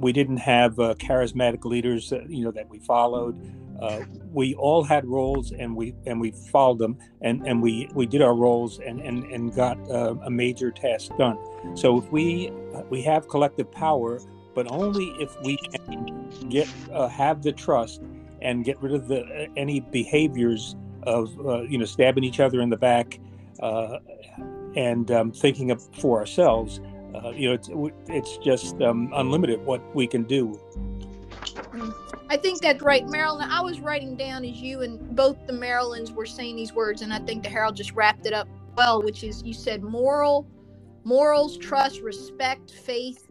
we 0.00 0.12
didn't 0.12 0.38
have 0.38 0.78
uh, 0.78 0.94
charismatic 0.94 1.64
leaders, 1.64 2.12
uh, 2.12 2.20
you 2.28 2.44
know, 2.44 2.50
that 2.50 2.68
we 2.68 2.78
followed. 2.78 3.40
Uh, 3.80 4.00
we 4.32 4.54
all 4.54 4.82
had 4.82 5.04
roles, 5.06 5.52
and 5.52 5.76
we 5.76 5.94
and 6.06 6.20
we 6.20 6.30
followed 6.50 6.78
them, 6.78 6.98
and 7.20 7.46
and 7.46 7.62
we 7.62 7.88
we 7.94 8.06
did 8.06 8.22
our 8.22 8.34
roles, 8.34 8.78
and 8.80 9.00
and 9.00 9.24
and 9.24 9.54
got 9.54 9.76
a 9.90 10.30
major 10.30 10.70
task 10.70 11.12
done. 11.18 11.38
So 11.76 11.98
if 11.98 12.10
we 12.10 12.50
we 12.88 13.02
have 13.02 13.28
collective 13.28 13.70
power, 13.70 14.20
but 14.54 14.70
only 14.70 15.08
if 15.20 15.38
we 15.42 15.58
can 15.58 16.48
get 16.48 16.68
have 17.10 17.42
the 17.42 17.52
trust 17.52 18.00
and 18.42 18.64
get 18.64 18.80
rid 18.82 18.94
of 18.94 19.08
the 19.08 19.48
any 19.56 19.80
behaviors 19.80 20.76
of 21.04 21.38
uh, 21.46 21.62
you 21.62 21.78
know 21.78 21.84
stabbing 21.84 22.24
each 22.24 22.40
other 22.40 22.60
in 22.60 22.70
the 22.70 22.76
back 22.76 23.18
uh, 23.60 23.98
and 24.76 25.10
um, 25.10 25.32
thinking 25.32 25.70
of 25.70 25.82
for 25.96 26.18
ourselves. 26.18 26.80
Uh, 27.14 27.30
you 27.30 27.48
know, 27.48 27.54
it's 27.54 27.70
it's 28.08 28.36
just 28.38 28.80
um, 28.82 29.10
unlimited 29.14 29.64
what 29.64 29.82
we 29.94 30.06
can 30.06 30.24
do. 30.24 30.60
I 32.28 32.36
think 32.36 32.60
that's 32.60 32.82
right, 32.82 33.06
Marilyn. 33.06 33.48
I 33.48 33.60
was 33.60 33.80
writing 33.80 34.16
down 34.16 34.44
as 34.44 34.60
you 34.60 34.82
and 34.82 35.14
both 35.14 35.46
the 35.46 35.52
Marilyns 35.52 36.12
were 36.12 36.26
saying 36.26 36.56
these 36.56 36.72
words, 36.72 37.02
and 37.02 37.12
I 37.12 37.20
think 37.20 37.44
the 37.44 37.48
Harold 37.48 37.76
just 37.76 37.92
wrapped 37.92 38.26
it 38.26 38.32
up 38.32 38.48
well, 38.76 39.02
which 39.02 39.24
is 39.24 39.42
you 39.42 39.54
said 39.54 39.82
moral, 39.82 40.46
morals, 41.04 41.56
trust, 41.56 42.00
respect, 42.00 42.70
faith, 42.70 43.30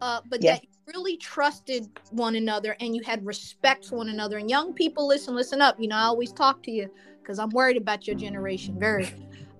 uh, 0.00 0.20
but 0.28 0.42
yes. 0.42 0.60
that 0.60 0.66
really 0.94 1.16
trusted 1.18 1.86
one 2.10 2.34
another 2.36 2.76
and 2.80 2.96
you 2.96 3.02
had 3.04 3.24
respect 3.24 3.86
for 3.86 3.96
one 3.96 4.08
another. 4.08 4.38
And 4.38 4.48
young 4.48 4.72
people, 4.72 5.06
listen, 5.06 5.34
listen 5.34 5.60
up. 5.60 5.78
You 5.78 5.88
know, 5.88 5.96
I 5.96 6.04
always 6.04 6.32
talk 6.32 6.62
to 6.64 6.70
you 6.70 6.90
because 7.20 7.38
I'm 7.38 7.50
worried 7.50 7.76
about 7.76 8.06
your 8.06 8.16
generation. 8.16 8.78
Very, 8.78 9.08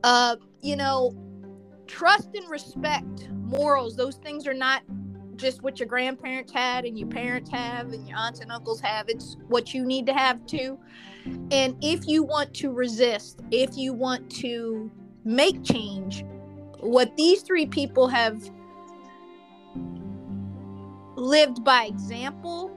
uh, 0.04 0.36
you 0.62 0.74
know, 0.74 1.12
trust 1.86 2.30
and 2.34 2.48
respect, 2.50 3.28
morals. 3.30 3.94
Those 3.94 4.16
things 4.16 4.46
are 4.46 4.54
not 4.54 4.82
just 5.36 5.62
what 5.62 5.78
your 5.78 5.86
grandparents 5.86 6.50
had 6.52 6.84
and 6.84 6.98
your 6.98 7.08
parents 7.08 7.50
have 7.50 7.92
and 7.92 8.08
your 8.08 8.16
aunts 8.16 8.40
and 8.40 8.50
uncles 8.50 8.80
have. 8.80 9.08
It's 9.08 9.36
what 9.48 9.74
you 9.74 9.84
need 9.84 10.06
to 10.06 10.14
have 10.14 10.44
too. 10.46 10.78
And 11.50 11.76
if 11.82 12.08
you 12.08 12.22
want 12.22 12.54
to 12.54 12.72
resist, 12.72 13.40
if 13.50 13.76
you 13.76 13.92
want 13.92 14.30
to 14.36 14.90
make 15.24 15.62
change, 15.62 16.24
what 16.80 17.14
these 17.16 17.42
three 17.42 17.66
people 17.66 18.08
have 18.08 18.50
lived 21.18 21.64
by 21.64 21.84
example, 21.84 22.70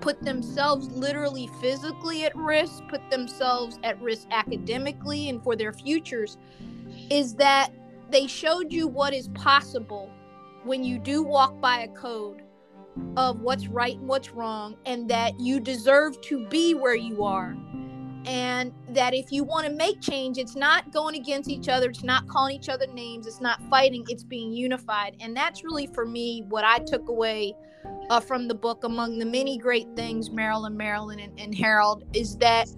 put 0.00 0.22
themselves 0.22 0.88
literally 0.90 1.48
physically 1.60 2.24
at 2.24 2.34
risk, 2.36 2.82
put 2.88 3.10
themselves 3.10 3.78
at 3.82 4.00
risk 4.00 4.26
academically 4.30 5.28
and 5.28 5.42
for 5.42 5.56
their 5.56 5.72
futures, 5.72 6.38
is 7.10 7.34
that 7.34 7.70
they 8.10 8.26
showed 8.26 8.72
you 8.72 8.86
what 8.86 9.12
is 9.12 9.28
possible 9.28 10.10
when 10.64 10.84
you 10.84 10.98
do 10.98 11.22
walk 11.22 11.58
by 11.60 11.80
a 11.80 11.88
code 11.88 12.42
of 13.16 13.40
what's 13.40 13.68
right 13.68 13.96
and 13.96 14.08
what's 14.08 14.30
wrong, 14.30 14.76
and 14.84 15.08
that 15.08 15.38
you 15.38 15.60
deserve 15.60 16.20
to 16.20 16.46
be 16.48 16.74
where 16.74 16.96
you 16.96 17.24
are 17.24 17.56
and 18.26 18.72
that 18.88 19.14
if 19.14 19.32
you 19.32 19.44
want 19.44 19.66
to 19.66 19.72
make 19.72 20.00
change 20.00 20.38
it's 20.38 20.54
not 20.54 20.92
going 20.92 21.14
against 21.14 21.48
each 21.48 21.68
other 21.68 21.88
it's 21.88 22.02
not 22.02 22.26
calling 22.28 22.54
each 22.54 22.68
other 22.68 22.86
names 22.88 23.26
it's 23.26 23.40
not 23.40 23.62
fighting 23.68 24.04
it's 24.08 24.24
being 24.24 24.52
unified. 24.52 25.16
And 25.20 25.36
that's 25.36 25.64
really 25.64 25.86
for 25.88 26.04
me 26.04 26.44
what 26.48 26.64
i 26.64 26.78
took 26.78 27.08
away 27.08 27.54
uh, 28.10 28.20
from 28.20 28.48
the 28.48 28.54
book 28.54 28.84
among 28.84 29.18
the 29.18 29.26
many 29.26 29.56
great 29.58 29.86
things 29.96 30.30
marilyn 30.30 30.76
marilyn 30.76 31.20
and, 31.20 31.38
and 31.40 31.54
harold 31.54 32.04
is 32.12 32.36
that 32.36 32.68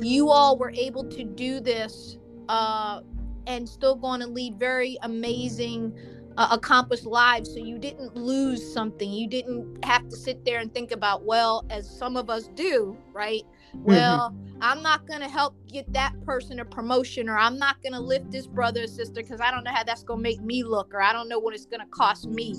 you 0.00 0.30
all 0.30 0.56
were 0.56 0.72
able 0.72 1.04
to 1.04 1.24
do 1.24 1.60
this 1.60 2.18
uh, 2.48 3.00
and 3.46 3.68
still 3.68 3.94
going 3.94 4.20
to 4.20 4.26
lead 4.26 4.58
very 4.58 4.98
amazing 5.02 5.92
uh, 6.36 6.48
accomplished 6.52 7.06
lives. 7.06 7.52
So 7.52 7.58
you 7.58 7.78
didn't 7.78 8.16
lose 8.16 8.72
something. 8.72 9.10
You 9.10 9.28
didn't 9.28 9.84
have 9.84 10.08
to 10.08 10.16
sit 10.16 10.44
there 10.44 10.60
and 10.60 10.72
think 10.72 10.92
about 10.92 11.24
well 11.24 11.64
as 11.70 11.88
some 11.88 12.16
of 12.16 12.30
us 12.30 12.48
do 12.54 12.96
right. 13.12 13.42
Well 13.74 14.30
mm-hmm. 14.30 14.50
i'm 14.60 14.82
not 14.82 15.06
going 15.06 15.20
to 15.20 15.28
help 15.28 15.54
get 15.68 15.90
that 15.92 16.12
person 16.24 16.60
a 16.60 16.64
promotion 16.64 17.28
or 17.28 17.38
i'm 17.38 17.58
not 17.58 17.82
going 17.82 17.92
to 17.92 18.00
lift 18.00 18.30
this 18.30 18.46
brother 18.46 18.84
or 18.84 18.86
sister 18.86 19.22
because 19.22 19.40
i 19.40 19.50
don't 19.50 19.64
know 19.64 19.72
how 19.72 19.84
that's 19.84 20.02
going 20.02 20.18
to 20.18 20.22
make 20.22 20.40
me 20.40 20.62
look 20.62 20.92
or 20.94 21.02
i 21.02 21.12
don't 21.12 21.28
know 21.28 21.38
what 21.38 21.54
it's 21.54 21.66
going 21.66 21.80
to 21.80 21.86
cost 21.86 22.26
me 22.28 22.54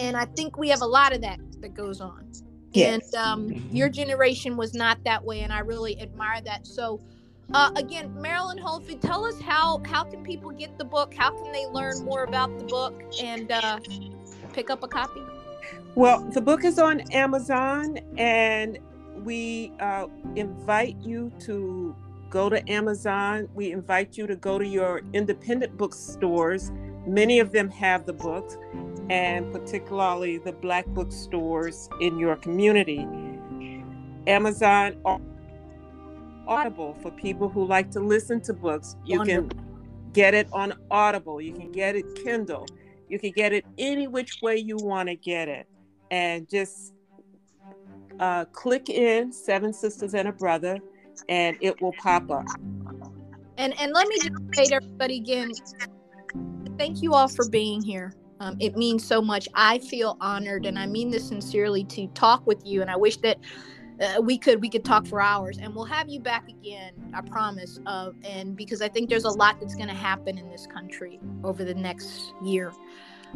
and 0.00 0.16
i 0.16 0.24
think 0.24 0.56
we 0.56 0.68
have 0.68 0.80
a 0.80 0.86
lot 0.86 1.14
of 1.14 1.20
that 1.20 1.38
that 1.60 1.74
goes 1.74 2.00
on 2.00 2.26
yes. 2.72 3.12
and 3.12 3.14
um, 3.14 3.48
mm-hmm. 3.48 3.76
your 3.76 3.88
generation 3.88 4.56
was 4.56 4.74
not 4.74 5.02
that 5.04 5.22
way 5.22 5.40
and 5.40 5.52
i 5.52 5.58
really 5.58 6.00
admire 6.00 6.40
that 6.40 6.66
so 6.66 7.00
uh, 7.54 7.70
again 7.76 8.12
marilyn 8.20 8.58
holifield 8.58 9.00
tell 9.00 9.24
us 9.24 9.40
how 9.40 9.80
how 9.86 10.02
can 10.02 10.22
people 10.24 10.50
get 10.50 10.76
the 10.78 10.84
book 10.84 11.14
how 11.14 11.30
can 11.30 11.52
they 11.52 11.66
learn 11.66 12.02
more 12.04 12.24
about 12.24 12.56
the 12.58 12.64
book 12.64 13.02
and 13.22 13.52
uh, 13.52 13.78
pick 14.52 14.70
up 14.70 14.82
a 14.82 14.88
copy 14.88 15.22
well 15.94 16.20
the 16.32 16.40
book 16.40 16.64
is 16.64 16.78
on 16.78 17.00
amazon 17.12 17.98
and 18.16 18.78
we 19.24 19.72
uh, 19.80 20.06
invite 20.34 20.96
you 21.00 21.32
to 21.40 21.94
go 22.30 22.48
to 22.48 22.68
Amazon. 22.70 23.48
We 23.54 23.72
invite 23.72 24.16
you 24.16 24.26
to 24.26 24.36
go 24.36 24.58
to 24.58 24.66
your 24.66 25.02
independent 25.12 25.76
bookstores. 25.76 26.70
Many 27.06 27.38
of 27.38 27.52
them 27.52 27.70
have 27.70 28.04
the 28.04 28.12
books, 28.12 28.56
and 29.10 29.52
particularly 29.52 30.38
the 30.38 30.52
Black 30.52 30.86
bookstores 30.86 31.88
in 32.00 32.18
your 32.18 32.36
community. 32.36 33.06
Amazon 34.26 35.00
Audible 36.48 36.96
for 37.02 37.10
people 37.12 37.48
who 37.48 37.64
like 37.64 37.90
to 37.92 38.00
listen 38.00 38.40
to 38.42 38.52
books. 38.52 38.96
You 39.04 39.20
can 39.22 39.50
get 40.12 40.34
it 40.34 40.48
on 40.52 40.74
Audible. 40.90 41.40
You 41.40 41.52
can 41.52 41.72
get 41.72 41.96
it 41.96 42.04
Kindle. 42.22 42.66
You 43.08 43.18
can 43.18 43.32
get 43.32 43.52
it 43.52 43.64
any 43.78 44.08
which 44.08 44.40
way 44.42 44.56
you 44.56 44.76
want 44.76 45.08
to 45.08 45.16
get 45.16 45.48
it. 45.48 45.66
And 46.10 46.48
just 46.48 46.92
uh, 48.20 48.44
click 48.46 48.88
in 48.88 49.32
Seven 49.32 49.72
Sisters 49.72 50.14
and 50.14 50.28
a 50.28 50.32
Brother, 50.32 50.78
and 51.28 51.56
it 51.60 51.80
will 51.80 51.94
pop 51.98 52.30
up. 52.30 52.46
And 53.58 53.78
and 53.80 53.92
let 53.92 54.08
me 54.08 54.16
just 54.16 54.34
say 54.54 54.66
to 54.66 54.74
everybody 54.76 55.16
again, 55.16 55.52
thank 56.78 57.02
you 57.02 57.14
all 57.14 57.28
for 57.28 57.48
being 57.48 57.82
here. 57.82 58.14
Um, 58.40 58.56
it 58.60 58.76
means 58.76 59.04
so 59.04 59.22
much. 59.22 59.48
I 59.54 59.78
feel 59.78 60.16
honored, 60.20 60.66
and 60.66 60.78
I 60.78 60.86
mean 60.86 61.10
this 61.10 61.28
sincerely 61.28 61.84
to 61.84 62.06
talk 62.08 62.46
with 62.46 62.64
you. 62.66 62.82
And 62.82 62.90
I 62.90 62.96
wish 62.96 63.16
that 63.18 63.38
uh, 64.00 64.20
we 64.20 64.36
could 64.36 64.60
we 64.60 64.68
could 64.68 64.84
talk 64.84 65.06
for 65.06 65.20
hours, 65.20 65.58
and 65.58 65.74
we'll 65.74 65.86
have 65.86 66.08
you 66.08 66.20
back 66.20 66.48
again. 66.48 66.92
I 67.14 67.22
promise. 67.22 67.80
Uh, 67.86 68.10
and 68.24 68.54
because 68.54 68.82
I 68.82 68.88
think 68.88 69.08
there's 69.08 69.24
a 69.24 69.30
lot 69.30 69.58
that's 69.58 69.74
going 69.74 69.88
to 69.88 69.94
happen 69.94 70.36
in 70.36 70.50
this 70.50 70.66
country 70.66 71.18
over 71.44 71.64
the 71.64 71.74
next 71.74 72.34
year. 72.42 72.72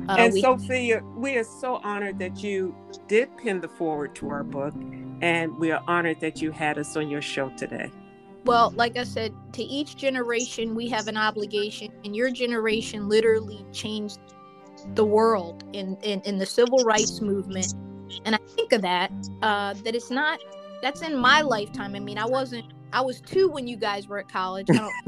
Uh, 0.09 0.17
and 0.19 0.33
we- 0.33 0.41
Sophia, 0.41 1.03
we 1.17 1.37
are 1.37 1.45
so 1.45 1.81
honored 1.85 2.19
that 2.19 2.43
you 2.43 2.75
did 3.09 3.37
pin 3.37 3.61
the 3.61 3.69
foreword 3.69 4.15
to 4.17 4.29
our 4.29 4.43
book, 4.43 4.75
and 5.21 5.57
we 5.59 5.71
are 5.71 5.83
honored 5.87 6.21
that 6.21 6.41
you 6.41 6.51
had 6.51 6.79
us 6.79 6.97
on 6.97 7.09
your 7.09 7.23
show 7.23 7.51
today. 7.51 7.91
Well, 8.45 8.73
like 8.75 8.97
I 8.97 9.05
said, 9.05 9.35
to 9.53 9.63
each 9.63 9.97
generation, 9.97 10.75
we 10.75 10.89
have 10.89 11.09
an 11.09 11.17
obligation, 11.17 11.93
and 12.05 12.17
your 12.17 12.31
generation 12.31 13.09
literally 13.09 13.65
changed 13.73 14.19
the 14.95 15.05
world 15.05 15.63
in, 15.75 15.99
in, 16.03 16.23
in 16.23 16.39
the 16.39 16.47
civil 16.47 16.79
rights 16.79 17.21
movement. 17.21 17.75
And 18.25 18.35
I 18.35 18.39
think 18.57 18.73
of 18.73 18.81
that, 18.83 19.13
uh, 19.43 19.75
that 19.85 19.95
it's 19.95 20.11
not, 20.11 20.41
that's 20.81 21.03
in 21.03 21.17
my 21.17 21.43
lifetime. 21.43 21.95
I 21.95 22.01
mean, 22.01 22.17
I 22.17 22.25
wasn't, 22.25 22.65
I 22.93 23.01
was 23.01 23.21
two 23.21 23.49
when 23.49 23.67
you 23.67 23.77
guys 23.77 24.09
were 24.09 24.19
at 24.19 24.29
college. 24.29 24.67
I 24.71 24.77
don't 24.77 24.93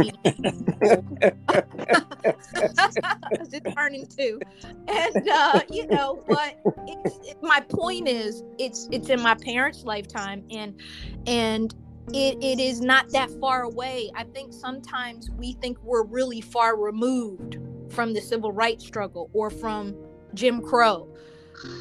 just 3.50 3.76
turning 3.76 4.06
two. 4.06 4.40
And, 4.88 5.28
uh, 5.28 5.60
you 5.70 5.86
know, 5.86 6.22
but 6.26 6.60
it's, 6.86 7.28
it, 7.28 7.36
my 7.42 7.60
point 7.60 8.08
is, 8.08 8.42
it's, 8.58 8.88
it's 8.92 9.08
in 9.08 9.20
my 9.20 9.34
parents' 9.34 9.84
lifetime. 9.84 10.44
And, 10.50 10.80
and, 11.26 11.74
it, 12.12 12.42
it 12.42 12.58
is 12.58 12.80
not 12.80 13.10
that 13.10 13.30
far 13.40 13.62
away. 13.62 14.10
I 14.16 14.24
think 14.24 14.52
sometimes 14.52 15.30
we 15.30 15.52
think 15.52 15.78
we're 15.82 16.02
really 16.02 16.40
far 16.40 16.76
removed 16.76 17.58
from 17.90 18.12
the 18.12 18.20
civil 18.20 18.50
rights 18.50 18.84
struggle 18.84 19.30
or 19.32 19.50
from 19.50 19.94
Jim 20.34 20.60
Crow, 20.60 21.08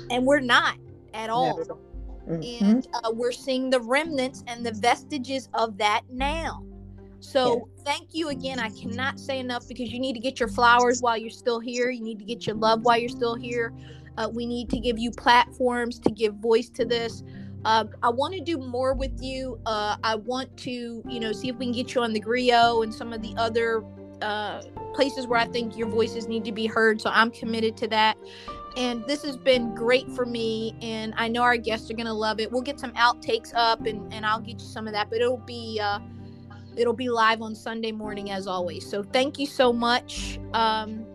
and 0.10 0.26
we're 0.26 0.39
not 0.39 0.78
at 1.14 1.30
all. 1.30 1.60
Mhm. 2.28 2.61
And 2.61 2.88
uh, 2.93 3.11
we're 3.11 3.32
seeing 3.32 3.69
the 3.69 3.80
remnants 3.80 4.43
and 4.47 4.65
the 4.65 4.74
vestiges 4.74 5.49
of 5.53 5.78
that 5.78 6.01
now. 6.09 6.63
So 7.19 7.69
thank 7.86 8.09
you 8.13 8.30
again. 8.30 8.59
I 8.59 8.69
cannot 8.69 9.19
say 9.19 9.39
enough 9.39 9.67
because 9.67 9.91
you 9.91 9.99
need 9.99 10.13
to 10.13 10.19
get 10.19 10.39
your 10.39 10.49
flowers 10.49 11.01
while 11.01 11.17
you're 11.17 11.30
still 11.30 11.59
here. 11.59 11.91
You 11.91 12.01
need 12.01 12.17
to 12.19 12.26
get 12.26 12.47
your 12.47 12.55
love 12.55 12.82
while 12.82 12.97
you're 12.97 13.09
still 13.09 13.36
here. 13.36 13.74
Uh, 14.17 14.30
we 14.34 14.45
need 14.45 14.69
to 14.72 14.80
give 14.80 14.97
you 14.97 15.11
platforms 15.11 15.99
to 15.99 16.11
give 16.11 16.36
voice 16.36 16.69
to 16.69 16.84
this. 16.84 17.24
Uh, 17.63 17.86
I 18.01 18.09
want 18.09 18.34
to 18.34 18.41
do 18.41 18.57
more 18.57 18.95
with 18.95 19.22
you. 19.22 19.59
Uh, 19.67 19.97
I 20.03 20.15
want 20.15 20.55
to, 20.57 21.03
you 21.07 21.19
know, 21.19 21.32
see 21.32 21.47
if 21.49 21.57
we 21.57 21.65
can 21.65 21.74
get 21.74 21.93
you 21.93 22.01
on 22.01 22.11
the 22.11 22.19
Grio 22.19 22.82
and 22.82 22.93
some 22.93 23.13
of 23.13 23.22
the 23.22 23.36
other 23.38 23.84
uh, 24.22 24.61
places 24.93 25.28
where 25.28 25.39
I 25.39 25.45
think 25.45 25.78
your 25.78 25.88
voices 25.89 26.28
need 26.28 26.43
to 26.45 26.51
be 26.51 26.65
heard. 26.65 27.01
So 27.01 27.11
I'm 27.11 27.30
committed 27.30 27.78
to 27.78 27.88
that. 27.89 28.17
And 28.78 29.05
this 29.05 29.24
has 29.24 29.38
been 29.38 29.76
great 29.76 30.09
for 30.11 30.26
me. 30.26 30.76
And 30.82 31.13
I 31.17 31.28
know 31.28 31.41
our 31.41 31.57
guests 31.57 31.89
are 31.91 31.93
going 31.93 32.05
to 32.05 32.13
love 32.13 32.39
it. 32.39 32.51
We'll 32.51 32.61
get 32.61 32.80
some 32.80 32.91
outtakes 32.93 33.51
up 33.55 33.86
and, 33.86 34.11
and 34.13 34.26
I'll 34.26 34.39
get 34.39 34.61
you 34.61 34.67
some 34.67 34.88
of 34.88 34.93
that, 34.93 35.09
but 35.09 35.19
it'll 35.19 35.38
be, 35.38 35.80
uh, 35.82 35.99
it'll 36.76 36.93
be 36.93 37.09
live 37.09 37.41
on 37.41 37.53
Sunday 37.53 37.91
morning 37.91 38.32
as 38.32 38.47
always. 38.47 38.89
So 38.89 39.03
thank 39.03 39.39
you 39.39 39.45
so 39.45 39.74
much. 39.74 40.39
Um, 40.53 41.05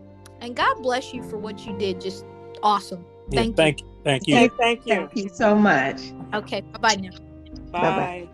and 0.41 0.55
God 0.55 0.81
bless 0.81 1.13
you 1.13 1.23
for 1.23 1.37
what 1.37 1.65
you 1.65 1.77
did. 1.77 1.99
Just 1.99 2.25
awesome. 2.61 3.03
Yeah, 3.29 3.41
Thank 3.41 3.49
you. 3.49 3.55
thank, 3.55 3.81
thank 4.03 4.27
you. 4.27 4.35
Thank 4.57 4.85
you. 4.85 4.95
Thank 4.95 5.15
you 5.15 5.29
so 5.29 5.55
much. 5.55 6.13
Okay. 6.33 6.61
Bye 6.61 6.79
bye 6.79 6.95
now. 6.95 7.11
Bye. 7.71 7.81
Bye-bye. 7.81 8.29